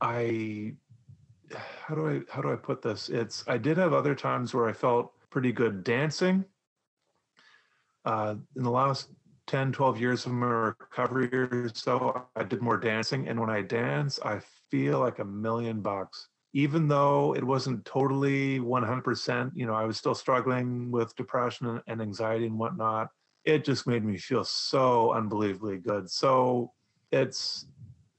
i 0.00 0.72
how 1.54 1.94
do 1.94 2.08
i 2.08 2.20
how 2.30 2.42
do 2.42 2.52
i 2.52 2.56
put 2.56 2.82
this? 2.82 3.08
It's 3.08 3.44
i 3.48 3.58
did 3.58 3.76
have 3.78 3.92
other 3.92 4.14
times 4.14 4.54
where 4.54 4.68
i 4.68 4.72
felt 4.72 5.12
pretty 5.30 5.52
good 5.52 5.84
dancing. 5.84 6.44
Uh, 8.04 8.34
in 8.56 8.64
the 8.64 8.70
last 8.70 9.08
10 9.46 9.72
12 9.72 10.00
years 10.00 10.26
of 10.26 10.32
my 10.32 10.46
recovery 10.46 11.28
or 11.32 11.70
so 11.74 12.24
i 12.36 12.42
did 12.42 12.60
more 12.62 12.76
dancing. 12.78 13.28
And 13.28 13.38
when 13.40 13.50
i 13.50 13.62
dance 13.62 14.18
i 14.24 14.40
feel 14.70 15.00
like 15.00 15.18
a 15.18 15.24
million 15.24 15.80
bucks. 15.80 16.28
Even 16.54 16.86
though 16.86 17.34
it 17.34 17.42
wasn't 17.44 17.84
totally 17.84 18.58
100% 18.60 19.52
you 19.54 19.66
know 19.66 19.74
i 19.74 19.84
was 19.84 19.96
still 19.96 20.14
struggling 20.14 20.90
with 20.90 21.14
depression 21.16 21.66
and- 21.68 21.82
and 21.86 22.00
anxiety 22.02 22.46
and 22.46 22.58
whatnot. 22.58 23.08
It 23.44 23.64
just 23.64 23.86
made 23.86 24.04
me 24.04 24.16
feel 24.18 24.44
so 24.44 25.12
unbelievably 25.12 25.78
good. 25.78 26.08
So 26.08 26.72
it's 27.10 27.66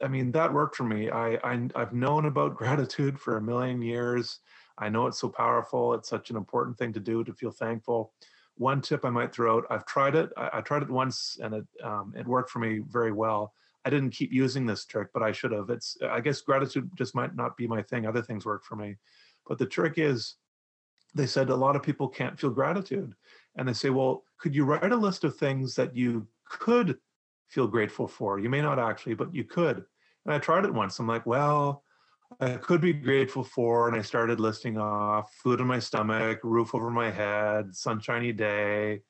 i 0.03 0.07
mean 0.07 0.31
that 0.31 0.53
worked 0.53 0.75
for 0.75 0.83
me 0.83 1.09
i, 1.09 1.35
I 1.43 1.67
i've 1.75 1.93
known 1.93 2.25
about 2.25 2.55
gratitude 2.61 3.19
for 3.19 3.37
a 3.37 3.41
million 3.41 3.81
years 3.81 4.39
i 4.77 4.89
know 4.89 5.07
it's 5.07 5.19
so 5.19 5.29
powerful 5.29 5.93
it's 5.93 6.09
such 6.09 6.29
an 6.29 6.35
important 6.35 6.77
thing 6.77 6.93
to 6.93 6.99
do 6.99 7.23
to 7.23 7.33
feel 7.33 7.51
thankful 7.51 8.13
one 8.55 8.81
tip 8.81 9.03
I 9.03 9.09
might 9.09 9.33
throw 9.33 9.57
out. 9.57 9.65
I've 9.69 9.85
tried 9.85 10.15
it. 10.15 10.29
I, 10.37 10.49
I 10.53 10.61
tried 10.61 10.83
it 10.83 10.89
once, 10.89 11.37
and 11.41 11.55
it 11.55 11.65
um, 11.83 12.13
it 12.15 12.27
worked 12.27 12.49
for 12.49 12.59
me 12.59 12.81
very 12.87 13.11
well. 13.11 13.53
I 13.85 13.89
didn't 13.89 14.11
keep 14.11 14.31
using 14.31 14.65
this 14.65 14.85
trick, 14.85 15.09
but 15.13 15.23
I 15.23 15.31
should 15.31 15.51
have. 15.51 15.69
It's 15.69 15.97
I 16.03 16.19
guess 16.21 16.41
gratitude 16.41 16.89
just 16.95 17.15
might 17.15 17.35
not 17.35 17.57
be 17.57 17.67
my 17.67 17.81
thing. 17.81 18.05
Other 18.05 18.21
things 18.21 18.45
work 18.45 18.63
for 18.63 18.75
me, 18.75 18.95
but 19.47 19.57
the 19.57 19.65
trick 19.65 19.93
is, 19.97 20.35
they 21.15 21.25
said 21.25 21.49
a 21.49 21.55
lot 21.55 21.75
of 21.75 21.83
people 21.83 22.07
can't 22.07 22.39
feel 22.39 22.51
gratitude, 22.51 23.15
and 23.55 23.67
they 23.67 23.73
say, 23.73 23.89
well, 23.89 24.23
could 24.39 24.55
you 24.55 24.65
write 24.65 24.91
a 24.91 24.95
list 24.95 25.23
of 25.23 25.35
things 25.35 25.75
that 25.75 25.95
you 25.95 26.27
could 26.47 26.97
feel 27.49 27.67
grateful 27.67 28.07
for? 28.07 28.39
You 28.39 28.49
may 28.49 28.61
not 28.61 28.79
actually, 28.79 29.15
but 29.15 29.33
you 29.33 29.43
could. 29.43 29.83
And 30.25 30.33
I 30.33 30.39
tried 30.39 30.65
it 30.65 30.73
once. 30.73 30.99
I'm 30.99 31.07
like, 31.07 31.25
well, 31.25 31.83
I 32.39 32.55
could 32.55 32.81
be 32.81 32.93
grateful 32.93 33.43
for, 33.43 33.87
and 33.87 33.97
I 33.97 34.01
started 34.01 34.39
listing 34.39 34.77
off 34.77 35.33
food 35.43 35.59
in 35.59 35.67
my 35.67 35.79
stomach, 35.79 36.39
roof 36.43 36.73
over 36.73 36.89
my 36.89 37.11
head, 37.11 37.75
sunshiny 37.75 38.31
day. 38.31 39.01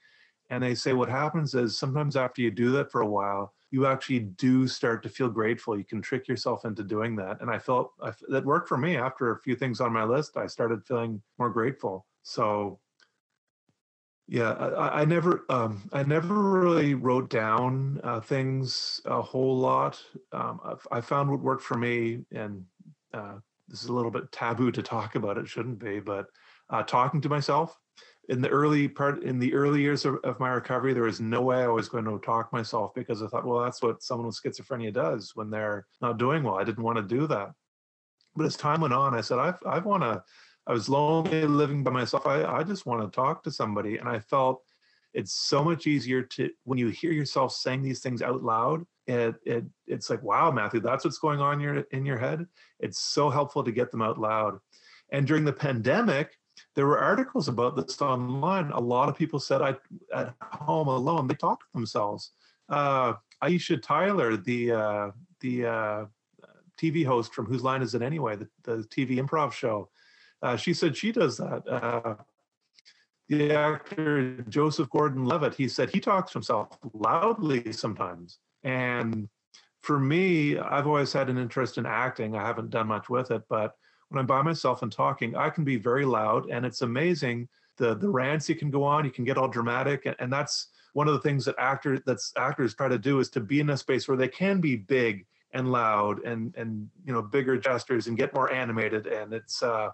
And 0.49 0.61
they 0.61 0.75
say 0.75 0.93
what 0.93 1.09
happens 1.09 1.55
is 1.55 1.77
sometimes 1.77 2.15
after 2.15 2.41
you 2.41 2.51
do 2.51 2.71
that 2.71 2.91
for 2.91 3.01
a 3.01 3.07
while, 3.07 3.53
you 3.71 3.87
actually 3.87 4.19
do 4.19 4.67
start 4.67 5.01
to 5.03 5.09
feel 5.09 5.29
grateful. 5.29 5.77
You 5.77 5.85
can 5.85 6.01
trick 6.01 6.27
yourself 6.27 6.63
into 6.65 6.83
doing 6.83 7.15
that. 7.15 7.41
And 7.41 7.49
I 7.49 7.57
felt 7.57 7.93
I, 8.03 8.11
that 8.29 8.45
worked 8.45 8.67
for 8.67 8.77
me. 8.77 8.97
After 8.97 9.31
a 9.31 9.39
few 9.39 9.55
things 9.55 9.81
on 9.81 9.91
my 9.91 10.03
list, 10.03 10.37
I 10.37 10.45
started 10.45 10.85
feeling 10.85 11.21
more 11.39 11.49
grateful. 11.49 12.05
So 12.21 12.79
Yeah, 14.27 14.51
I, 14.51 15.01
I 15.01 15.05
never, 15.05 15.45
um, 15.49 15.89
I 15.91 16.03
never 16.03 16.33
really 16.33 16.93
wrote 16.93 17.29
down 17.29 17.99
uh, 18.03 18.21
things 18.21 19.01
a 19.05 19.21
whole 19.21 19.57
lot. 19.57 20.01
Um, 20.31 20.59
I've, 20.63 20.87
I 20.91 21.01
found 21.01 21.29
what 21.29 21.41
worked 21.41 21.63
for 21.63 21.77
me, 21.77 22.19
and 22.31 22.63
uh, 23.13 23.35
this 23.67 23.83
is 23.83 23.89
a 23.89 23.93
little 23.93 24.11
bit 24.11 24.31
taboo 24.31 24.71
to 24.71 24.81
talk 24.81 25.15
about. 25.17 25.37
It 25.37 25.47
shouldn't 25.47 25.79
be, 25.79 25.99
but 25.99 26.27
uh, 26.69 26.83
talking 26.83 27.21
to 27.21 27.29
myself 27.29 27.77
in 28.29 28.41
the 28.41 28.49
early 28.49 28.87
part, 28.87 29.23
in 29.23 29.39
the 29.39 29.53
early 29.53 29.81
years 29.81 30.05
of, 30.05 30.15
of 30.23 30.39
my 30.39 30.49
recovery, 30.49 30.93
there 30.93 31.03
was 31.03 31.19
no 31.19 31.41
way 31.41 31.61
I 31.61 31.67
was 31.67 31.89
going 31.89 32.05
to 32.05 32.17
talk 32.19 32.53
myself 32.53 32.93
because 32.95 33.21
I 33.21 33.27
thought, 33.27 33.45
well, 33.45 33.61
that's 33.61 33.81
what 33.81 34.01
someone 34.01 34.27
with 34.27 34.39
schizophrenia 34.41 34.93
does 34.93 35.31
when 35.35 35.49
they're 35.49 35.85
not 36.01 36.17
doing 36.17 36.43
well. 36.43 36.55
I 36.55 36.63
didn't 36.63 36.83
want 36.83 36.97
to 36.97 37.03
do 37.03 37.27
that. 37.27 37.51
But 38.35 38.45
as 38.45 38.55
time 38.55 38.81
went 38.81 38.93
on, 38.93 39.13
I 39.13 39.21
said, 39.21 39.39
I, 39.39 39.53
I 39.65 39.79
want 39.79 40.03
to 40.03 40.23
I 40.67 40.73
was 40.73 40.89
lonely 40.89 41.45
living 41.45 41.83
by 41.83 41.91
myself. 41.91 42.25
I, 42.25 42.43
I 42.43 42.63
just 42.63 42.85
want 42.85 43.01
to 43.01 43.15
talk 43.15 43.43
to 43.43 43.51
somebody. 43.51 43.97
And 43.97 44.07
I 44.07 44.19
felt 44.19 44.63
it's 45.13 45.33
so 45.33 45.63
much 45.63 45.87
easier 45.87 46.23
to 46.23 46.49
when 46.63 46.79
you 46.79 46.87
hear 46.89 47.11
yourself 47.11 47.53
saying 47.53 47.81
these 47.81 47.99
things 47.99 48.21
out 48.21 48.43
loud, 48.43 48.85
it, 49.05 49.35
it 49.45 49.65
it's 49.87 50.09
like, 50.09 50.23
wow, 50.23 50.49
Matthew, 50.51 50.79
that's 50.79 51.03
what's 51.03 51.17
going 51.19 51.39
on 51.39 51.55
in 51.55 51.59
your 51.59 51.77
in 51.91 52.05
your 52.05 52.17
head. 52.17 52.45
It's 52.79 52.99
so 52.99 53.29
helpful 53.29 53.63
to 53.63 53.71
get 53.71 53.91
them 53.91 54.01
out 54.01 54.19
loud. 54.19 54.59
And 55.11 55.27
during 55.27 55.43
the 55.43 55.53
pandemic, 55.53 56.37
there 56.75 56.87
were 56.87 56.99
articles 56.99 57.47
about 57.47 57.75
this 57.75 58.01
online. 58.01 58.71
A 58.71 58.79
lot 58.79 59.09
of 59.09 59.17
people 59.17 59.39
said 59.39 59.61
I 59.61 59.75
at 60.13 60.33
home 60.41 60.87
alone, 60.87 61.27
they 61.27 61.35
talk 61.35 61.59
to 61.59 61.73
themselves. 61.73 62.31
Uh, 62.69 63.13
Aisha 63.43 63.81
Tyler, 63.81 64.37
the 64.37 64.71
uh, 64.71 65.11
the 65.41 65.65
uh, 65.65 66.05
TV 66.81 67.05
host 67.05 67.33
from 67.33 67.45
Whose 67.45 67.63
Line 67.63 67.81
Is 67.81 67.93
It 67.93 68.01
Anyway, 68.01 68.35
the, 68.35 68.47
the 68.63 68.77
TV 68.83 69.17
improv 69.17 69.51
show, 69.51 69.89
uh, 70.43 70.57
she 70.57 70.73
said 70.73 70.95
she 70.95 71.11
does 71.11 71.37
that. 71.37 71.67
Uh, 71.67 72.15
the 73.29 73.51
actor 73.53 74.41
Joseph 74.49 74.89
Gordon-Levitt, 74.89 75.55
he 75.55 75.67
said 75.67 75.89
he 75.89 75.99
talks 75.99 76.31
to 76.31 76.37
himself 76.37 76.77
loudly 76.93 77.71
sometimes. 77.71 78.39
And 78.63 79.29
for 79.81 79.99
me, 79.99 80.57
I've 80.57 80.87
always 80.87 81.13
had 81.13 81.29
an 81.29 81.37
interest 81.37 81.77
in 81.77 81.85
acting. 81.85 82.35
I 82.35 82.45
haven't 82.45 82.69
done 82.69 82.87
much 82.87 83.09
with 83.09 83.31
it, 83.31 83.43
but 83.49 83.75
when 84.09 84.19
I'm 84.19 84.27
by 84.27 84.41
myself 84.41 84.83
and 84.83 84.91
talking, 84.91 85.35
I 85.35 85.49
can 85.49 85.63
be 85.63 85.77
very 85.77 86.05
loud, 86.05 86.49
and 86.49 86.65
it's 86.65 86.81
amazing 86.81 87.47
the 87.77 87.95
the 87.95 88.09
rants 88.09 88.47
you 88.47 88.55
can 88.55 88.69
go 88.69 88.83
on. 88.83 89.05
You 89.05 89.11
can 89.11 89.25
get 89.25 89.37
all 89.37 89.47
dramatic, 89.47 90.05
and, 90.05 90.15
and 90.19 90.31
that's 90.31 90.67
one 90.93 91.07
of 91.07 91.13
the 91.15 91.19
things 91.21 91.45
that 91.45 91.55
actors 91.57 91.99
that's 92.05 92.31
actors 92.37 92.75
try 92.75 92.87
to 92.87 92.99
do 92.99 93.19
is 93.19 93.29
to 93.29 93.39
be 93.39 93.59
in 93.59 93.71
a 93.71 93.77
space 93.77 94.07
where 94.07 94.17
they 94.17 94.27
can 94.27 94.61
be 94.61 94.75
big 94.75 95.25
and 95.53 95.71
loud 95.71 96.23
and 96.23 96.53
and 96.55 96.89
you 97.05 97.13
know 97.13 97.21
bigger 97.21 97.57
gestures 97.57 98.07
and 98.07 98.17
get 98.17 98.33
more 98.33 98.51
animated. 98.51 99.07
And 99.07 99.33
it's 99.33 99.63
uh, 99.63 99.89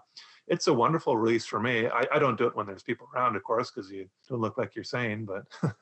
it's 0.50 0.66
a 0.66 0.74
wonderful 0.74 1.16
release 1.16 1.46
for 1.46 1.60
me. 1.60 1.86
I, 1.86 2.04
I 2.12 2.18
don't 2.18 2.36
do 2.36 2.46
it 2.46 2.56
when 2.56 2.66
there's 2.66 2.82
people 2.82 3.08
around, 3.14 3.36
of 3.36 3.44
course, 3.44 3.70
because 3.70 3.90
you 3.90 4.06
don't 4.28 4.40
look 4.40 4.58
like 4.58 4.74
you're 4.74 4.84
sane. 4.84 5.24
But 5.24 5.44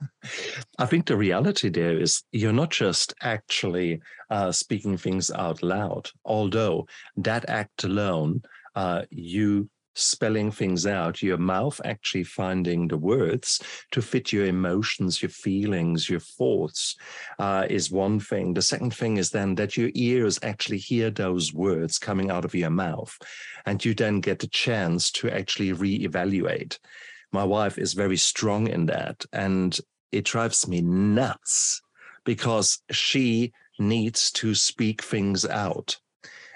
I 0.79 0.85
think 0.85 1.07
the 1.07 1.17
reality 1.17 1.71
there 1.71 1.99
is 1.99 2.23
you're 2.33 2.53
not 2.53 2.71
just 2.71 3.15
actually 3.23 4.01
uh, 4.29 4.53
speaking 4.53 4.99
things 4.99 5.31
out 5.31 5.63
loud, 5.63 6.11
although 6.27 6.87
that 7.17 7.49
act 7.49 7.85
alone, 7.85 8.43
uh, 8.75 9.03
you 9.11 9.71
spelling 9.95 10.51
things 10.51 10.87
out, 10.87 11.23
your 11.23 11.39
mouth 11.39 11.81
actually 11.85 12.25
finding 12.25 12.89
the 12.89 12.97
words 12.97 13.61
to 13.91 14.01
fit 14.01 14.33
your 14.33 14.47
emotions, 14.47 15.21
your 15.21 15.29
feelings, 15.29 16.09
your 16.09 16.21
thoughts 16.21 16.97
uh, 17.39 17.67
is 17.69 17.91
one 17.91 18.21
thing. 18.21 18.55
The 18.55 18.63
second 18.63 18.95
thing 18.95 19.17
is 19.17 19.31
then 19.31 19.55
that 19.57 19.77
your 19.77 19.91
ears 19.95 20.39
actually 20.43 20.79
hear 20.79 21.11
those 21.11 21.53
words 21.53 21.99
coming 21.99 22.31
out 22.31 22.45
of 22.45 22.55
your 22.55 22.71
mouth, 22.71 23.17
and 23.67 23.85
you 23.85 23.95
then 23.95 24.21
get 24.21 24.39
the 24.39 24.49
chance 24.49 25.11
to 25.13 25.31
actually 25.31 25.73
reevaluate. 25.73 26.79
My 27.33 27.45
wife 27.45 27.79
is 27.79 27.93
very 27.93 28.17
strong 28.17 28.69
in 28.69 28.87
that, 28.87 29.25
and 29.33 29.79
it 30.13 30.25
drives 30.25 30.67
me 30.67 30.81
nuts 30.81 31.83
because 32.25 32.83
she 32.91 33.53
needs 33.79 34.31
to 34.33 34.55
speak 34.55 35.03
things 35.03 35.45
out 35.47 35.99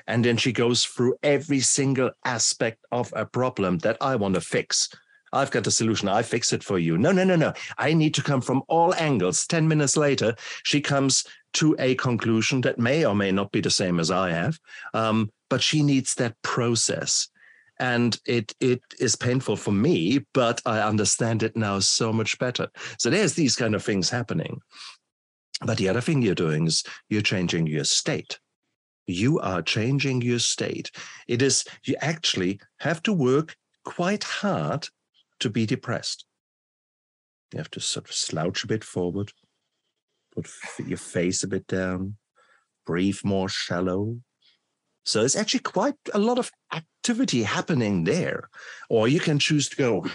and 0.07 0.25
then 0.25 0.37
she 0.37 0.53
goes 0.53 0.85
through 0.85 1.17
every 1.23 1.61
single 1.61 2.11
aspect 2.25 2.85
of 2.91 3.13
a 3.15 3.27
problem 3.27 3.79
that 3.79 3.97
I 4.01 4.17
want 4.17 4.35
to 4.35 4.41
fix. 4.41 4.89
I've 5.33 5.51
got 5.51 5.67
a 5.67 5.71
solution. 5.71 6.09
I 6.09 6.23
fix 6.23 6.53
it 6.53 6.63
for 6.63 6.79
you. 6.79 6.99
No, 6.99 7.11
no, 7.11 7.25
no, 7.25 7.37
no. 7.37 7.55
I 7.79 7.95
need 7.95 8.15
to 8.15 8.23
come 8.23 8.43
from 8.43 8.63
all 8.69 8.95
angles. 8.95 9.47
10 9.47 9.67
minutes 9.67 9.97
later, 9.97 10.35
she 10.63 10.81
comes 10.81 11.25
to 11.55 11.75
a 11.79 11.95
conclusion 11.95 12.61
that 12.63 12.79
may 12.79 13.05
or 13.05 13.15
may 13.15 13.33
not 13.33 13.51
be 13.53 13.61
the 13.61 13.71
same 13.71 13.99
as 13.99 14.11
I 14.11 14.31
have. 14.31 14.59
Um, 14.93 15.31
but 15.49 15.63
she 15.63 15.83
needs 15.83 16.15
that 16.15 16.37
process. 16.43 17.29
And 17.79 18.19
it 18.27 18.55
it 18.61 18.83
is 19.01 19.17
painful 19.17 19.57
for 19.57 19.73
me, 19.73 20.25
but 20.35 20.61
I 20.67 20.81
understand 20.81 21.43
it 21.43 21.57
now 21.57 21.81
so 21.81 22.13
much 22.13 22.39
better. 22.39 22.69
So 22.99 23.11
there's 23.11 23.35
these 23.35 23.57
kind 23.57 23.75
of 23.75 23.83
things 23.83 24.09
happening. 24.09 24.61
But 25.65 25.79
the 25.79 25.89
other 25.89 26.01
thing 26.01 26.23
you're 26.23 26.35
doing 26.35 26.67
is 26.67 26.85
you're 27.09 27.23
changing 27.23 27.67
your 27.67 27.85
state 27.85 28.39
you 29.07 29.39
are 29.41 29.63
changing 29.63 30.23
your 30.23 30.39
state. 30.39 30.91
It 31.27 31.43
is, 31.43 31.65
you 31.85 31.97
actually 32.01 32.61
have 32.81 33.03
to 33.05 33.13
work 33.13 33.57
quite 33.85 34.25
hard 34.25 34.89
to 35.41 35.51
be 35.51 35.67
depressed. 35.67 36.25
You 37.53 37.59
have 37.59 37.71
to 37.73 37.81
sort 37.81 38.09
of 38.09 38.15
slouch 38.15 38.65
a 38.65 38.69
bit 38.69 38.85
forward, 38.85 39.33
put 40.35 40.47
your 40.87 40.99
face 40.99 41.43
a 41.43 41.49
bit 41.49 41.67
down, 41.67 42.17
breathe 42.87 43.19
more 43.25 43.49
shallow. 43.49 44.19
So 45.05 45.19
there's 45.21 45.37
actually 45.37 45.61
quite 45.61 45.97
a 46.15 46.19
lot 46.19 46.39
of 46.39 46.51
activity 46.73 47.43
happening 47.43 48.05
there. 48.05 48.49
Or 48.89 49.09
you 49.09 49.21
can 49.21 49.39
choose 49.39 49.69
to 49.71 49.77
go 49.77 50.07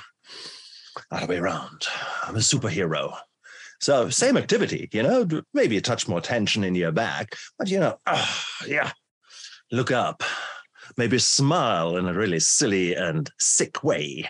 other 1.11 1.27
way 1.27 1.37
around. 1.37 1.85
I'm 2.23 2.35
a 2.35 2.39
superhero. 2.39 3.15
So 3.79 4.09
same 4.09 4.37
activity, 4.37 4.89
you 4.91 5.03
know, 5.03 5.27
maybe 5.53 5.77
a 5.77 5.81
touch 5.81 6.07
more 6.07 6.21
tension 6.21 6.63
in 6.63 6.75
your 6.75 6.91
back, 6.91 7.35
but 7.59 7.69
you 7.69 7.79
know, 7.79 7.97
uh, 8.05 8.25
yeah, 8.65 8.91
look 9.71 9.91
up, 9.91 10.23
maybe 10.97 11.19
smile 11.19 11.97
in 11.97 12.07
a 12.07 12.13
really 12.13 12.39
silly 12.39 12.95
and 12.95 13.29
sick 13.37 13.83
way 13.83 14.29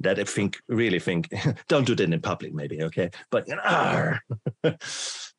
that 0.00 0.18
I 0.18 0.24
think 0.24 0.58
really 0.68 0.98
think 0.98 1.30
don't 1.68 1.86
do 1.86 1.94
that 1.94 2.12
in 2.12 2.20
public, 2.20 2.54
maybe 2.54 2.82
okay, 2.84 3.10
but 3.30 3.48
you 3.48 3.56
know, 3.56 4.14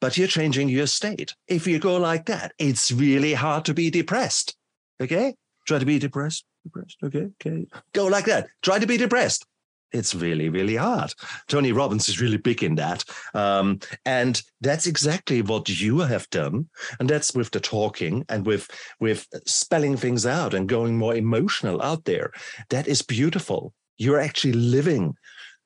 but 0.01 0.17
you're 0.17 0.27
changing 0.27 0.69
your 0.69 0.87
state. 0.87 1.33
If 1.47 1.65
you 1.67 1.79
go 1.79 1.97
like 1.97 2.25
that, 2.25 2.53
it's 2.59 2.91
really 2.91 3.33
hard 3.33 3.65
to 3.65 3.73
be 3.73 3.89
depressed. 3.89 4.55
Okay, 5.01 5.35
try 5.65 5.79
to 5.79 5.85
be 5.85 5.99
depressed, 5.99 6.45
depressed. 6.63 6.97
Okay, 7.03 7.29
okay, 7.41 7.65
go 7.93 8.05
like 8.05 8.25
that. 8.25 8.47
Try 8.61 8.79
to 8.79 8.87
be 8.87 8.97
depressed 8.97 9.45
it's 9.91 10.13
really, 10.13 10.49
really 10.49 10.75
hard. 10.75 11.13
Tony 11.47 11.71
Robbins 11.71 12.09
is 12.09 12.21
really 12.21 12.37
big 12.37 12.63
in 12.63 12.75
that. 12.75 13.03
Um, 13.33 13.79
and 14.05 14.41
that's 14.61 14.87
exactly 14.87 15.41
what 15.41 15.69
you 15.69 15.99
have 15.99 16.29
done. 16.29 16.69
And 16.99 17.09
that's 17.09 17.33
with 17.33 17.51
the 17.51 17.59
talking 17.59 18.25
and 18.29 18.45
with, 18.45 18.69
with 18.99 19.27
spelling 19.45 19.97
things 19.97 20.25
out 20.25 20.53
and 20.53 20.67
going 20.67 20.97
more 20.97 21.15
emotional 21.15 21.81
out 21.81 22.05
there. 22.05 22.31
That 22.69 22.87
is 22.87 23.01
beautiful. 23.01 23.73
You're 23.97 24.19
actually 24.19 24.53
living 24.53 25.15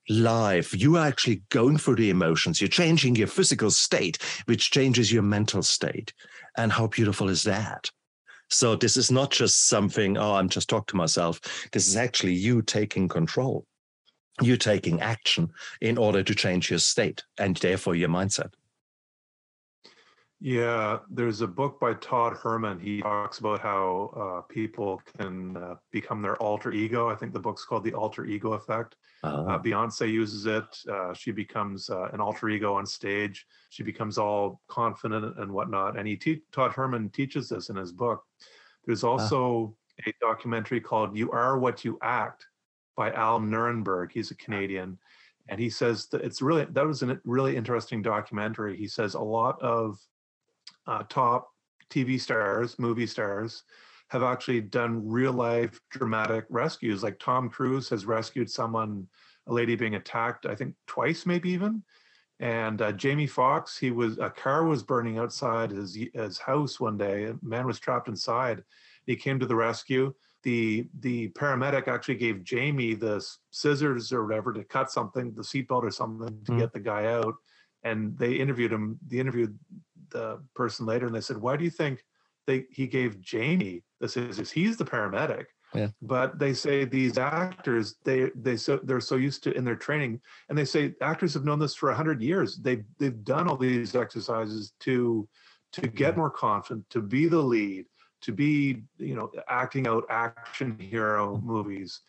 life 0.09 0.75
You 0.75 0.97
are 0.97 1.07
actually 1.07 1.43
going 1.49 1.77
through 1.77 1.95
the 1.95 2.09
emotions. 2.09 2.59
You're 2.59 2.67
changing 2.67 3.15
your 3.15 3.27
physical 3.27 3.71
state, 3.71 4.17
which 4.45 4.71
changes 4.71 5.11
your 5.11 5.23
mental 5.23 5.61
state. 5.61 6.13
And 6.57 6.71
how 6.71 6.87
beautiful 6.87 7.29
is 7.29 7.43
that? 7.43 7.89
So 8.49 8.75
this 8.75 8.97
is 8.97 9.11
not 9.11 9.31
just 9.31 9.67
something, 9.67 10.17
oh, 10.17 10.33
I'm 10.33 10.49
just 10.49 10.69
talking 10.69 10.87
to 10.87 10.95
myself. 10.97 11.39
This 11.71 11.87
is 11.87 11.95
actually 11.95 12.33
you 12.33 12.61
taking 12.61 13.07
control 13.07 13.65
you 14.41 14.57
taking 14.57 15.01
action 15.01 15.51
in 15.81 15.97
order 15.97 16.23
to 16.23 16.35
change 16.35 16.69
your 16.69 16.79
state 16.79 17.23
and 17.37 17.57
therefore 17.57 17.95
your 17.95 18.09
mindset. 18.09 18.53
Yeah, 20.43 20.97
there's 21.07 21.41
a 21.41 21.47
book 21.47 21.79
by 21.79 21.93
Todd 21.93 22.35
Herman. 22.35 22.79
He 22.79 23.03
talks 23.03 23.37
about 23.37 23.61
how 23.61 24.09
uh, 24.17 24.41
people 24.51 24.99
can 25.15 25.55
uh, 25.55 25.75
become 25.91 26.23
their 26.23 26.35
alter 26.37 26.71
ego. 26.71 27.07
I 27.07 27.15
think 27.15 27.31
the 27.31 27.39
book's 27.39 27.63
called 27.63 27.83
The 27.83 27.93
Alter 27.93 28.25
Ego 28.25 28.53
Effect. 28.53 28.95
Uh, 29.23 29.45
ah. 29.47 29.59
Beyonce 29.59 30.11
uses 30.11 30.47
it. 30.47 30.65
Uh, 30.91 31.13
she 31.13 31.29
becomes 31.29 31.91
uh, 31.91 32.09
an 32.11 32.19
alter 32.19 32.49
ego 32.49 32.73
on 32.73 32.87
stage. 32.87 33.45
She 33.69 33.83
becomes 33.83 34.17
all 34.17 34.61
confident 34.67 35.37
and 35.37 35.51
whatnot. 35.51 35.95
And 35.95 36.07
he 36.07 36.15
te- 36.15 36.41
Todd 36.51 36.73
Herman 36.73 37.09
teaches 37.09 37.47
this 37.47 37.69
in 37.69 37.75
his 37.75 37.91
book. 37.91 38.23
There's 38.87 39.03
ah. 39.03 39.11
also 39.11 39.75
a 40.07 40.13
documentary 40.19 40.81
called 40.81 41.15
You 41.15 41.29
Are 41.29 41.59
What 41.59 41.85
You 41.85 41.99
Act 42.01 42.47
by 42.95 43.11
Al 43.11 43.39
Nurenberg. 43.39 44.11
He's 44.11 44.31
a 44.31 44.35
Canadian. 44.35 44.97
And 45.49 45.59
he 45.59 45.69
says 45.69 46.07
that 46.07 46.21
it's 46.21 46.41
really, 46.41 46.65
that 46.65 46.85
was 46.85 47.03
a 47.03 47.19
really 47.25 47.55
interesting 47.55 48.01
documentary. 48.01 48.77
He 48.77 48.87
says 48.87 49.15
a 49.15 49.21
lot 49.21 49.61
of 49.61 49.99
uh, 50.87 51.03
top 51.09 51.49
TV 51.89 52.19
stars, 52.19 52.77
movie 52.79 53.07
stars, 53.07 53.63
have 54.09 54.23
actually 54.23 54.61
done 54.61 55.07
real 55.07 55.33
life 55.33 55.79
dramatic 55.89 56.45
rescues. 56.49 57.03
Like 57.03 57.17
Tom 57.19 57.49
Cruise 57.49 57.89
has 57.89 58.05
rescued 58.05 58.49
someone, 58.49 59.07
a 59.47 59.53
lady 59.53 59.75
being 59.75 59.95
attacked, 59.95 60.45
I 60.45 60.55
think 60.55 60.75
twice, 60.85 61.25
maybe 61.25 61.49
even. 61.51 61.83
And 62.41 62.81
uh, 62.81 62.91
Jamie 62.91 63.27
Foxx, 63.27 63.77
he 63.77 63.91
was 63.91 64.17
a 64.17 64.29
car 64.29 64.65
was 64.65 64.83
burning 64.83 65.19
outside 65.19 65.71
his 65.71 65.97
his 66.13 66.39
house 66.39 66.79
one 66.79 66.97
day. 66.97 67.25
A 67.25 67.35
man 67.43 67.67
was 67.67 67.79
trapped 67.79 68.07
inside. 68.07 68.63
He 69.05 69.15
came 69.15 69.39
to 69.39 69.45
the 69.45 69.55
rescue 69.55 70.13
the 70.43 70.87
the 70.99 71.29
paramedic 71.29 71.87
actually 71.87 72.15
gave 72.15 72.43
Jamie 72.43 72.93
the 72.93 73.25
scissors 73.51 74.11
or 74.11 74.25
whatever 74.25 74.53
to 74.53 74.63
cut 74.63 74.91
something, 74.91 75.33
the 75.33 75.41
seatbelt 75.43 75.83
or 75.83 75.91
something 75.91 76.43
to 76.45 76.51
Mm. 76.51 76.59
get 76.59 76.73
the 76.73 76.79
guy 76.79 77.05
out. 77.05 77.35
And 77.83 78.17
they 78.17 78.33
interviewed 78.33 78.71
him. 78.71 78.99
They 79.07 79.17
interviewed 79.17 79.57
the 80.09 80.41
person 80.55 80.85
later, 80.85 81.05
and 81.07 81.15
they 81.15 81.21
said, 81.21 81.37
"Why 81.37 81.57
do 81.57 81.63
you 81.63 81.69
think 81.71 82.05
they 82.45 82.65
he 82.69 82.85
gave 82.87 83.21
Jamie 83.21 83.83
the 83.99 84.07
scissors? 84.07 84.51
He's 84.51 84.77
the 84.77 84.85
paramedic." 84.85 85.45
Yeah. 85.73 85.89
But 86.01 86.37
they 86.37 86.53
say 86.53 86.83
these 86.85 87.17
actors, 87.17 87.95
they 88.03 88.29
they 88.35 88.57
so 88.57 88.77
they're 88.83 88.99
so 88.99 89.15
used 89.15 89.43
to 89.43 89.53
in 89.53 89.63
their 89.63 89.75
training, 89.75 90.21
and 90.49 90.57
they 90.57 90.65
say 90.65 90.93
actors 91.01 91.33
have 91.33 91.45
known 91.45 91.59
this 91.59 91.75
for 91.75 91.89
a 91.89 91.95
hundred 91.95 92.21
years. 92.21 92.57
They've 92.57 92.83
they've 92.99 93.23
done 93.23 93.47
all 93.47 93.57
these 93.57 93.95
exercises 93.95 94.73
to 94.81 95.27
to 95.73 95.87
get 95.87 96.17
more 96.17 96.29
confident, 96.29 96.89
to 96.89 97.01
be 97.01 97.27
the 97.27 97.41
lead, 97.41 97.85
to 98.21 98.31
be 98.31 98.83
you 98.97 99.15
know 99.15 99.31
acting 99.49 99.87
out 99.87 100.03
action 100.09 100.77
hero 100.79 101.39
movies 101.43 102.01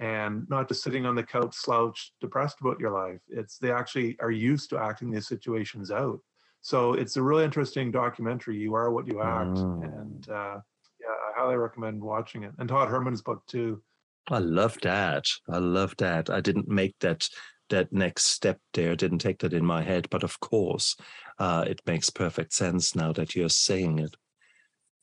and 0.00 0.48
not 0.48 0.68
just 0.68 0.82
sitting 0.82 1.06
on 1.06 1.14
the 1.14 1.22
couch 1.22 1.54
slouched 1.54 2.12
depressed 2.20 2.60
about 2.60 2.78
your 2.78 2.90
life 2.92 3.20
it's 3.28 3.58
they 3.58 3.72
actually 3.72 4.16
are 4.20 4.30
used 4.30 4.70
to 4.70 4.78
acting 4.78 5.10
these 5.10 5.26
situations 5.26 5.90
out 5.90 6.20
so 6.60 6.94
it's 6.94 7.16
a 7.16 7.22
really 7.22 7.44
interesting 7.44 7.90
documentary 7.90 8.56
you 8.56 8.74
are 8.74 8.90
what 8.90 9.06
you 9.06 9.20
act 9.22 9.56
Mm. 9.56 9.82
and 9.82 10.28
uh 10.28 10.58
yeah 11.00 11.08
i 11.08 11.40
highly 11.40 11.56
recommend 11.56 12.02
watching 12.02 12.42
it 12.44 12.52
and 12.58 12.68
todd 12.68 12.88
herman's 12.88 13.22
book 13.22 13.42
too 13.46 13.82
I 14.30 14.40
love 14.40 14.76
that. 14.82 15.24
I 15.48 15.56
love 15.56 15.94
that. 15.98 16.28
I 16.28 16.40
didn't 16.42 16.68
make 16.68 16.94
that 17.00 17.26
that 17.70 17.92
next 17.92 18.24
step 18.24 18.58
there. 18.74 18.94
Didn't 18.96 19.20
take 19.20 19.38
that 19.38 19.52
in 19.52 19.64
my 19.64 19.82
head, 19.82 20.08
but 20.10 20.22
of 20.22 20.38
course, 20.40 20.96
uh, 21.38 21.64
it 21.66 21.80
makes 21.86 22.10
perfect 22.10 22.52
sense 22.52 22.94
now 22.94 23.12
that 23.12 23.34
you're 23.34 23.48
saying 23.48 23.98
it. 24.00 24.14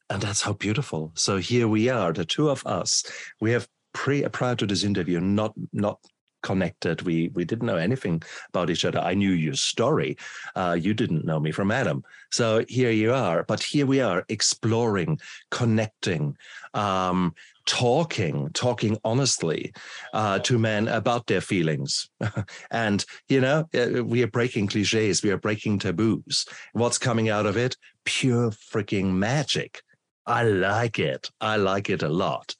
And 0.10 0.22
that's 0.22 0.41
how 0.41 0.53
beautiful. 0.53 1.12
So 1.16 1.38
here 1.38 1.68
we 1.68 1.89
are, 1.89 2.14
the 2.14 2.26
two 2.26 2.49
of 2.49 2.66
us. 2.66 3.03
We 3.41 3.51
have 3.51 3.68
pre 3.93 4.24
prior 4.30 4.56
to 4.56 4.66
this 4.66 4.84
interview 4.84 5.20
not 5.20 5.53
not 5.74 5.99
connected. 6.43 7.01
We 7.01 7.30
we 7.30 7.43
didn't 7.43 7.66
know 7.66 7.78
anything 7.78 8.22
about 8.49 8.70
each 8.70 8.86
other. 8.86 8.99
I 8.99 9.16
knew 9.16 9.32
your 9.32 9.56
story. 9.56 10.18
Uh, 10.56 10.78
you 10.80 10.93
didn't 10.93 11.26
know 11.26 11.39
me 11.39 11.51
from 11.51 11.72
Adam. 11.72 12.03
So 12.32 12.64
here 12.68 12.91
you 12.91 13.14
are. 13.14 13.43
But 13.43 13.64
here 13.64 13.88
we 13.88 13.99
are, 14.01 14.24
exploring, 14.30 15.20
connecting, 15.49 16.38
um, 16.76 17.34
talking, 17.66 18.49
talking 18.53 18.97
honestly 19.03 19.74
uh, 20.14 20.39
to 20.39 20.60
men 20.60 20.88
about 20.88 21.26
their 21.26 21.41
feelings. 21.41 22.10
and, 22.72 23.03
you 23.28 23.41
know, 23.41 23.68
uh, 23.74 24.03
we 24.03 24.22
are 24.22 24.28
breaking 24.28 24.68
cliches, 24.68 25.24
we 25.24 25.32
are 25.32 25.38
breaking 25.38 25.80
taboos. 25.80 26.45
What's 26.74 26.97
coming 26.97 27.30
out 27.30 27.45
of 27.45 27.58
it? 27.58 27.76
Pure 28.03 28.51
freaking 28.51 29.14
magic. 29.14 29.82
I 30.26 30.43
like 30.43 30.99
it. 30.99 31.30
I 31.39 31.57
like 31.57 31.89
it 31.89 32.03
a 32.03 32.09
lot. 32.09 32.55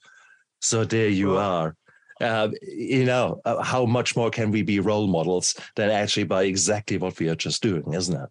So 0.61 0.86
there 0.86 1.09
you 1.09 1.38
are. 1.38 1.76
Uh, 2.22 2.49
you 2.61 3.03
know, 3.05 3.41
uh, 3.43 3.61
how 3.61 3.86
much 3.86 4.16
more 4.16 4.30
can 4.30 4.49
we 4.49 4.61
be 4.61 4.80
role 4.80 5.07
models 5.07 5.53
than 5.76 5.89
actually 5.89 6.24
by 6.24 6.43
exactly 6.43 6.97
what 6.97 7.20
we 7.20 7.28
are 7.28 7.36
just 7.36 7.61
doing, 7.61 7.93
isn't 7.93 8.16
it? 8.16 8.30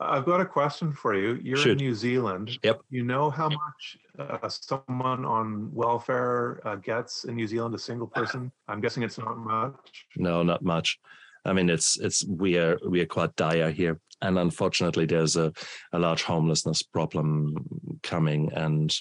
i've 0.00 0.24
got 0.24 0.40
a 0.40 0.44
question 0.44 0.92
for 0.92 1.14
you 1.14 1.38
you're 1.42 1.56
Shoot. 1.56 1.72
in 1.72 1.76
new 1.78 1.94
zealand 1.94 2.58
Yep. 2.64 2.80
you 2.90 3.04
know 3.04 3.30
how 3.30 3.48
much 3.48 3.96
uh, 4.18 4.48
someone 4.48 5.24
on 5.24 5.72
welfare 5.72 6.60
uh, 6.66 6.74
gets 6.76 7.24
in 7.24 7.36
new 7.36 7.46
zealand 7.46 7.74
a 7.74 7.78
single 7.78 8.06
person 8.18 8.50
i'm 8.68 8.80
guessing 8.80 9.02
it's 9.02 9.18
not 9.18 9.38
much 9.38 10.06
No, 10.16 10.42
not 10.42 10.62
much. 10.62 10.98
I 11.44 11.52
mean, 11.52 11.68
it's 11.68 11.98
it's 11.98 12.24
we 12.26 12.56
are 12.58 12.78
we 12.86 13.00
are 13.00 13.06
quite 13.06 13.36
dire 13.36 13.70
here, 13.70 14.00
and 14.22 14.38
unfortunately, 14.38 15.06
there's 15.06 15.36
a 15.36 15.52
a 15.92 15.98
large 15.98 16.22
homelessness 16.22 16.82
problem 16.82 17.54
coming, 18.02 18.50
and 18.52 18.94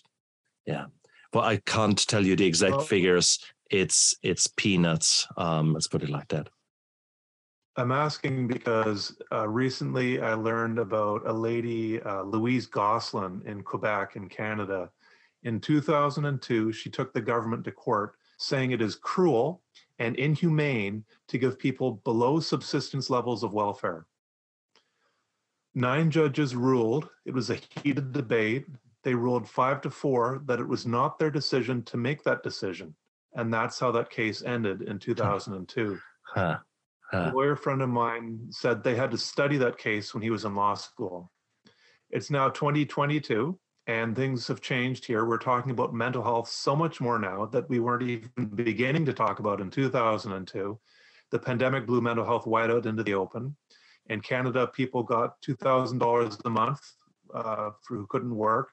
yeah, 0.65 0.85
well, 1.33 1.43
I 1.43 1.57
can't 1.57 2.07
tell 2.07 2.25
you 2.25 2.35
the 2.35 2.45
exact 2.45 2.77
Well- 2.77 2.85
figures. 2.85 3.39
It's 3.69 4.15
it's 4.21 4.47
peanuts. 4.47 5.27
Um, 5.37 5.73
let's 5.73 5.87
put 5.87 6.03
it 6.03 6.09
like 6.09 6.27
that. 6.29 6.49
I'm 7.75 7.91
asking 7.91 8.47
because 8.47 9.17
uh, 9.31 9.47
recently 9.47 10.21
I 10.21 10.35
learned 10.35 10.77
about 10.77 11.23
a 11.25 11.33
lady, 11.33 11.99
uh, 12.03 12.21
Louise 12.21 12.67
Gosselin 12.67 13.41
in 13.47 13.63
Quebec 13.63 14.15
in 14.15 14.29
Canada. 14.29 14.91
In 15.41 15.59
2002, 15.59 16.71
she 16.71 16.91
took 16.91 17.13
the 17.13 17.21
government 17.21 17.63
to 17.63 17.71
court 17.71 18.13
saying 18.37 18.71
it 18.71 18.81
is 18.81 18.95
cruel 18.95 19.63
and 19.99 20.15
inhumane 20.15 21.05
to 21.27 21.37
give 21.37 21.59
people 21.59 22.01
below 22.03 22.39
subsistence 22.39 23.09
levels 23.09 23.43
of 23.43 23.53
welfare. 23.53 24.05
Nine 25.75 26.11
judges 26.11 26.55
ruled, 26.55 27.09
it 27.25 27.33
was 27.33 27.49
a 27.49 27.59
heated 27.83 28.11
debate. 28.11 28.65
They 29.03 29.15
ruled 29.15 29.49
five 29.49 29.81
to 29.81 29.89
four 29.89 30.41
that 30.45 30.59
it 30.59 30.67
was 30.67 30.85
not 30.85 31.17
their 31.19 31.31
decision 31.31 31.83
to 31.83 31.97
make 31.97 32.23
that 32.23 32.43
decision. 32.43 32.95
And 33.35 33.53
that's 33.53 33.79
how 33.79 33.91
that 33.91 34.09
case 34.09 34.43
ended 34.43 34.83
in 34.83 34.99
2002 34.99 35.99
Huh. 36.25 36.57
a 37.11 37.31
lawyer 37.31 37.55
friend 37.55 37.81
of 37.81 37.89
mine 37.89 38.47
said 38.49 38.83
they 38.83 38.95
had 38.95 39.11
to 39.11 39.17
study 39.17 39.57
that 39.57 39.77
case 39.77 40.13
when 40.13 40.23
he 40.23 40.31
was 40.31 40.45
in 40.45 40.55
law 40.55 40.73
school. 40.73 41.31
It's 42.09 42.31
now 42.31 42.49
2022 42.49 43.59
and 43.87 44.15
things 44.15 44.47
have 44.47 44.61
changed 44.61 45.05
here. 45.05 45.25
We're 45.25 45.37
talking 45.37 45.71
about 45.71 45.93
mental 45.93 46.23
health 46.23 46.49
so 46.49 46.75
much 46.75 47.01
more 47.01 47.19
now 47.19 47.45
that 47.47 47.69
we 47.69 47.79
weren't 47.79 48.03
even 48.03 48.45
beginning 48.55 49.05
to 49.05 49.13
talk 49.13 49.39
about 49.39 49.59
in 49.59 49.69
2002. 49.69 50.79
The 51.31 51.39
pandemic 51.39 51.85
blew 51.85 51.99
mental 51.99 52.25
health 52.25 52.45
wide 52.45 52.71
out 52.71 52.85
into 52.85 53.03
the 53.03 53.15
open. 53.15 53.55
In 54.07 54.21
Canada, 54.21 54.67
people 54.67 55.03
got 55.03 55.41
$2,000 55.41 56.45
a 56.45 56.49
month 56.49 56.79
uh, 57.33 57.71
for 57.81 57.97
who 57.97 58.07
couldn't 58.07 58.35
work. 58.35 58.69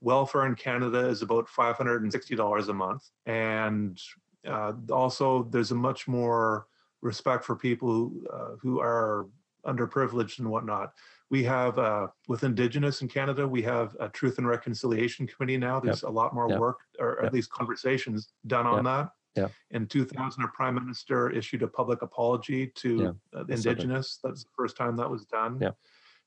Welfare 0.00 0.46
in 0.46 0.54
Canada 0.54 1.08
is 1.08 1.22
about 1.22 1.48
$560 1.48 2.68
a 2.68 2.72
month. 2.72 3.08
And 3.26 4.00
uh, 4.46 4.72
also, 4.90 5.44
there's 5.44 5.70
a 5.70 5.76
much 5.76 6.08
more 6.08 6.66
respect 7.00 7.44
for 7.44 7.56
people 7.56 8.12
uh, 8.32 8.56
who 8.60 8.80
are 8.80 9.26
underprivileged 9.64 10.40
and 10.40 10.48
whatnot. 10.48 10.92
We 11.32 11.42
have 11.44 11.78
uh, 11.78 12.08
with 12.28 12.44
Indigenous 12.44 13.00
in 13.00 13.08
Canada, 13.08 13.48
we 13.48 13.62
have 13.62 13.96
a 13.98 14.10
Truth 14.10 14.36
and 14.36 14.46
Reconciliation 14.46 15.26
Committee 15.26 15.56
now. 15.56 15.80
There's 15.80 16.02
a 16.02 16.10
lot 16.10 16.34
more 16.34 16.46
Yep. 16.50 16.58
work, 16.60 16.80
or 17.00 17.16
Yep. 17.16 17.26
at 17.26 17.32
least 17.32 17.50
conversations 17.50 18.34
done 18.46 18.66
on 18.66 18.84
that. 18.84 19.12
Yep. 19.36 19.50
In 19.70 19.86
2000, 19.86 20.42
our 20.42 20.50
Prime 20.50 20.74
Minister 20.74 21.30
issued 21.30 21.62
a 21.62 21.68
public 21.68 22.02
apology 22.02 22.66
to 22.82 22.90
Yeah. 22.96 23.08
uh, 23.08 23.12
the 23.32 23.44
That's 23.44 23.62
something. 23.62 23.70
Indigenous. 23.80 24.18
That's 24.22 24.44
the 24.44 24.50
first 24.54 24.76
time 24.76 24.94
that 24.96 25.08
was 25.08 25.24
done. 25.24 25.58
Yep. 25.58 25.74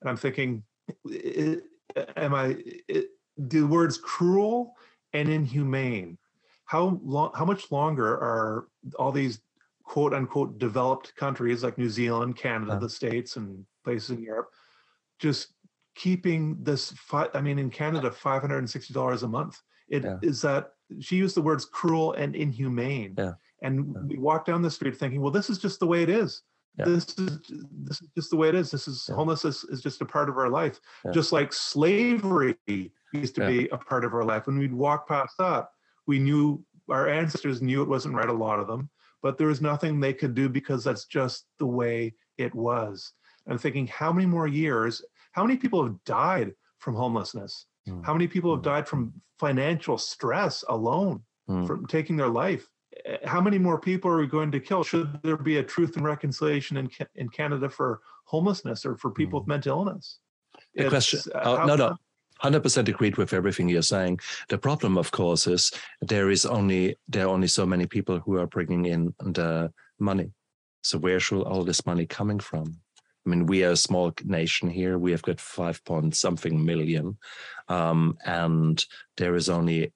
And 0.01 0.09
I'm 0.09 0.17
thinking, 0.17 0.63
i- 1.07 1.61
i- 1.95 2.05
am 2.17 2.33
I? 2.33 2.45
i 2.89 3.05
the 3.37 3.61
words 3.63 3.97
cruel 3.99 4.75
and 5.13 5.29
inhumane. 5.29 6.17
How 6.63 6.99
long? 7.03 7.31
How 7.35 7.45
much 7.45 7.69
longer 7.71 8.07
are 8.15 8.69
all 8.97 9.11
these 9.11 9.39
quote 9.83 10.15
unquote 10.15 10.57
developed 10.57 11.15
countries 11.15 11.63
like 11.63 11.77
New 11.77 11.89
Zealand, 11.89 12.37
Canada, 12.37 12.73
Yeah. 12.73 12.79
the 12.79 12.89
States, 12.89 13.35
and 13.37 13.67
places 13.83 14.09
in 14.17 14.23
Europe, 14.23 14.49
just 15.19 15.53
keeping 15.95 16.57
this. 16.61 16.91
Fi- 16.91 17.29
I 17.33 17.41
mean, 17.41 17.59
in 17.59 17.69
Canada, 17.69 18.11
five 18.11 18.41
hundred 18.41 18.59
and 18.59 18.69
sixty 18.69 18.93
dollars 18.93 19.23
a 19.23 19.27
month. 19.27 19.61
It 19.87 20.03
is 20.23 20.43
Yeah. 20.43 20.51
that 20.51 20.73
she 20.99 21.15
used 21.15 21.35
the 21.35 21.41
words 21.41 21.65
cruel 21.65 22.13
and 22.13 22.35
inhumane. 22.35 23.15
Yeah. 23.17 23.33
And 23.61 23.93
Yeah. 23.93 24.01
we 24.07 24.17
walk 24.17 24.45
down 24.45 24.61
the 24.61 24.71
street 24.71 24.97
thinking, 24.97 25.21
well, 25.21 25.31
this 25.31 25.49
is 25.49 25.57
just 25.57 25.79
the 25.79 25.87
way 25.87 26.03
it 26.03 26.09
is. 26.09 26.41
This 26.77 27.05
is 27.17 27.39
this 27.71 28.01
is 28.01 28.09
just 28.15 28.29
the 28.31 28.35
way 28.35 28.49
it 28.49 28.55
is. 28.55 28.69
This 28.69 28.87
is 28.87 29.07
homelessness 29.07 29.63
is 29.65 29.81
just 29.81 30.01
a 30.01 30.05
part 30.05 30.27
of 30.27 30.37
our 30.37 30.49
life. 30.49 30.81
Just 31.13 31.31
like 31.31 31.53
slavery 31.53 32.57
used 33.13 33.35
to 33.35 33.47
be 33.47 33.69
a 33.69 33.77
part 33.77 34.03
of 34.03 34.13
our 34.13 34.25
life. 34.25 34.47
When 34.47 34.57
we'd 34.59 34.73
walk 34.73 35.07
past 35.07 35.37
that, 35.39 35.69
we 36.05 36.19
knew 36.19 36.63
our 36.89 37.07
ancestors 37.07 37.61
knew 37.61 37.81
it 37.81 37.87
wasn't 37.87 38.15
right, 38.15 38.27
a 38.27 38.33
lot 38.33 38.59
of 38.59 38.67
them, 38.67 38.89
but 39.23 39.37
there 39.37 39.47
was 39.47 39.61
nothing 39.61 39.99
they 39.99 40.13
could 40.13 40.35
do 40.35 40.49
because 40.49 40.83
that's 40.83 41.05
just 41.05 41.45
the 41.59 41.65
way 41.65 42.13
it 42.37 42.53
was. 42.53 43.13
I'm 43.47 43.57
thinking, 43.57 43.87
how 43.87 44.11
many 44.11 44.25
more 44.25 44.47
years, 44.47 45.03
how 45.31 45.43
many 45.45 45.57
people 45.57 45.83
have 45.83 45.95
died 46.05 46.53
from 46.79 46.95
homelessness? 46.95 47.65
Mm. 47.87 48.03
How 48.05 48.13
many 48.13 48.27
people 48.27 48.51
have 48.55 48.61
Mm. 48.61 48.71
died 48.73 48.87
from 48.87 49.13
financial 49.39 49.97
stress 49.97 50.63
alone, 50.69 51.23
Mm. 51.49 51.67
from 51.67 51.85
taking 51.87 52.15
their 52.17 52.29
life? 52.29 52.67
Eh, 53.05 53.17
How 53.27 53.41
many 53.41 53.57
more 53.59 53.79
people 53.79 54.09
are 54.11 54.17
we 54.17 54.27
going 54.27 54.51
to 54.51 54.59
kill? 54.59 54.83
Should 54.83 55.21
there 55.21 55.37
be 55.37 55.57
a 55.57 55.63
truth 55.63 55.95
and 55.97 56.05
reconciliation 56.05 56.77
in, 56.77 56.89
in 57.15 57.29
Canada 57.29 57.69
for 57.69 58.01
homelessness 58.25 58.85
or 58.85 58.95
for 58.97 59.11
people 59.11 59.39
with 59.39 59.47
mental 59.47 59.77
illness? 59.79 60.19
The 60.73 60.89
question, 60.89 61.19
uh, 61.35 61.41
oh, 61.43 61.57
how- 61.57 61.65
no, 61.65 61.75
no, 61.75 61.97
hundred 62.39 62.63
percent 62.63 62.89
agreed 62.89 63.17
with 63.17 63.33
everything 63.33 63.69
you're 63.69 63.81
saying. 63.95 64.19
The 64.49 64.57
problem, 64.57 64.97
of 64.97 65.11
course, 65.11 65.45
is 65.47 65.71
there 66.01 66.29
is 66.31 66.45
only 66.45 66.97
there 67.07 67.25
are 67.27 67.33
only 67.33 67.47
so 67.47 67.65
many 67.65 67.85
people 67.85 68.19
who 68.19 68.37
are 68.39 68.47
bringing 68.47 68.85
in 68.85 69.13
the 69.19 69.71
money. 69.99 70.31
So 70.81 70.97
where 70.97 71.19
should 71.19 71.43
all 71.43 71.63
this 71.63 71.85
money 71.85 72.05
coming 72.05 72.39
from? 72.39 72.65
I 73.25 73.29
mean, 73.29 73.45
we 73.45 73.63
are 73.63 73.71
a 73.71 73.77
small 73.77 74.13
nation 74.23 74.69
here. 74.69 74.97
We 74.97 75.11
have 75.11 75.23
got 75.23 75.39
five 75.39 75.83
point 75.83 76.15
something 76.15 76.63
million, 76.63 77.17
um, 77.67 78.17
and 78.25 78.83
there 79.17 79.35
is 79.35 79.49
only 79.49 79.93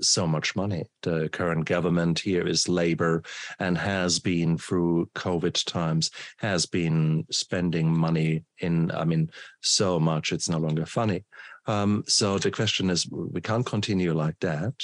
so 0.00 0.26
much 0.26 0.56
money. 0.56 0.84
The 1.02 1.28
current 1.30 1.66
government 1.66 2.18
here 2.18 2.46
is 2.46 2.68
Labour 2.68 3.22
and 3.58 3.76
has 3.76 4.18
been 4.18 4.56
through 4.56 5.10
COVID 5.14 5.64
times, 5.64 6.10
has 6.38 6.66
been 6.66 7.26
spending 7.30 7.98
money 7.98 8.44
in, 8.58 8.90
I 8.92 9.04
mean, 9.04 9.30
so 9.62 10.00
much 10.00 10.32
it's 10.32 10.48
no 10.48 10.58
longer 10.58 10.86
funny. 10.86 11.24
Um, 11.66 12.04
so 12.06 12.38
the 12.38 12.50
question 12.50 12.90
is, 12.90 13.06
we 13.10 13.40
can't 13.40 13.66
continue 13.66 14.14
like 14.14 14.38
that. 14.40 14.74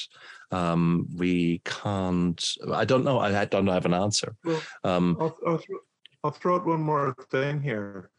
Um, 0.51 1.07
we 1.17 1.63
can't. 1.65 2.49
I 2.73 2.85
don't 2.85 3.05
know. 3.05 3.19
I, 3.19 3.41
I 3.41 3.45
don't 3.47 3.67
have 3.67 3.87
an 3.87 3.95
answer. 3.95 4.37
Well, 4.45 4.63
Um, 4.85 5.17
I'll, 5.19 5.37
I'll, 5.47 5.59
throw, 5.59 5.79
I'll 6.27 6.33
throw 6.33 6.57
out 6.57 6.67
one 6.67 6.81
more 6.81 7.15
thing 7.31 7.63
here. 7.63 8.11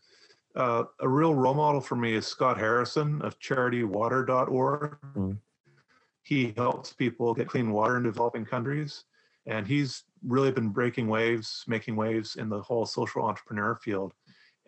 Uh, 0.56 0.86
a 1.02 1.10
real 1.10 1.36
role 1.36 1.54
model 1.54 1.82
for 1.82 1.98
me 1.98 2.14
is 2.14 2.26
Scott 2.26 2.58
Harrison 2.58 3.22
of 3.22 3.38
charitywater.org. 3.40 4.98
Mm. 5.14 5.38
He 6.24 6.54
helps 6.56 6.94
people 6.94 7.34
get 7.34 7.50
clean 7.50 7.70
water 7.70 7.98
in 7.98 8.04
developing 8.04 8.46
countries. 8.46 9.04
And 9.46 9.68
he's 9.68 10.04
really 10.26 10.52
been 10.52 10.70
breaking 10.70 11.10
waves, 11.10 11.66
making 11.68 11.98
waves 11.98 12.38
in 12.38 12.48
the 12.48 12.62
whole 12.62 12.86
social 12.86 13.24
entrepreneur 13.24 13.76
field. 13.76 14.14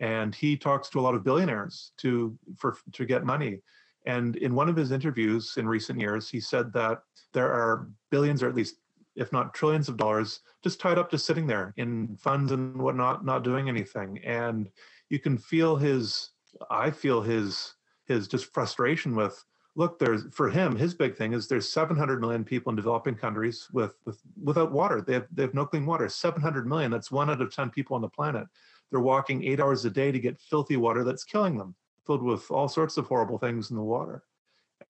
And 0.00 0.34
he 0.34 0.54
talks 0.58 0.90
to 0.90 1.00
a 1.00 1.02
lot 1.02 1.14
of 1.14 1.24
billionaires 1.24 1.92
to 1.98 2.36
for 2.58 2.76
to 2.92 3.06
get 3.06 3.24
money. 3.24 3.60
And 4.04 4.36
in 4.36 4.54
one 4.54 4.68
of 4.68 4.76
his 4.76 4.92
interviews 4.92 5.54
in 5.56 5.66
recent 5.66 5.98
years, 5.98 6.28
he 6.28 6.40
said 6.40 6.74
that 6.74 7.04
there 7.32 7.50
are 7.50 7.88
billions, 8.10 8.42
or 8.42 8.50
at 8.50 8.54
least 8.54 8.76
if 9.16 9.32
not 9.32 9.54
trillions 9.54 9.88
of 9.88 9.96
dollars, 9.96 10.40
just 10.62 10.80
tied 10.80 10.98
up, 10.98 11.10
just 11.10 11.26
sitting 11.26 11.46
there 11.46 11.74
in 11.76 12.16
funds 12.16 12.52
and 12.52 12.76
whatnot, 12.80 13.24
not 13.24 13.44
doing 13.44 13.68
anything. 13.68 14.18
And 14.24 14.70
you 15.08 15.18
can 15.18 15.36
feel 15.36 15.76
his, 15.76 16.30
I 16.70 16.90
feel 16.90 17.20
his, 17.22 17.74
his 18.06 18.28
just 18.28 18.52
frustration 18.52 19.14
with, 19.14 19.44
look, 19.76 19.98
there's 19.98 20.24
for 20.32 20.50
him, 20.50 20.76
his 20.76 20.94
big 20.94 21.16
thing 21.16 21.32
is 21.32 21.46
there's 21.46 21.68
700 21.68 22.20
million 22.20 22.44
people 22.44 22.70
in 22.70 22.76
developing 22.76 23.14
countries 23.14 23.68
with, 23.72 23.94
with 24.04 24.20
without 24.42 24.72
water. 24.72 25.00
They 25.00 25.14
have 25.14 25.26
they 25.32 25.42
have 25.42 25.54
no 25.54 25.66
clean 25.66 25.86
water. 25.86 26.08
700 26.08 26.66
million. 26.66 26.90
That's 26.90 27.10
one 27.10 27.30
out 27.30 27.40
of 27.40 27.54
10 27.54 27.70
people 27.70 27.94
on 27.94 28.02
the 28.02 28.08
planet. 28.08 28.46
They're 28.90 29.00
walking 29.00 29.44
eight 29.44 29.60
hours 29.60 29.84
a 29.84 29.90
day 29.90 30.10
to 30.10 30.18
get 30.18 30.40
filthy 30.40 30.76
water 30.76 31.04
that's 31.04 31.24
killing 31.24 31.56
them, 31.56 31.74
filled 32.06 32.22
with 32.22 32.50
all 32.50 32.68
sorts 32.68 32.96
of 32.96 33.06
horrible 33.06 33.38
things 33.38 33.70
in 33.70 33.76
the 33.76 33.82
water. 33.82 34.24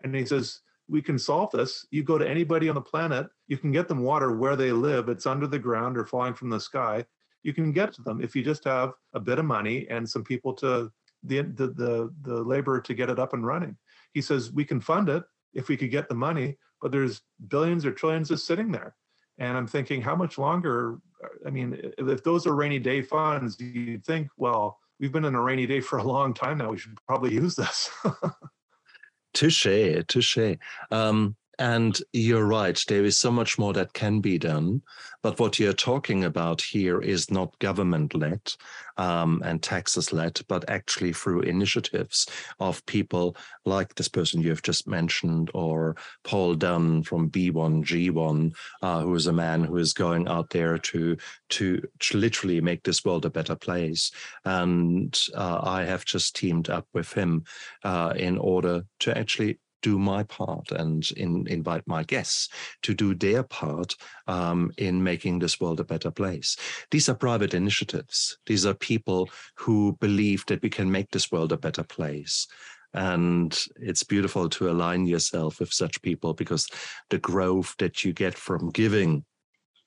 And 0.02 0.14
he 0.14 0.24
says, 0.24 0.60
we 0.90 1.00
can 1.00 1.18
solve 1.18 1.50
this. 1.52 1.86
You 1.90 2.02
go 2.02 2.18
to 2.18 2.28
anybody 2.28 2.68
on 2.68 2.74
the 2.74 2.80
planet, 2.80 3.28
you 3.46 3.56
can 3.56 3.70
get 3.70 3.88
them 3.88 4.02
water 4.02 4.36
where 4.36 4.56
they 4.56 4.72
live. 4.72 5.08
It's 5.08 5.26
under 5.26 5.46
the 5.46 5.58
ground 5.58 5.96
or 5.96 6.04
falling 6.04 6.34
from 6.34 6.50
the 6.50 6.60
sky. 6.60 7.04
You 7.42 7.54
can 7.54 7.72
get 7.72 7.92
to 7.94 8.02
them 8.02 8.20
if 8.20 8.34
you 8.34 8.42
just 8.42 8.64
have 8.64 8.92
a 9.14 9.20
bit 9.20 9.38
of 9.38 9.44
money 9.44 9.86
and 9.88 10.08
some 10.08 10.24
people 10.24 10.52
to 10.54 10.90
the 11.22 11.42
the 11.42 11.68
the, 11.68 12.14
the 12.22 12.42
labor 12.42 12.80
to 12.80 12.94
get 12.94 13.08
it 13.08 13.18
up 13.18 13.32
and 13.32 13.46
running. 13.46 13.76
He 14.12 14.20
says 14.20 14.52
we 14.52 14.64
can 14.64 14.80
fund 14.80 15.08
it 15.08 15.22
if 15.54 15.68
we 15.68 15.76
could 15.76 15.90
get 15.90 16.08
the 16.08 16.14
money, 16.14 16.58
but 16.82 16.92
there's 16.92 17.22
billions 17.48 17.86
or 17.86 17.92
trillions 17.92 18.28
just 18.28 18.46
sitting 18.46 18.72
there. 18.72 18.94
And 19.38 19.56
I'm 19.56 19.66
thinking, 19.66 20.02
how 20.02 20.16
much 20.16 20.36
longer? 20.36 20.98
I 21.46 21.50
mean, 21.50 21.92
if, 21.96 22.22
those 22.24 22.46
are 22.46 22.54
rainy 22.54 22.78
day 22.78 23.00
funds, 23.00 23.58
you'd 23.58 24.04
think, 24.04 24.28
well, 24.36 24.78
we've 24.98 25.12
been 25.12 25.24
in 25.24 25.34
a 25.34 25.40
rainy 25.40 25.66
day 25.66 25.80
for 25.80 25.98
a 25.98 26.04
long 26.04 26.34
time 26.34 26.58
now. 26.58 26.70
We 26.70 26.78
should 26.78 26.98
probably 27.06 27.32
use 27.32 27.56
this. 27.56 27.90
Touche, 29.32 30.04
touche. 30.08 30.58
Um, 30.90 31.36
and 31.60 32.00
you're 32.14 32.46
right, 32.46 32.82
there 32.88 33.04
is 33.04 33.18
so 33.18 33.30
much 33.30 33.58
more 33.58 33.74
that 33.74 33.92
can 33.92 34.20
be 34.20 34.38
done. 34.38 34.80
But 35.22 35.38
what 35.38 35.58
you're 35.58 35.74
talking 35.74 36.24
about 36.24 36.62
here 36.62 37.02
is 37.02 37.30
not 37.30 37.58
government 37.58 38.14
led 38.14 38.40
um, 38.96 39.42
and 39.44 39.62
taxes 39.62 40.10
led, 40.10 40.40
but 40.48 40.68
actually 40.70 41.12
through 41.12 41.42
initiatives 41.42 42.26
of 42.60 42.84
people 42.86 43.36
like 43.66 43.94
this 43.94 44.08
person 44.08 44.40
you've 44.40 44.62
just 44.62 44.88
mentioned, 44.88 45.50
or 45.52 45.96
Paul 46.24 46.54
Dunn 46.54 47.02
from 47.02 47.30
B1G1, 47.30 48.54
uh, 48.80 49.00
who 49.02 49.14
is 49.14 49.26
a 49.26 49.32
man 49.32 49.62
who 49.62 49.76
is 49.76 49.92
going 49.92 50.28
out 50.28 50.48
there 50.48 50.78
to, 50.78 51.18
to, 51.50 51.82
to 51.98 52.16
literally 52.16 52.62
make 52.62 52.82
this 52.84 53.04
world 53.04 53.26
a 53.26 53.30
better 53.30 53.54
place. 53.54 54.10
And 54.46 55.18
uh, 55.34 55.60
I 55.62 55.84
have 55.84 56.06
just 56.06 56.36
teamed 56.36 56.70
up 56.70 56.86
with 56.94 57.12
him 57.12 57.44
uh, 57.84 58.14
in 58.16 58.38
order 58.38 58.86
to 59.00 59.18
actually 59.18 59.58
do 59.82 59.98
my 59.98 60.22
part 60.24 60.70
and 60.72 61.10
in, 61.12 61.46
invite 61.48 61.86
my 61.86 62.02
guests 62.02 62.48
to 62.82 62.94
do 62.94 63.14
their 63.14 63.42
part 63.42 63.96
um, 64.26 64.70
in 64.78 65.02
making 65.02 65.38
this 65.38 65.60
world 65.60 65.80
a 65.80 65.84
better 65.84 66.10
place. 66.10 66.56
These 66.90 67.08
are 67.08 67.14
private 67.14 67.54
initiatives. 67.54 68.38
These 68.46 68.66
are 68.66 68.74
people 68.74 69.30
who 69.56 69.96
believe 70.00 70.44
that 70.46 70.62
we 70.62 70.70
can 70.70 70.90
make 70.90 71.10
this 71.10 71.30
world 71.30 71.52
a 71.52 71.58
better 71.58 71.84
place. 71.84 72.46
And 72.92 73.56
it's 73.76 74.02
beautiful 74.02 74.48
to 74.50 74.70
align 74.70 75.06
yourself 75.06 75.60
with 75.60 75.72
such 75.72 76.02
people 76.02 76.34
because 76.34 76.68
the 77.08 77.18
growth 77.18 77.76
that 77.78 78.04
you 78.04 78.12
get 78.12 78.34
from 78.34 78.70
giving 78.70 79.24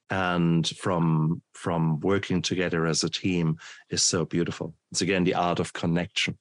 and 0.09 0.67
from 0.67 1.41
from 1.53 1.99
working 2.01 2.41
together 2.41 2.85
as 2.85 3.03
a 3.03 3.09
team 3.09 3.57
is 3.89 4.03
so 4.03 4.25
beautiful. 4.25 4.73
It's 4.91 5.01
again 5.01 5.23
the 5.23 5.33
art 5.33 5.59
of 5.59 5.73
connection 5.73 6.37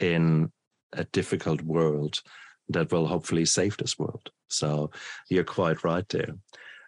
in 0.00 0.50
a 0.92 1.04
difficult 1.04 1.62
world 1.62 2.20
that 2.68 2.92
will 2.92 3.06
hopefully 3.06 3.44
save 3.44 3.76
this 3.76 3.98
world. 3.98 4.30
So 4.48 4.90
you're 5.30 5.44
quite 5.44 5.84
right 5.84 6.08
there. 6.08 6.34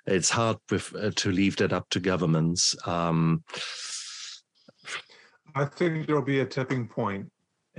It's 0.07 0.31
hard 0.31 0.59
with, 0.71 0.95
uh, 0.95 1.11
to 1.17 1.33
leave 1.33 1.57
that 1.57 1.73
up 1.73 1.89
to 1.91 2.01
governments. 2.01 2.77
Um, 2.87 3.43
I 5.55 5.65
think 5.65 6.07
there'll 6.07 6.23
be 6.23 6.41
a 6.41 6.47
tipping 6.47 6.89
point 6.89 7.31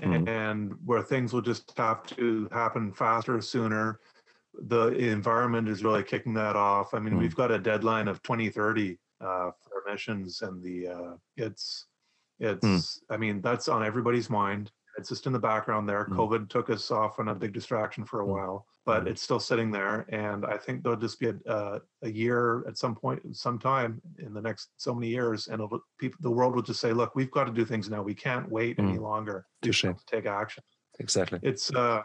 Mm. 0.02 0.28
and 0.28 0.74
where 0.84 1.02
things 1.02 1.32
will 1.32 1.42
just 1.42 1.72
have 1.78 2.04
to 2.08 2.50
happen 2.52 2.92
faster, 2.92 3.40
sooner. 3.40 4.02
The 4.68 4.88
environment 4.90 5.70
is 5.70 5.86
really 5.86 6.04
kicking 6.04 6.34
that 6.34 6.58
off. 6.58 6.94
I 6.94 7.00
mean, 7.00 7.14
Mm. 7.14 7.20
we've 7.20 7.36
got 7.36 7.50
a 7.52 7.58
deadline 7.60 8.10
of 8.10 8.22
2030 8.22 8.98
uh, 9.22 9.52
for 9.62 9.84
emissions, 9.88 10.42
and 10.42 10.62
the 10.62 10.88
uh, 10.90 11.14
it's 11.38 11.88
it's. 12.40 13.02
I 13.10 13.16
mean, 13.16 13.40
that's 13.42 13.70
on 13.70 13.86
everybody's 13.86 14.30
mind. 14.30 14.70
It's 14.98 15.10
just 15.10 15.28
in 15.28 15.34
the 15.34 15.40
background 15.40 15.88
there. 15.90 16.06
Mm. 16.06 16.16
COVID 16.16 16.50
took 16.50 16.70
us 16.70 16.90
off 16.92 17.20
on 17.20 17.28
a 17.28 17.36
big 17.36 17.54
distraction 17.54 18.06
for 18.06 18.22
a 18.22 18.24
Mm. 18.26 18.28
while, 18.30 18.68
but 18.86 19.04
Mm. 19.04 19.08
it's 19.08 19.22
still 19.22 19.40
sitting 19.40 19.72
there. 19.72 20.06
And 20.10 20.46
I 20.46 20.58
think 20.58 20.84
there'll 20.84 20.98
just 21.00 21.20
be 21.20 21.28
a, 21.30 21.36
uh, 21.48 21.80
a 22.04 22.10
year 22.10 22.66
at 22.68 22.78
some 22.78 22.96
point, 22.96 23.36
sometime 23.36 24.02
in 24.20 24.34
the 24.34 24.42
next 24.42 24.72
so 24.78 24.94
many 24.94 25.10
years, 25.10 25.48
and 25.48 25.62
it'll, 25.62 25.82
people, 25.98 26.18
the 26.22 26.32
world 26.32 26.56
will 26.56 26.62
just 26.62 26.80
say, 26.80 26.94
"Look, 26.94 27.16
we've 27.16 27.32
got 27.32 27.46
to 27.46 27.52
do 27.52 27.66
things 27.66 27.90
now. 27.90 28.02
We 28.02 28.16
can't 28.16 28.50
wait 28.50 28.80
any 28.80 28.98
Mm. 28.98 29.02
longer. 29.02 29.46
We 29.62 29.68
Touche. 29.68 29.84
have 29.84 29.98
to 29.98 30.06
take 30.06 30.26
action." 30.26 30.64
exactly. 31.00 31.40
It's 31.42 31.74
uh, 31.74 32.04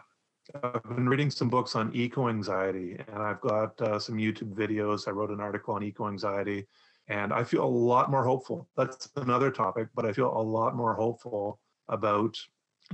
I've 0.63 0.83
been 0.83 1.07
reading 1.07 1.29
some 1.29 1.49
books 1.49 1.75
on 1.75 1.95
eco 1.95 2.27
anxiety, 2.27 2.97
and 3.07 3.21
I've 3.23 3.39
got 3.39 3.79
uh, 3.81 3.99
some 3.99 4.17
YouTube 4.17 4.53
videos. 4.53 5.07
I 5.07 5.11
wrote 5.11 5.29
an 5.29 5.39
article 5.39 5.75
on 5.75 5.83
eco 5.83 6.07
anxiety, 6.09 6.67
and 7.07 7.31
I 7.31 7.43
feel 7.45 7.63
a 7.63 7.75
lot 7.93 8.11
more 8.11 8.25
hopeful. 8.25 8.67
That's 8.75 9.07
another 9.15 9.49
topic, 9.51 9.87
but 9.95 10.05
I 10.05 10.11
feel 10.11 10.35
a 10.35 10.41
lot 10.41 10.75
more 10.75 10.93
hopeful 10.93 11.61
about 11.87 12.35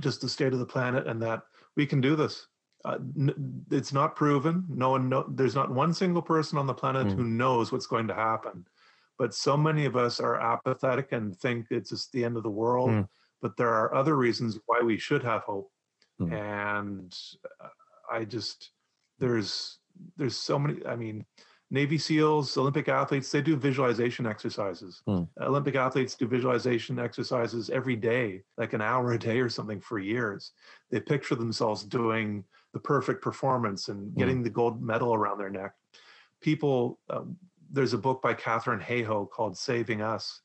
just 0.00 0.20
the 0.20 0.28
state 0.28 0.52
of 0.52 0.58
the 0.58 0.66
planet 0.66 1.06
and 1.06 1.20
that 1.22 1.42
we 1.76 1.86
can 1.86 2.00
do 2.00 2.16
this. 2.16 2.46
Uh, 2.84 2.98
n- 3.18 3.64
it's 3.70 3.92
not 3.92 4.14
proven. 4.16 4.64
No 4.68 4.90
one 4.90 5.08
know. 5.08 5.24
There's 5.28 5.54
not 5.54 5.70
one 5.70 5.92
single 5.92 6.22
person 6.22 6.58
on 6.58 6.66
the 6.66 6.74
planet 6.74 7.08
Mm. 7.08 7.16
who 7.16 7.24
knows 7.24 7.72
what's 7.72 7.86
going 7.88 8.06
to 8.08 8.14
happen. 8.14 8.64
But 9.18 9.34
so 9.34 9.56
many 9.56 9.84
of 9.84 9.96
us 9.96 10.20
are 10.20 10.36
apathetic 10.40 11.10
and 11.12 11.36
think 11.36 11.66
it's 11.70 11.90
just 11.90 12.12
the 12.12 12.24
end 12.24 12.36
of 12.36 12.44
the 12.44 12.50
world. 12.50 12.90
Mm. 12.90 13.08
But 13.42 13.56
there 13.56 13.74
are 13.74 13.94
other 13.94 14.16
reasons 14.16 14.58
why 14.66 14.80
we 14.80 14.96
should 14.96 15.24
have 15.24 15.42
hope. 15.42 15.70
Mm. 16.20 16.32
And 16.32 17.18
uh, 17.60 17.68
I 18.10 18.24
just 18.24 18.70
there's 19.18 19.78
there's 20.16 20.36
so 20.36 20.58
many. 20.58 20.84
I 20.86 20.94
mean, 20.94 21.26
Navy 21.70 21.98
SEALs, 21.98 22.56
Olympic 22.56 22.88
athletes, 22.88 23.30
they 23.30 23.42
do 23.42 23.54
visualization 23.54 24.26
exercises. 24.26 25.02
Mm. 25.06 25.28
Olympic 25.40 25.74
athletes 25.74 26.14
do 26.14 26.26
visualization 26.26 26.98
exercises 26.98 27.68
every 27.68 27.96
day, 27.96 28.42
like 28.56 28.72
an 28.72 28.80
hour 28.80 29.12
a 29.12 29.18
day 29.18 29.38
or 29.38 29.50
something 29.50 29.80
for 29.80 29.98
years. 29.98 30.52
They 30.90 31.00
picture 31.00 31.34
themselves 31.34 31.84
doing 31.84 32.44
the 32.72 32.80
perfect 32.80 33.22
performance 33.22 33.88
and 33.88 34.14
getting 34.16 34.42
the 34.42 34.50
gold 34.50 34.82
medal 34.82 35.14
around 35.14 35.38
their 35.38 35.50
neck. 35.50 35.72
People, 36.40 37.00
uh, 37.10 37.22
there's 37.70 37.92
a 37.92 37.98
book 37.98 38.22
by 38.22 38.32
Katharine 38.32 38.80
Hayhoe 38.80 39.28
called 39.28 39.56
Saving 39.56 40.00
Us. 40.00 40.40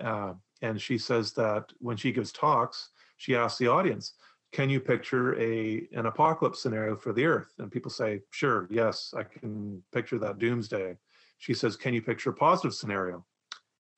Uh, 0.00 0.34
and 0.62 0.80
she 0.80 0.96
says 0.96 1.32
that 1.32 1.72
when 1.78 1.96
she 1.96 2.12
gives 2.12 2.30
talks, 2.30 2.90
she 3.16 3.34
asks 3.34 3.58
the 3.58 3.66
audience, 3.66 4.14
can 4.52 4.70
you 4.70 4.80
picture 4.80 5.38
a 5.40 5.86
an 5.92 6.06
apocalypse 6.06 6.62
scenario 6.62 6.96
for 6.96 7.12
the 7.12 7.24
earth? 7.24 7.52
And 7.58 7.70
people 7.70 7.90
say 7.90 8.20
sure 8.30 8.66
yes 8.70 9.12
i 9.16 9.22
can 9.22 9.82
picture 9.92 10.18
that 10.18 10.38
doomsday. 10.38 10.96
She 11.38 11.54
says 11.54 11.76
can 11.76 11.94
you 11.94 12.02
picture 12.02 12.30
a 12.30 12.34
positive 12.34 12.74
scenario? 12.74 13.24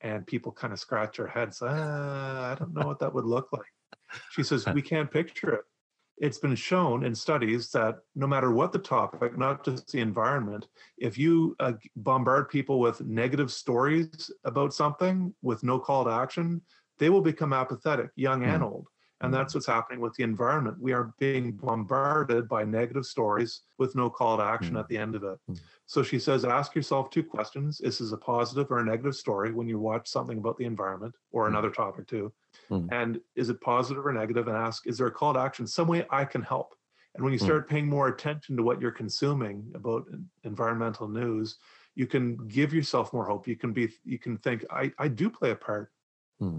And 0.03 0.27
people 0.27 0.51
kind 0.51 0.73
of 0.73 0.81
scratch 0.81 1.19
their 1.19 1.27
heads 1.27 1.63
ah, 1.63 2.53
i 2.53 2.55
don't 2.55 2.75
know 2.75 2.87
what 2.87 2.99
that 3.01 3.15
would 3.15 3.25
look 3.25 3.49
like. 3.53 3.73
She 4.31 4.43
says 4.43 4.67
we 4.75 4.83
can't 4.83 5.11
picture 5.11 5.53
it. 5.55 5.65
It's 6.19 6.39
been 6.39 6.55
shown 6.55 7.05
in 7.05 7.15
studies 7.15 7.71
that 7.71 8.01
no 8.15 8.27
matter 8.27 8.51
what 8.51 8.73
the 8.73 8.79
topic 8.79 9.39
not 9.39 9.65
just 9.65 9.91
the 9.93 10.01
environment 10.01 10.67
if 10.99 11.17
you 11.17 11.57
uh, 11.61 11.73
bombard 11.97 12.49
people 12.49 12.79
with 12.81 13.01
negative 13.03 13.51
stories 13.51 14.31
about 14.45 14.75
something 14.75 15.33
with 15.43 15.63
no 15.63 15.79
call 15.79 16.05
to 16.05 16.11
action 16.11 16.61
they 16.99 17.09
will 17.09 17.23
become 17.23 17.55
apathetic 17.55 18.11
young 18.17 18.45
and 18.45 18.63
old 18.63 18.87
and 19.23 19.35
that's 19.35 19.55
what's 19.55 19.67
happening 19.67 20.01
with 20.01 20.15
the 20.15 20.23
environment. 20.23 20.81
We 20.81 20.93
are 20.93 21.13
being 21.19 21.53
bombarded 21.53 22.49
by 22.49 22.65
negative 22.65 23.05
stories 23.05 23.63
with 23.79 23.95
no 23.95 24.09
call 24.09 24.39
to 24.39 24.43
action 24.43 24.75
Mm. 24.75 24.81
at 24.81 24.89
the 24.89 24.97
end 24.97 25.15
of 25.15 25.25
it. 25.25 25.39
Mm. 25.51 25.61
So 25.87 26.03
she 26.03 26.19
says, 26.19 26.45
ask 26.45 26.75
yourself 26.75 27.11
two 27.11 27.23
questions. 27.23 27.81
Is 27.81 27.99
this 27.99 28.13
a 28.13 28.17
positive 28.17 28.71
or 28.71 28.79
a 28.79 28.85
negative 28.85 29.15
story 29.15 29.53
when 29.53 29.69
you 29.69 29.79
watch 29.79 30.09
something 30.09 30.39
about 30.39 30.57
the 30.57 30.65
environment 30.65 31.15
or 31.33 31.45
Mm. 31.45 31.49
another 31.49 31.71
topic 31.71 32.07
too? 32.07 32.33
And 32.91 33.21
is 33.37 33.51
it 33.51 33.61
positive 33.61 34.07
or 34.07 34.13
negative? 34.13 34.49
And 34.49 34.57
ask, 34.57 34.87
is 34.87 34.99
there 34.99 35.09
a 35.09 35.13
call 35.13 35.35
to 35.35 35.41
action? 35.41 35.67
Some 35.67 35.89
way 35.89 36.07
I 36.11 36.25
can 36.25 36.43
help. 36.43 36.75
And 37.15 37.25
when 37.25 37.33
you 37.33 37.39
start 37.39 37.69
paying 37.69 37.89
more 37.89 38.09
attention 38.09 38.57
to 38.57 38.63
what 38.63 38.81
you're 38.81 38.93
consuming 38.93 39.71
about 39.75 40.07
environmental 40.45 41.09
news, 41.09 41.59
you 41.97 42.07
can 42.07 42.37
give 42.49 42.73
yourself 42.73 43.13
more 43.13 43.25
hope. 43.27 43.47
You 43.49 43.57
can 43.57 43.73
be, 43.73 43.91
you 44.05 44.19
can 44.19 44.39
think, 44.39 44.65
I, 44.71 44.93
I 44.99 45.09
do 45.09 45.29
play 45.29 45.51
a 45.51 45.57
part. 45.57 45.93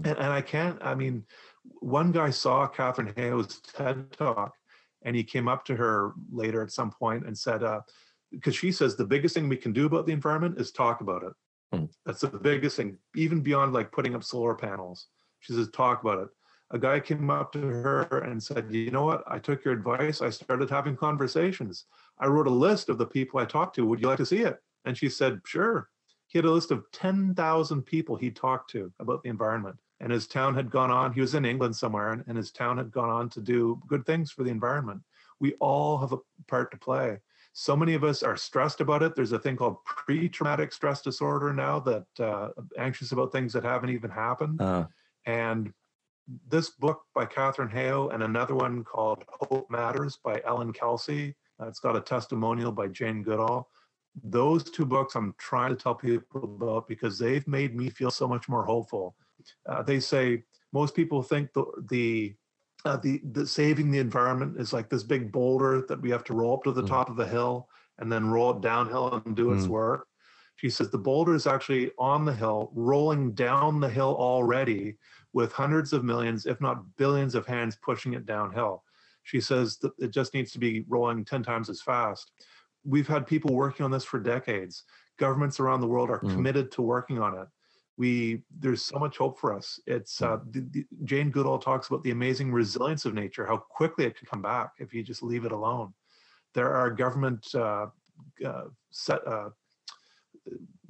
And, 0.04 0.06
and 0.06 0.32
I 0.32 0.42
can't, 0.42 0.78
I 0.80 0.94
mean, 0.94 1.24
one 1.64 2.12
guy 2.12 2.30
saw 2.30 2.66
Katharine 2.66 3.12
Hayhoe's 3.14 3.60
TED 3.60 4.12
talk 4.12 4.54
and 5.04 5.16
he 5.16 5.24
came 5.24 5.48
up 5.48 5.64
to 5.66 5.76
her 5.76 6.12
later 6.30 6.62
at 6.62 6.72
some 6.72 6.90
point 6.90 7.26
and 7.26 7.36
said, 7.36 7.62
uh, 7.62 7.80
because 8.30 8.56
she 8.56 8.72
says 8.72 8.96
the 8.96 9.04
biggest 9.04 9.34
thing 9.34 9.48
we 9.48 9.56
can 9.56 9.72
do 9.72 9.86
about 9.86 10.06
the 10.06 10.12
environment 10.12 10.60
is 10.60 10.72
talk 10.72 11.00
about 11.00 11.22
it. 11.22 11.32
Hmm. 11.72 11.84
That's 12.06 12.20
the 12.20 12.28
biggest 12.28 12.76
thing, 12.76 12.98
even 13.16 13.40
beyond 13.40 13.72
like 13.72 13.92
putting 13.92 14.14
up 14.14 14.24
solar 14.24 14.54
panels. 14.54 15.06
She 15.40 15.52
says, 15.52 15.68
talk 15.70 16.02
about 16.02 16.22
it. 16.22 16.28
A 16.70 16.78
guy 16.78 17.00
came 17.00 17.28
up 17.28 17.52
to 17.52 17.58
her 17.58 18.24
and 18.24 18.42
said, 18.42 18.66
you 18.70 18.90
know 18.90 19.04
what? 19.04 19.22
I 19.26 19.38
took 19.38 19.64
your 19.64 19.74
advice. 19.74 20.22
I 20.22 20.30
started 20.30 20.70
having 20.70 20.96
conversations. 20.96 21.84
I 22.18 22.26
wrote 22.26 22.46
a 22.46 22.50
list 22.50 22.88
of 22.88 22.96
the 22.96 23.06
people 23.06 23.40
I 23.40 23.44
talked 23.44 23.74
to. 23.76 23.86
Would 23.86 24.00
you 24.00 24.08
like 24.08 24.18
to 24.18 24.26
see 24.26 24.38
it? 24.38 24.58
And 24.84 24.96
she 24.96 25.08
said, 25.08 25.40
sure. 25.44 25.88
He 26.28 26.38
had 26.38 26.46
a 26.46 26.50
list 26.50 26.70
of 26.70 26.84
10,000 26.92 27.82
people 27.82 28.16
he 28.16 28.30
talked 28.30 28.70
to 28.70 28.90
about 29.00 29.22
the 29.22 29.28
environment. 29.28 29.76
And 30.02 30.10
his 30.10 30.26
town 30.26 30.54
had 30.54 30.68
gone 30.70 30.90
on, 30.90 31.12
he 31.12 31.20
was 31.20 31.34
in 31.34 31.44
England 31.44 31.76
somewhere, 31.76 32.10
and, 32.10 32.24
and 32.26 32.36
his 32.36 32.50
town 32.50 32.76
had 32.76 32.90
gone 32.90 33.08
on 33.08 33.28
to 33.30 33.40
do 33.40 33.80
good 33.86 34.04
things 34.04 34.32
for 34.32 34.42
the 34.42 34.50
environment. 34.50 35.00
We 35.38 35.54
all 35.54 35.96
have 35.98 36.12
a 36.12 36.18
part 36.48 36.70
to 36.72 36.76
play. 36.76 37.18
So 37.52 37.76
many 37.76 37.94
of 37.94 38.02
us 38.02 38.22
are 38.22 38.36
stressed 38.36 38.80
about 38.80 39.02
it. 39.02 39.14
There's 39.14 39.32
a 39.32 39.38
thing 39.38 39.56
called 39.56 39.84
pre-traumatic 39.84 40.72
stress 40.72 41.02
disorder 41.02 41.52
now 41.52 41.78
that 41.80 42.06
uh, 42.18 42.48
anxious 42.78 43.12
about 43.12 43.30
things 43.30 43.52
that 43.52 43.62
haven't 43.62 43.90
even 43.90 44.10
happened. 44.10 44.58
Ah, 44.60 44.88
And 45.24 45.72
this 46.48 46.70
book 46.70 47.02
by 47.14 47.26
Katharine 47.26 47.68
Hayhoe 47.68 48.12
and 48.12 48.22
another 48.22 48.54
one 48.54 48.84
called 48.84 49.24
Hope 49.28 49.70
Matters 49.70 50.18
by 50.24 50.40
Elin 50.44 50.72
Kelsey. 50.72 51.34
uh, 51.60 51.68
it's 51.68 51.80
got 51.80 51.96
a 51.96 52.00
testimonial 52.00 52.72
by 52.72 52.88
Jane 52.88 53.22
Goodall. 53.22 53.68
Those 54.24 54.64
two 54.64 54.84
books 54.86 55.14
I'm 55.14 55.34
trying 55.38 55.70
to 55.70 55.76
tell 55.82 55.94
people 55.94 56.44
about 56.44 56.88
because 56.88 57.18
they've 57.18 57.46
made 57.46 57.76
me 57.76 57.88
feel 57.90 58.10
so 58.10 58.26
much 58.26 58.48
more 58.48 58.64
hopeful. 58.64 59.14
Uh, 59.68 59.82
they 59.82 60.00
say 60.00 60.42
most 60.72 60.94
people 60.94 61.22
think 61.22 61.52
the 61.52 61.64
the, 61.90 62.34
uh, 62.84 62.96
the 62.96 63.20
the 63.32 63.46
saving 63.46 63.90
the 63.90 63.98
environment 63.98 64.60
is 64.60 64.72
like 64.72 64.88
this 64.88 65.02
big 65.02 65.30
boulder 65.32 65.84
that 65.88 66.00
we 66.00 66.10
have 66.10 66.24
to 66.24 66.34
roll 66.34 66.54
up 66.54 66.64
to 66.64 66.72
the 66.72 66.82
Mm. 66.82 66.88
top 66.88 67.08
of 67.10 67.16
the 67.16 67.26
hill 67.26 67.68
and 67.98 68.10
then 68.10 68.30
roll 68.30 68.50
it 68.56 68.60
downhill 68.60 69.22
and 69.24 69.36
do 69.36 69.52
its 69.52 69.66
Mm. 69.66 69.70
work. 69.70 70.08
She 70.56 70.70
says 70.70 70.90
the 70.90 70.98
boulder 70.98 71.34
is 71.34 71.46
actually 71.46 71.90
on 71.98 72.24
the 72.24 72.34
hill, 72.34 72.70
rolling 72.74 73.32
down 73.32 73.80
the 73.80 73.88
hill 73.88 74.14
already 74.18 74.96
with 75.32 75.52
hundreds 75.52 75.92
of 75.92 76.04
millions, 76.04 76.46
if 76.46 76.60
not 76.60 76.96
billions 76.96 77.34
of 77.34 77.46
hands 77.46 77.76
pushing 77.82 78.12
it 78.14 78.26
downhill. 78.26 78.84
She 79.24 79.40
says 79.40 79.78
that 79.78 79.92
it 79.98 80.08
just 80.08 80.34
needs 80.34 80.52
to 80.52 80.58
be 80.58 80.84
rolling 80.88 81.24
10 81.24 81.42
times 81.42 81.68
as 81.70 81.80
fast. 81.80 82.32
We've 82.84 83.06
had 83.08 83.26
people 83.26 83.54
working 83.54 83.84
on 83.84 83.90
this 83.90 84.04
for 84.04 84.18
decades. 84.18 84.84
Governments 85.18 85.60
around 85.60 85.80
the 85.80 85.86
world 85.88 86.10
are 86.10 86.20
Mm. 86.20 86.34
committed 86.34 86.72
to 86.72 86.82
working 86.82 87.18
on 87.20 87.38
it. 87.38 87.48
We 87.98 88.42
there's 88.58 88.82
so 88.84 88.98
much 88.98 89.18
hope 89.18 89.38
for 89.38 89.54
us. 89.54 89.78
It's 89.86 90.22
uh, 90.22 90.38
the, 90.50 90.60
the, 90.70 90.86
Jane 91.04 91.30
Goodall 91.30 91.58
talks 91.58 91.88
about 91.88 92.02
the 92.02 92.10
amazing 92.10 92.50
resilience 92.50 93.04
of 93.04 93.14
nature, 93.14 93.46
how 93.46 93.58
quickly 93.58 94.06
it 94.06 94.16
can 94.16 94.26
come 94.26 94.42
back 94.42 94.72
if 94.78 94.94
you 94.94 95.02
just 95.02 95.22
leave 95.22 95.44
it 95.44 95.52
alone. 95.52 95.92
There 96.54 96.72
are 96.74 96.90
government 96.90 97.46
uh, 97.54 97.86
uh, 98.44 98.64
set 98.90 99.26
uh, 99.26 99.50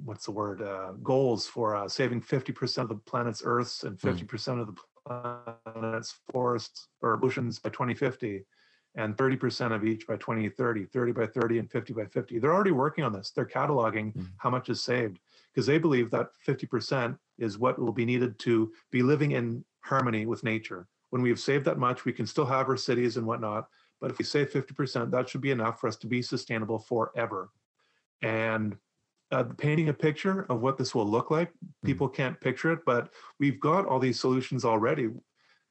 what's 0.04 0.24
the 0.26 0.30
word 0.32 0.62
uh, 0.62 0.92
goals 1.02 1.46
for 1.46 1.76
uh, 1.76 1.88
saving 1.88 2.20
50% 2.20 2.82
of 2.82 2.88
the 2.88 2.94
planet's 2.96 3.42
earths 3.44 3.84
and 3.84 3.98
Mm. 3.98 4.16
50% 4.26 4.60
of 4.60 4.66
the 4.66 5.62
planet's 5.64 6.14
forests 6.30 6.88
or 7.00 7.18
oceans 7.24 7.58
by 7.58 7.70
2050 7.70 8.44
and 8.94 9.16
30% 9.16 9.72
of 9.74 9.84
each 9.84 10.06
by 10.06 10.16
2030 10.16 10.84
30 10.86 11.12
by 11.12 11.26
30 11.26 11.58
and 11.58 11.70
50 11.70 11.92
by 11.94 12.04
50 12.06 12.38
they're 12.38 12.54
already 12.54 12.72
working 12.72 13.02
on 13.04 13.12
this 13.12 13.30
they're 13.30 13.46
cataloging 13.46 14.12
Mm. 14.14 14.28
how 14.38 14.50
much 14.50 14.68
is 14.68 14.82
saved 14.82 15.18
because 15.52 15.66
they 15.66 15.78
believe 15.78 16.10
that 16.10 16.28
50% 16.46 17.16
is 17.38 17.58
what 17.58 17.78
will 17.78 17.92
be 17.92 18.04
needed 18.04 18.38
to 18.40 18.72
be 18.90 19.02
living 19.02 19.32
in 19.32 19.64
harmony 19.80 20.26
with 20.26 20.44
nature 20.44 20.86
when 21.10 21.22
we've 21.22 21.40
saved 21.40 21.64
that 21.64 21.78
much 21.78 22.04
we 22.04 22.12
can 22.12 22.26
still 22.26 22.46
have 22.46 22.68
our 22.68 22.76
cities 22.76 23.16
and 23.16 23.26
whatnot 23.26 23.66
but 24.00 24.10
if 24.10 24.18
we 24.18 24.24
save 24.24 24.50
50% 24.50 25.10
that 25.10 25.28
should 25.28 25.40
be 25.40 25.50
enough 25.50 25.80
for 25.80 25.88
us 25.88 25.96
to 25.96 26.06
be 26.06 26.22
sustainable 26.22 26.78
forever 26.78 27.50
and 28.22 28.76
uh, 29.32 29.44
painting 29.56 29.88
a 29.88 29.94
picture 29.94 30.46
of 30.50 30.60
what 30.60 30.76
this 30.76 30.94
will 30.94 31.06
look 31.06 31.30
like. 31.30 31.50
People 31.84 32.08
can't 32.08 32.40
picture 32.40 32.70
it, 32.70 32.80
but 32.84 33.08
we've 33.40 33.58
got 33.58 33.86
all 33.86 33.98
these 33.98 34.20
solutions 34.20 34.64
already. 34.64 35.08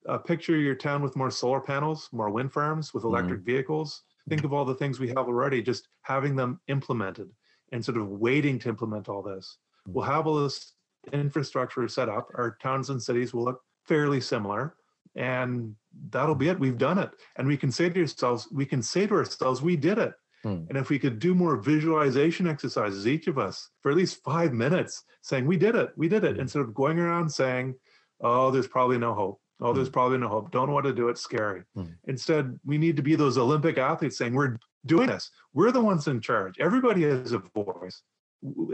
Uh, 0.10 0.18
picture 0.18 0.58
your 0.58 0.76
town 0.76 1.04
with 1.04 1.16
more 1.16 1.30
solar 1.30 1.62
panels, 1.62 2.10
more 2.12 2.32
wind 2.32 2.52
farms, 2.52 2.92
with 2.94 3.04
electric 3.04 3.42
vehicles. 3.42 4.02
Think 4.28 4.44
of 4.44 4.52
all 4.52 4.66
the 4.66 4.76
things 4.76 5.00
we 5.00 5.10
have 5.10 5.18
already, 5.18 5.62
just 5.62 5.90
having 6.02 6.36
them 6.36 6.60
implemented 6.68 7.30
instead 7.72 7.98
of 7.98 8.10
waiting 8.10 8.58
to 8.60 8.70
implement 8.70 9.08
all 9.08 9.22
this. 9.22 9.58
We'll 9.88 10.06
have 10.06 10.28
all 10.28 10.44
this 10.44 10.74
infrastructure 11.12 11.88
set 11.88 12.10
up. 12.10 12.30
Our 12.36 12.58
towns 12.62 12.90
and 12.90 13.02
cities 13.02 13.34
will 13.34 13.44
look 13.44 13.62
fairly 13.86 14.22
similar, 14.22 14.76
and 15.16 15.76
that'll 16.10 16.36
be 16.36 16.50
it. 16.50 16.60
We've 16.60 16.78
done 16.78 17.00
it, 17.00 17.10
and 17.38 17.48
we 17.48 17.58
can 17.58 17.72
say 17.72 17.90
to 17.90 18.02
ourselves, 18.02 18.48
we 18.52 18.66
can 18.66 18.82
say 18.82 19.08
to 19.08 19.16
ourselves, 19.16 19.62
we 19.62 19.76
did 19.76 19.98
it. 19.98 20.14
Hmm. 20.44 20.64
And 20.70 20.78
if 20.78 20.90
we 20.90 20.98
could 20.98 21.20
do 21.20 21.36
more 21.36 21.58
visualization 21.58 22.48
exercises, 22.48 23.08
each 23.08 23.28
of 23.28 23.38
us, 23.38 23.70
for 23.82 23.92
at 23.92 23.98
least 23.98 24.24
five 24.24 24.54
minutes, 24.54 25.04
saying, 25.22 25.46
We 25.46 25.58
did 25.58 25.76
it, 25.76 25.92
we 25.96 26.08
did 26.08 26.24
it, 26.24 26.36
Hmm. 26.36 26.42
instead 26.42 26.62
of 26.62 26.74
going 26.74 26.98
around 27.00 27.30
saying, 27.30 27.76
Oh, 28.22 28.52
there's 28.52 28.68
probably 28.68 28.98
no 28.98 29.14
hope. 29.14 29.40
Oh, 29.60 29.74
there's 29.74 29.90
probably 29.90 30.18
no 30.18 30.28
hope. 30.28 30.50
Don't 30.50 30.68
know 30.68 30.74
what 30.74 30.86
to 30.86 30.94
do. 30.94 31.10
It's 31.10 31.22
scary. 31.22 31.64
Hmm. 31.76 31.86
Instead, 32.08 32.60
we 32.66 32.80
need 32.80 32.96
to 32.98 33.04
be 33.04 33.16
those 33.16 33.38
Olympic 33.38 33.78
athletes 33.78 34.18
saying, 34.18 34.34
We're 34.34 34.58
doing 34.88 35.08
this. 35.08 35.30
We're 35.54 35.72
the 35.72 35.82
ones 35.82 36.08
in 36.08 36.22
charge. 36.22 36.56
Everybody 36.60 37.04
has 37.04 37.34
a 37.34 37.40
voice. 37.40 38.02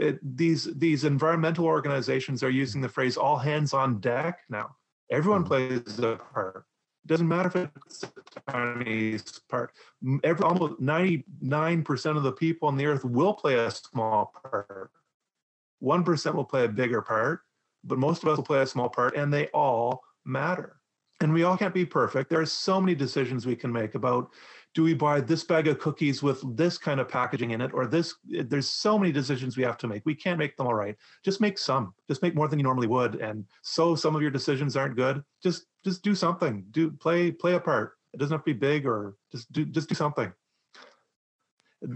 It- 0.00 0.20
these, 0.36 0.64
these 0.78 1.04
environmental 1.04 1.66
organizations 1.66 2.42
are 2.42 2.50
using 2.50 2.80
the 2.80 2.88
phrase 2.88 3.16
all 3.16 3.36
hands 3.36 3.72
on 3.74 4.00
deck 4.00 4.40
now. 4.48 4.76
Everyone 5.10 5.42
Hmm. 5.42 5.48
plays 5.48 5.98
a 5.98 6.16
part. 6.16 6.64
Doesn't 7.06 7.28
matter 7.28 7.48
if 7.48 7.70
it's 7.86 8.02
a 8.04 8.50
tiny 8.50 9.18
part 9.48 9.72
every 10.24 10.44
almost 10.44 10.78
99% 10.80 12.16
of 12.16 12.22
the 12.22 12.32
people 12.32 12.68
on 12.68 12.76
the 12.76 12.84
earth 12.86 13.04
will 13.04 13.32
play 13.32 13.54
a 13.54 13.70
small 13.70 14.32
part 14.42 14.90
1% 15.82 16.34
will 16.34 16.44
play 16.44 16.64
a 16.64 16.68
bigger 16.68 17.00
part 17.00 17.40
but 17.84 17.98
most 17.98 18.22
of 18.22 18.28
us 18.28 18.36
will 18.36 18.44
play 18.44 18.60
a 18.60 18.66
small 18.66 18.88
part 18.90 19.16
and 19.16 19.32
they 19.32 19.46
all 19.48 20.02
matter 20.26 20.80
and 21.20 21.32
we 21.32 21.44
all 21.44 21.56
can't 21.56 21.72
be 21.74 21.84
perfect 21.86 22.28
there 22.28 22.40
are 22.40 22.46
so 22.46 22.80
many 22.80 22.94
decisions 22.94 23.46
we 23.46 23.56
can 23.56 23.72
make 23.72 23.94
about 23.94 24.30
do 24.74 24.82
we 24.82 24.94
buy 24.94 25.20
this 25.20 25.44
bag 25.44 25.66
of 25.66 25.78
cookies 25.78 26.22
with 26.22 26.40
this 26.56 26.78
kind 26.78 27.00
of 27.00 27.08
packaging 27.08 27.50
in 27.52 27.60
it 27.60 27.72
or 27.74 27.86
this 27.86 28.14
there's 28.24 28.68
so 28.68 28.98
many 28.98 29.10
decisions 29.12 29.56
we 29.56 29.62
have 29.64 29.78
to 29.78 29.88
make. 29.88 30.02
We 30.04 30.14
can't 30.14 30.38
make 30.38 30.56
them 30.56 30.66
all 30.66 30.74
right. 30.74 30.94
Just 31.24 31.40
make 31.40 31.58
some. 31.58 31.94
Just 32.06 32.22
make 32.22 32.34
more 32.34 32.48
than 32.48 32.58
you 32.58 32.62
normally 32.62 32.86
would. 32.86 33.16
And 33.16 33.44
so 33.62 33.94
some 33.94 34.14
of 34.14 34.22
your 34.22 34.30
decisions 34.30 34.76
aren't 34.76 34.94
good. 34.96 35.22
Just 35.42 35.66
just 35.84 36.02
do 36.02 36.14
something. 36.14 36.64
Do 36.70 36.90
play 36.90 37.30
play 37.32 37.54
a 37.54 37.60
part. 37.60 37.94
It 38.12 38.18
doesn't 38.18 38.32
have 38.32 38.44
to 38.44 38.52
be 38.54 38.58
big 38.58 38.86
or 38.86 39.16
just 39.32 39.50
do 39.52 39.64
just 39.64 39.88
do 39.88 39.94
something. 39.94 40.32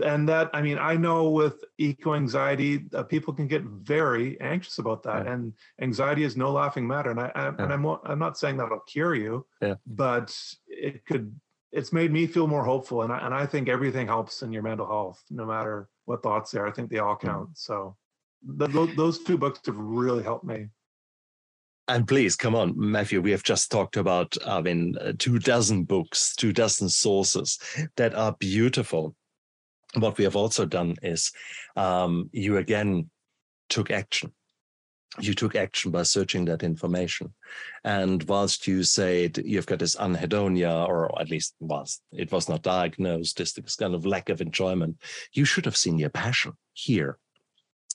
And 0.05 0.29
that 0.29 0.49
i 0.55 0.63
mean 0.63 0.79
i 0.79 0.97
know 0.97 1.29
with 1.31 1.65
eco 1.79 2.15
anxiety 2.15 2.85
uh, 2.95 3.03
people 3.03 3.35
can 3.35 3.49
get 3.49 3.63
very 3.65 4.41
anxious 4.41 4.79
about 4.79 5.03
that. 5.03 5.27
Yeah. 5.27 5.33
and 5.33 5.53
anxiety 5.81 6.23
is 6.23 6.37
no 6.37 6.53
laughing 6.53 6.87
matter. 6.87 7.11
And 7.11 7.19
i, 7.21 7.33
I 7.35 7.49
and 7.49 7.57
Yeah. 7.59 7.73
i'm 7.75 7.87
i'm 8.05 8.19
not 8.19 8.39
saying 8.39 8.57
that'll 8.59 8.81
cure 8.81 9.15
you 9.17 9.45
Yeah. 9.61 9.75
but 9.87 10.37
it 10.69 11.05
could 11.05 11.35
it's 11.73 11.93
made 11.93 12.13
me 12.13 12.27
feel 12.27 12.47
more 12.47 12.65
hopeful 12.65 13.03
and 13.03 13.13
I, 13.13 13.19
and 13.25 13.35
I 13.35 13.47
think 13.47 13.69
everything 13.69 14.07
helps 14.07 14.43
in 14.43 14.53
your 14.53 14.63
mental 14.63 14.87
health 14.87 15.23
no 15.31 15.47
matter 15.47 15.89
what 16.05 16.23
thoughts 16.23 16.51
there 16.51 16.67
i 16.67 16.71
think 16.71 16.91
they 16.91 16.99
all 16.99 17.17
count 17.17 17.51
so 17.55 17.97
th- 18.59 18.71
tho- 18.71 18.95
those 18.95 19.23
two 19.23 19.39
books 19.39 19.61
have 19.67 19.77
really 19.77 20.23
helped 20.23 20.45
me 20.45 20.69
And 21.89 22.07
please, 22.07 22.37
come 22.37 22.55
on, 22.55 22.75
Matthew. 22.77 23.21
We 23.21 23.33
have 23.33 23.43
just 23.43 23.71
talked 23.71 23.97
about, 23.97 24.37
I 24.47 24.61
mean, 24.63 24.97
uh, 25.01 25.13
two 25.19 25.39
dozen 25.39 25.85
books, 25.85 26.35
two 26.37 26.53
dozen 26.53 26.89
sources 26.89 27.59
that 27.97 28.15
are 28.15 28.37
beautiful. 28.39 29.15
What 29.99 30.17
we 30.17 30.25
have 30.25 30.37
also 30.37 30.65
done 30.65 30.95
is 31.03 31.33
um, 31.77 32.31
you 32.33 32.57
again 32.59 33.11
took 33.69 33.91
action. 33.91 34.33
You 35.21 35.35
took 35.35 35.55
action 35.55 35.91
by 35.91 36.05
searching 36.05 36.47
that 36.47 36.63
information. 36.63 37.33
And 37.85 38.23
whilst 38.25 38.67
you 38.67 38.83
said 38.83 39.39
you've 39.45 39.67
got 39.67 39.79
this 39.79 39.97
anhedonia, 39.97 40.89
or 40.89 41.21
at 41.21 41.31
least 41.31 41.55
whilst 41.61 42.03
it 42.13 42.33
was 42.33 42.49
not 42.49 42.63
diagnosed, 42.63 43.37
this, 43.37 43.53
this 43.53 43.77
kind 43.77 43.95
of 43.95 44.07
lack 44.07 44.29
of 44.31 44.41
enjoyment, 44.41 44.97
you 45.33 45.45
should 45.45 45.67
have 45.67 45.77
seen 45.77 45.99
your 45.99 46.11
passion 46.11 46.53
here 46.73 47.19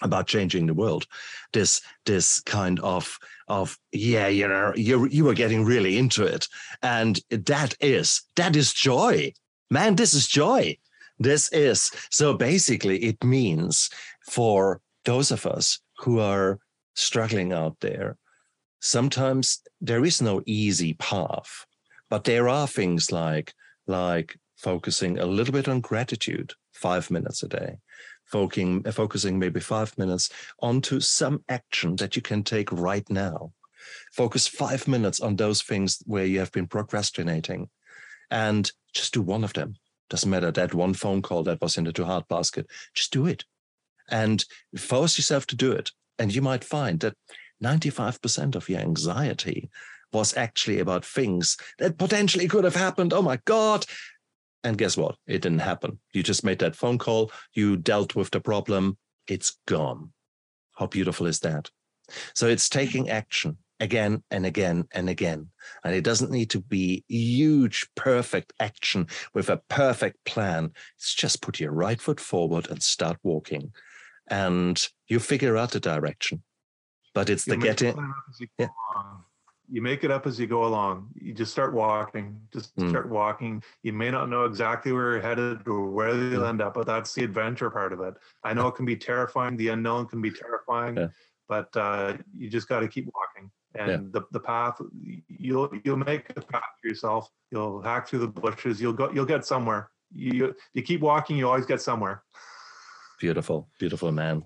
about 0.02 0.28
changing 0.28 0.68
the 0.68 0.74
world. 0.74 1.08
This 1.54 1.82
this 2.06 2.40
kind 2.42 2.80
of 2.82 3.18
of 3.48 3.78
yeah 3.92 4.28
you 4.28 4.48
know 4.48 4.74
you 4.76 5.08
you 5.08 5.24
were 5.24 5.34
getting 5.34 5.64
really 5.64 5.98
into 5.98 6.26
it 6.26 6.48
and 6.82 7.22
that 7.30 7.76
is 7.80 8.24
that 8.36 8.56
is 8.56 8.74
joy 8.74 9.32
man 9.72 9.96
this 9.96 10.14
is 10.14 10.28
joy 10.28 10.78
this 11.18 11.52
is 11.54 11.90
so 12.12 12.34
basically 12.34 12.98
it 13.00 13.24
means 13.24 13.90
for 14.30 14.82
those 15.06 15.32
of 15.32 15.46
us 15.46 15.80
who 16.00 16.20
are 16.20 16.60
struggling 16.98 17.54
out 17.54 17.80
there 17.80 18.18
sometimes 18.80 19.62
there 19.82 20.06
is 20.06 20.22
no 20.22 20.42
easy 20.46 20.94
path 20.96 21.66
but 22.10 22.24
there 22.24 22.48
are 22.48 22.68
things 22.68 23.12
like 23.12 23.54
like 23.88 24.38
focusing 24.58 25.20
a 25.20 25.26
little 25.26 25.54
bit 25.54 25.68
on 25.68 25.80
gratitude, 25.80 26.54
five 26.74 27.10
minutes 27.10 27.44
a 27.44 27.48
day, 27.48 27.78
focusing, 28.26 28.86
uh, 28.86 28.92
focusing 28.92 29.40
maybe 29.40 29.60
five 29.60 29.98
minutes 29.98 30.30
onto 30.62 31.00
some 31.00 31.44
action 31.48 31.96
that 31.98 32.16
you 32.16 32.22
can 32.22 32.44
take 32.44 32.72
right 32.72 33.10
now. 33.10 33.54
Focus 34.12 34.48
five 34.48 34.88
minutes 34.88 35.22
on 35.22 35.36
those 35.36 35.62
things 35.62 36.02
where 36.06 36.26
you 36.26 36.40
have 36.40 36.52
been 36.52 36.68
procrastinating 36.68 37.70
and 38.30 38.72
just 38.94 39.14
do 39.14 39.22
one 39.22 39.44
of 39.44 39.54
them. 39.54 39.76
Doesn't 40.10 40.30
matter 40.30 40.52
that 40.52 40.74
one 40.74 40.94
phone 40.94 41.22
call 41.22 41.44
that 41.44 41.62
was 41.62 41.78
in 41.78 41.84
the 41.84 41.94
too 41.94 42.06
hard 42.06 42.28
basket, 42.28 42.68
just 42.94 43.14
do 43.14 43.28
it 43.28 43.46
and 44.10 44.46
force 44.78 45.18
yourself 45.18 45.46
to 45.48 45.56
do 45.56 45.72
it. 45.72 45.92
And 46.20 46.34
you 46.34 46.42
might 46.42 46.64
find 46.64 47.00
that 47.02 47.16
95% 47.64 48.56
of 48.56 48.70
your 48.70 48.80
anxiety 48.80 49.70
was 50.14 50.36
actually 50.38 50.80
about 50.80 51.06
things 51.06 51.58
that 51.80 51.98
potentially 51.98 52.48
could 52.48 52.64
have 52.64 52.76
happened. 52.76 53.14
Oh 53.14 53.22
my 53.22 53.40
God. 53.46 53.86
And 54.64 54.78
guess 54.78 54.98
what? 54.98 55.16
It 55.28 55.42
didn't 55.42 55.60
happen. 55.60 56.00
You 56.14 56.24
just 56.24 56.44
made 56.44 56.60
that 56.60 56.76
phone 56.76 56.98
call, 56.98 57.32
you 57.54 57.78
dealt 57.78 58.16
with 58.16 58.32
the 58.32 58.40
problem, 58.40 58.98
it's 59.28 59.58
gone. 59.68 60.12
How 60.76 60.88
beautiful 60.88 61.28
is 61.28 61.40
that? 61.42 61.70
So 62.34 62.48
it's 62.48 62.70
taking 62.70 63.10
action 63.10 63.58
again 63.80 64.24
and 64.32 64.46
again 64.46 64.86
and 64.92 65.10
again. 65.10 65.50
And 65.84 65.94
it 65.94 66.04
doesn't 66.04 66.32
need 66.32 66.50
to 66.52 66.62
be 66.62 67.04
huge, 67.08 67.88
perfect 67.96 68.54
action 68.60 69.08
with 69.34 69.50
a 69.50 69.62
perfect 69.70 70.24
plan. 70.26 70.72
It's 70.98 71.14
just 71.14 71.42
put 71.42 71.60
your 71.60 71.72
right 71.72 72.00
foot 72.00 72.20
forward 72.20 72.70
and 72.70 72.82
start 72.82 73.18
walking. 73.24 73.72
And 74.30 74.82
you 75.08 75.20
figure 75.20 75.58
out 75.58 75.72
the 75.72 75.80
direction. 75.80 76.44
But 77.14 77.30
it's 77.30 77.48
You 77.48 77.56
the 77.56 77.58
getting. 77.62 77.98
you 78.40 78.48
yeah. 78.60 78.68
You 79.70 79.82
make 79.82 80.06
it 80.06 80.12
up 80.12 80.26
as 80.26 80.40
you 80.40 80.48
go 80.48 80.64
along. 80.66 81.10
You 81.16 81.34
just 81.34 81.52
start 81.52 81.74
walking. 81.74 82.40
Just 82.54 82.74
Mm. 82.78 82.90
start 82.90 83.10
walking. 83.10 83.62
You 83.84 83.92
may 83.92 84.10
not 84.10 84.30
know 84.30 84.46
exactly 84.46 84.94
where 84.94 85.14
you're 85.14 85.22
headed 85.22 85.68
or 85.68 85.90
where 85.90 86.14
you'll 86.16 86.44
Mm. 86.44 86.50
end 86.50 86.62
up, 86.62 86.74
but 86.76 86.86
that's 86.86 87.14
the 87.14 87.24
adventure 87.26 87.70
part 87.70 87.92
of 87.92 88.00
it. 88.00 88.14
I 88.44 88.54
know 88.54 88.68
it 88.68 88.76
can 88.76 88.86
be 88.86 88.96
terrifying. 88.96 89.58
The 89.58 89.70
unknown 89.70 90.06
can 90.08 90.22
be 90.22 90.32
terrifying, 90.32 90.96
Yeah. 90.96 91.08
but 91.50 91.76
uh, 91.76 92.16
you 92.34 92.50
just 92.50 92.70
got 92.70 92.80
to 92.80 92.88
keep 92.88 93.10
walking. 93.14 93.52
And 93.76 94.12
the, 94.14 94.22
the 94.32 94.40
path, 94.40 94.80
you'll 95.28 95.70
you'll 95.84 95.98
make 95.98 96.30
a 96.36 96.42
path 96.42 96.64
for 96.82 96.88
yourself. 96.88 97.30
You'll 97.52 97.82
hack 97.82 98.08
through 98.08 98.20
the 98.20 98.28
bushes. 98.28 98.82
You'll 98.82 98.94
go. 98.94 99.12
You'll 99.12 99.26
get 99.26 99.46
somewhere. 99.46 99.92
You 100.16 100.56
you 100.74 100.82
keep 100.82 101.02
walking. 101.02 101.36
You 101.38 101.48
always 101.50 101.66
get 101.66 101.82
somewhere. 101.82 102.24
Beautiful, 103.20 103.68
beautiful 103.80 104.12
man. 104.12 104.46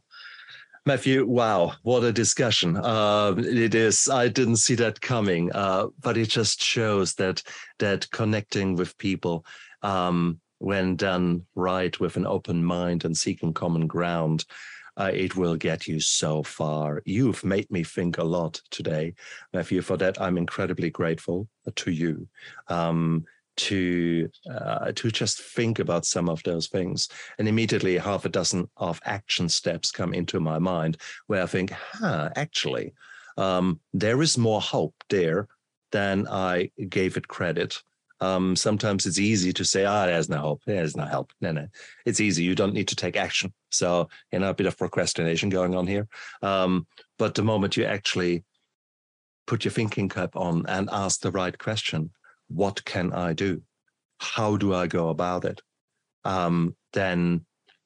Matthew, 0.85 1.27
wow, 1.27 1.73
what 1.83 2.03
a 2.03 2.11
discussion. 2.11 2.75
Uh, 2.75 3.35
it 3.37 3.75
is, 3.75 4.09
I 4.09 4.29
didn't 4.29 4.55
see 4.55 4.73
that 4.75 4.99
coming, 4.99 5.51
uh, 5.53 5.87
but 6.01 6.17
it 6.17 6.29
just 6.29 6.61
shows 6.61 7.13
that 7.15 7.43
that 7.77 8.09
connecting 8.09 8.75
with 8.75 8.97
people, 8.97 9.45
um, 9.83 10.39
when 10.57 10.95
done 10.95 11.45
right 11.53 11.99
with 11.99 12.17
an 12.17 12.25
open 12.25 12.63
mind 12.63 13.05
and 13.05 13.15
seeking 13.15 13.53
common 13.53 13.85
ground, 13.85 14.45
uh, 14.97 15.11
it 15.13 15.35
will 15.35 15.55
get 15.55 15.87
you 15.87 15.99
so 15.99 16.41
far. 16.43 17.01
You've 17.05 17.43
made 17.43 17.69
me 17.69 17.83
think 17.83 18.17
a 18.17 18.23
lot 18.23 18.59
today, 18.71 19.13
Matthew. 19.53 19.81
For 19.81 19.97
that, 19.97 20.19
I'm 20.19 20.37
incredibly 20.37 20.89
grateful 20.89 21.47
to 21.75 21.91
you. 21.91 22.27
Um, 22.69 23.25
to 23.61 24.29
uh, 24.49 24.91
to 24.93 25.11
just 25.11 25.41
think 25.41 25.79
about 25.79 26.05
some 26.05 26.29
of 26.29 26.41
those 26.43 26.67
things 26.67 27.07
and 27.37 27.47
immediately 27.47 27.97
half 27.97 28.25
a 28.25 28.29
dozen 28.29 28.67
of 28.77 28.99
action 29.05 29.47
steps 29.49 29.91
come 29.91 30.13
into 30.13 30.39
my 30.39 30.57
mind 30.57 30.97
where 31.27 31.43
I 31.43 31.45
think, 31.45 31.71
huh, 31.71 32.29
actually, 32.35 32.93
um, 33.37 33.79
there 33.93 34.21
is 34.21 34.37
more 34.37 34.61
hope 34.61 34.95
there 35.09 35.47
than 35.91 36.27
I 36.27 36.71
gave 36.89 37.17
it 37.17 37.27
credit. 37.27 37.81
Um, 38.19 38.55
sometimes 38.55 39.05
it's 39.05 39.19
easy 39.19 39.51
to 39.53 39.65
say, 39.65 39.85
ah, 39.85 40.05
there's 40.05 40.29
no 40.29 40.37
hope, 40.37 40.61
there's 40.65 40.95
no 40.95 41.05
help. 41.05 41.31
No, 41.41 41.51
no, 41.51 41.67
it's 42.05 42.19
easy. 42.19 42.43
You 42.43 42.55
don't 42.55 42.73
need 42.73 42.87
to 42.89 42.95
take 42.95 43.17
action. 43.17 43.53
So, 43.69 44.09
you 44.31 44.39
know, 44.39 44.49
a 44.49 44.53
bit 44.53 44.67
of 44.67 44.77
procrastination 44.77 45.49
going 45.49 45.75
on 45.75 45.87
here. 45.87 46.07
Um, 46.41 46.87
but 47.17 47.35
the 47.35 47.43
moment 47.43 47.77
you 47.77 47.85
actually 47.85 48.43
put 49.47 49.65
your 49.65 49.71
thinking 49.71 50.09
cap 50.09 50.35
on 50.35 50.65
and 50.67 50.89
ask 50.91 51.21
the 51.21 51.31
right 51.31 51.57
question, 51.57 52.11
what 52.53 52.83
can 52.85 53.13
I 53.13 53.33
do? 53.33 53.61
How 54.19 54.57
do 54.57 54.73
I 54.73 54.87
go 54.87 55.09
about 55.09 55.45
it? 55.45 55.61
Um, 56.23 56.75
then 56.93 57.45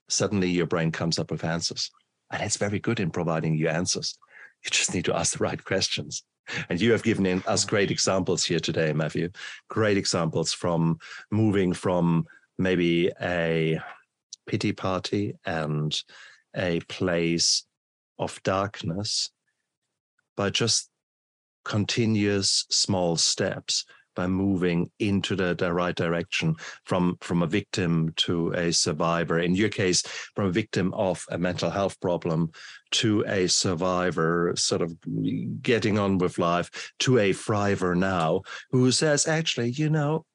suddenly 0.10 0.50
your 0.50 0.66
brain 0.66 0.92
comes 0.92 1.20
up 1.20 1.32
with 1.32 1.44
answers. 1.44 1.92
And 2.32 2.44
it's 2.44 2.58
very 2.58 2.80
good 2.80 3.00
in 3.00 3.12
providing 3.12 3.56
you 3.56 3.70
answers. 3.70 4.18
You 4.64 4.72
just 4.72 4.94
need 4.94 5.06
to 5.06 5.16
ask 5.16 5.38
the 5.38 5.44
right 5.44 5.64
questions. 5.64 6.24
And 6.70 6.80
you 6.80 6.92
have 6.92 7.04
given 7.04 7.44
us 7.48 7.66
great 7.66 7.92
examples 7.92 8.44
here 8.44 8.60
today, 8.60 8.94
Matthew. 8.94 9.30
Great 9.70 9.98
examples 9.98 10.54
from 10.54 11.00
moving 11.32 11.74
from 11.74 12.26
maybe 12.58 13.12
a 13.22 13.80
pity 14.48 14.72
party 14.72 15.36
and 15.46 16.00
a 16.56 16.80
place 16.82 17.66
of 18.20 18.42
darkness 18.44 19.30
by 20.38 20.50
just 20.50 20.90
continuous 21.64 22.66
small 22.70 23.18
steps 23.18 23.86
by 24.16 24.28
moving 24.28 24.90
into 25.00 25.36
the, 25.36 25.56
the 25.56 25.72
right 25.72 25.96
direction 25.96 26.56
from 26.84 27.18
from 27.22 27.44
a 27.44 27.48
victim 27.48 28.14
to 28.16 28.52
a 28.54 28.72
survivor. 28.72 29.40
In 29.40 29.56
your 29.56 29.70
case 29.70 30.02
from 30.36 30.48
a 30.48 30.52
victim 30.52 30.94
of 30.94 31.26
a 31.30 31.38
mental 31.38 31.70
health 31.70 32.00
problem 32.00 32.52
to 32.92 33.24
a 33.28 33.48
survivor 33.48 34.54
sort 34.56 34.82
of 34.82 34.96
getting 35.62 36.00
on 36.00 36.18
with 36.18 36.40
life 36.40 36.94
to 37.00 37.20
a 37.20 37.32
thriver 37.32 37.96
now 37.96 38.42
who 38.72 38.92
says 38.92 39.28
actually 39.28 39.70
you 39.70 39.90
know 39.90 40.26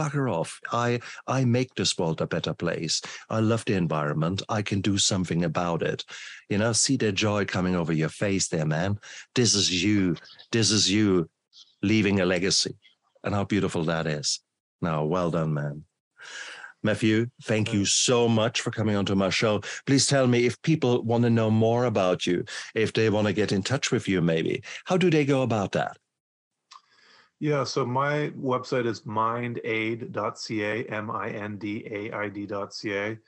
bugger 0.00 0.32
off. 0.32 0.60
I 0.72 1.00
i 1.26 1.44
make 1.44 1.74
this 1.74 1.96
world 1.98 2.20
a 2.20 2.26
better 2.26 2.54
place. 2.54 3.00
I 3.28 3.40
love 3.40 3.64
the 3.64 3.74
environment. 3.74 4.42
I 4.48 4.62
can 4.62 4.80
do 4.80 4.98
something 4.98 5.44
about 5.44 5.82
it. 5.82 6.04
You 6.48 6.58
know 6.58 6.72
see 6.72 6.96
the 6.96 7.12
joy 7.12 7.44
coming 7.44 7.76
over 7.76 7.92
your 7.92 8.08
face 8.08 8.48
there 8.48 8.66
man. 8.66 8.98
This 9.34 9.54
is 9.54 9.82
you. 9.82 10.16
This 10.52 10.70
is 10.70 10.90
you 10.90 11.28
leaving 11.82 12.20
a 12.20 12.26
legacy 12.26 12.76
and 13.24 13.34
how 13.34 13.44
beautiful 13.44 13.84
that 13.84 14.06
is. 14.06 14.40
Now, 14.80 15.04
well 15.04 15.30
done, 15.30 15.54
man. 15.54 15.84
Matthew, 16.82 17.26
thank 17.42 17.74
you 17.74 17.84
so 17.84 18.26
much 18.26 18.62
for 18.62 18.70
coming 18.70 18.96
onto 18.96 19.14
my 19.14 19.28
show. 19.28 19.60
Please 19.84 20.06
tell 20.06 20.26
me 20.26 20.46
if 20.46 20.60
people 20.62 21.02
want 21.02 21.24
to 21.24 21.30
know 21.30 21.50
more 21.50 21.84
about 21.84 22.26
you, 22.26 22.44
if 22.74 22.94
they 22.94 23.10
want 23.10 23.26
to 23.26 23.34
get 23.34 23.52
in 23.52 23.62
touch 23.62 23.90
with 23.90 24.08
you, 24.08 24.22
maybe. 24.22 24.62
How 24.86 24.96
do 24.96 25.10
they 25.10 25.26
go 25.26 25.42
about 25.42 25.72
that? 25.72 25.98
Yeah, 27.38 27.64
so 27.64 27.84
my 27.86 28.30
website 28.38 28.86
is 28.86 29.02
mindaid.ca, 29.02 30.84
M 30.84 31.10
I 31.10 31.30
N 31.30 31.56
D 31.58 31.86
A 31.90 32.12
I 32.12 32.28
D.ca. 32.28 33.18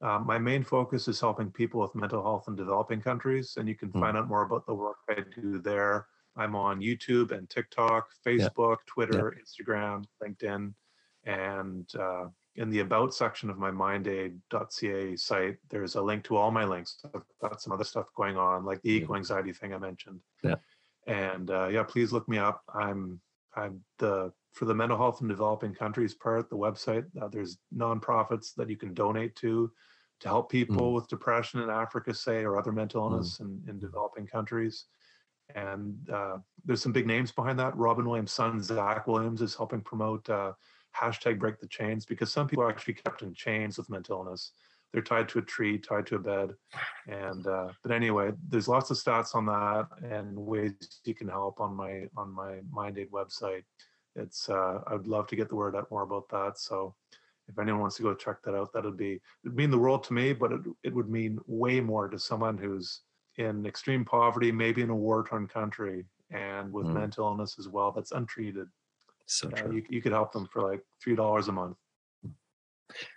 Uh, 0.00 0.18
my 0.20 0.38
main 0.38 0.62
focus 0.62 1.08
is 1.08 1.20
helping 1.20 1.50
people 1.50 1.80
with 1.80 1.94
mental 1.94 2.22
health 2.22 2.44
in 2.48 2.56
developing 2.56 3.00
countries, 3.00 3.54
and 3.56 3.68
you 3.68 3.74
can 3.74 3.90
Mm. 3.90 4.00
find 4.00 4.16
out 4.16 4.28
more 4.28 4.42
about 4.42 4.64
the 4.66 4.74
work 4.74 4.98
I 5.08 5.22
do 5.34 5.58
there. 5.58 6.06
I'm 6.38 6.54
on 6.54 6.80
YouTube 6.80 7.32
and 7.32 7.50
TikTok, 7.50 8.08
Facebook, 8.26 8.76
Twitter, 8.86 9.36
Instagram, 9.42 10.04
LinkedIn, 10.22 10.72
and 11.24 11.88
uh, 11.98 12.26
in 12.54 12.70
the 12.70 12.80
About 12.80 13.12
section 13.12 13.50
of 13.50 13.58
my 13.58 13.70
mindaid.ca 13.70 15.16
site, 15.16 15.56
there's 15.68 15.94
a 15.96 16.02
link 16.02 16.24
to 16.24 16.36
all 16.36 16.50
my 16.50 16.64
links. 16.64 16.98
I've 17.14 17.22
got 17.40 17.60
some 17.60 17.72
other 17.72 17.84
stuff 17.84 18.06
going 18.16 18.36
on, 18.36 18.64
like 18.64 18.80
the 18.82 18.90
eco 18.90 19.14
anxiety 19.16 19.52
thing 19.52 19.74
I 19.74 19.78
mentioned. 19.78 20.20
Yeah. 20.42 20.56
And 21.06 21.50
uh, 21.50 21.68
yeah, 21.68 21.82
please 21.82 22.12
look 22.12 22.28
me 22.28 22.38
up. 22.38 22.62
I'm 22.74 23.20
I'm 23.54 23.80
the 23.98 24.32
for 24.52 24.64
the 24.64 24.74
mental 24.74 24.98
health 24.98 25.20
in 25.22 25.28
developing 25.28 25.74
countries 25.74 26.14
part. 26.14 26.50
The 26.50 26.56
website 26.56 27.04
uh, 27.20 27.28
there's 27.28 27.58
nonprofits 27.74 28.54
that 28.56 28.68
you 28.68 28.76
can 28.76 28.92
donate 28.94 29.34
to 29.36 29.70
to 30.20 30.28
help 30.28 30.50
people 30.50 30.92
with 30.94 31.08
depression 31.08 31.60
in 31.60 31.70
Africa, 31.70 32.12
say, 32.12 32.42
or 32.44 32.58
other 32.58 32.72
mental 32.72 33.02
Mm. 33.02 33.12
illness 33.12 33.40
in, 33.40 33.62
in 33.68 33.78
developing 33.78 34.26
countries. 34.26 34.86
And 35.54 35.96
uh, 36.10 36.38
there's 36.64 36.82
some 36.82 36.92
big 36.92 37.06
names 37.06 37.32
behind 37.32 37.58
that. 37.58 37.76
Robin 37.76 38.06
Williams' 38.06 38.32
son, 38.32 38.62
Zach 38.62 39.06
Williams, 39.06 39.40
is 39.40 39.54
helping 39.54 39.80
promote 39.80 40.28
uh, 40.28 40.52
hashtag 40.96 41.38
break 41.38 41.58
the 41.58 41.66
chains 41.68 42.04
because 42.04 42.32
some 42.32 42.46
people 42.46 42.64
are 42.64 42.70
actually 42.70 42.94
kept 42.94 43.22
in 43.22 43.34
chains 43.34 43.78
with 43.78 43.90
mental 43.90 44.18
illness. 44.18 44.52
They're 44.92 45.02
tied 45.02 45.28
to 45.30 45.38
a 45.38 45.42
tree, 45.42 45.78
tied 45.78 46.06
to 46.06 46.16
a 46.16 46.18
bed. 46.18 46.54
And 47.08 47.46
uh, 47.46 47.68
but 47.82 47.92
anyway, 47.92 48.32
there's 48.48 48.68
lots 48.68 48.90
of 48.90 48.96
stats 48.96 49.34
on 49.34 49.46
that 49.46 49.86
and 50.02 50.36
ways 50.36 50.72
you 51.04 51.14
can 51.14 51.28
help 51.28 51.60
on 51.60 51.74
my 51.74 52.06
on 52.16 52.32
my 52.32 52.60
MindAid 52.74 53.10
website. 53.10 53.64
It's 54.16 54.48
uh, 54.48 54.80
I'd 54.86 55.06
love 55.06 55.26
to 55.28 55.36
get 55.36 55.48
the 55.48 55.56
word 55.56 55.76
out 55.76 55.90
more 55.90 56.02
about 56.02 56.28
that. 56.30 56.58
So 56.58 56.94
if 57.48 57.58
anyone 57.58 57.80
wants 57.80 57.96
to 57.96 58.02
go 58.02 58.14
check 58.14 58.42
that 58.44 58.54
out, 58.54 58.72
that'd 58.72 58.96
be 58.96 59.20
it'd 59.44 59.56
mean 59.56 59.70
the 59.70 59.78
world 59.78 60.04
to 60.04 60.14
me, 60.14 60.32
but 60.32 60.52
it, 60.52 60.60
it 60.84 60.94
would 60.94 61.10
mean 61.10 61.38
way 61.46 61.80
more 61.80 62.08
to 62.08 62.18
someone 62.18 62.56
who's 62.56 63.02
in 63.38 63.64
extreme 63.66 64.04
poverty, 64.04 64.52
maybe 64.52 64.82
in 64.82 64.90
a 64.90 64.96
war-torn 64.96 65.46
country, 65.48 66.04
and 66.30 66.72
with 66.72 66.86
Mm. 66.86 66.94
mental 66.94 67.26
illness 67.26 67.58
as 67.58 67.68
well 67.68 67.90
that's 67.92 68.12
untreated. 68.12 68.68
So 69.26 69.48
Uh, 69.48 69.70
you, 69.70 69.82
you 69.88 70.02
could 70.02 70.12
help 70.12 70.32
them 70.32 70.46
for 70.52 70.62
like 70.70 70.82
three 71.02 71.16
dollars 71.16 71.48
a 71.48 71.52
month. 71.52 71.76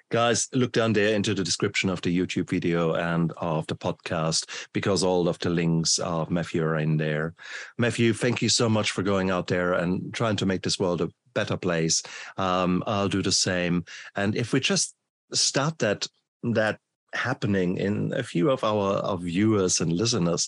Guys, 0.10 0.50
look 0.54 0.74
down 0.74 0.92
there 0.92 1.16
into 1.16 1.34
the 1.34 1.44
description 1.44 1.90
of 1.90 2.02
the 2.02 2.16
YouTube 2.18 2.50
video 2.50 2.94
and 2.96 3.32
of 3.38 3.66
the 3.68 3.76
podcast 3.76 4.68
because 4.74 5.04
all 5.04 5.30
of 5.30 5.40
the 5.40 5.50
links 5.50 6.00
of 6.00 6.30
Matthew 6.30 6.62
are 6.64 6.76
in 6.78 6.98
there. 6.98 7.34
Matthew, 7.78 8.12
thank 8.14 8.42
you 8.42 8.50
so 8.50 8.68
much 8.68 8.92
for 8.92 9.04
going 9.04 9.32
out 9.32 9.48
there 9.48 9.72
and 9.74 10.14
trying 10.14 10.36
to 10.36 10.46
make 10.46 10.64
this 10.64 10.78
world 10.78 11.00
a 11.02 11.10
better 11.34 11.56
place. 11.56 12.04
Um, 12.36 12.84
I'll 12.86 13.08
do 13.08 13.22
the 13.22 13.32
same. 13.32 13.86
And 14.14 14.36
if 14.36 14.52
we 14.52 14.60
just 14.60 14.96
start 15.32 15.80
that 15.80 16.08
that 16.44 16.80
happening 17.14 17.78
in 17.78 18.14
a 18.14 18.24
few 18.24 18.50
of 18.50 18.64
our, 18.64 18.98
our 19.04 19.18
viewers 19.18 19.80
and 19.80 19.92
listeners, 19.94 20.48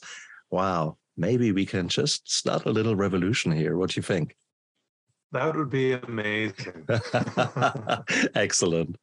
wow, 0.50 0.98
maybe 1.18 1.52
we 1.52 1.66
can 1.66 1.88
just 1.88 2.30
start 2.32 2.66
a 2.66 2.72
little 2.72 2.96
revolution 2.96 3.52
here. 3.52 3.78
What 3.78 3.92
do 3.92 4.00
you 4.00 4.04
think? 4.04 4.36
That 5.34 5.56
would 5.56 5.72
be 5.72 5.94
amazing. 5.94 6.88
Excellent. 8.36 8.98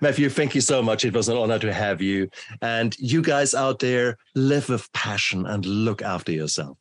Matthew, 0.00 0.30
thank 0.30 0.54
you 0.54 0.62
so 0.62 0.82
much. 0.82 1.04
It 1.04 1.12
was 1.12 1.28
an 1.28 1.36
honor 1.36 1.58
to 1.58 1.72
have 1.74 2.00
you. 2.00 2.30
And 2.62 2.98
you 2.98 3.20
guys 3.20 3.52
out 3.52 3.80
there, 3.80 4.16
live 4.34 4.70
with 4.70 4.90
passion 4.94 5.44
and 5.44 5.64
look 5.66 6.00
after 6.00 6.32
yourself. 6.32 6.78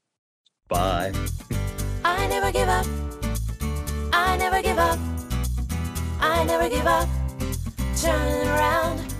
Bye. 0.70 1.12
I 2.06 2.28
never 2.28 2.52
give 2.54 2.70
up. 2.70 2.88
I 4.14 4.38
never 4.38 4.62
give 4.62 4.78
up. 4.78 5.00
I 6.22 6.46
never 6.46 6.70
give 6.70 6.88
up. 6.88 7.10
Turning 7.98 8.48
around. 8.48 9.12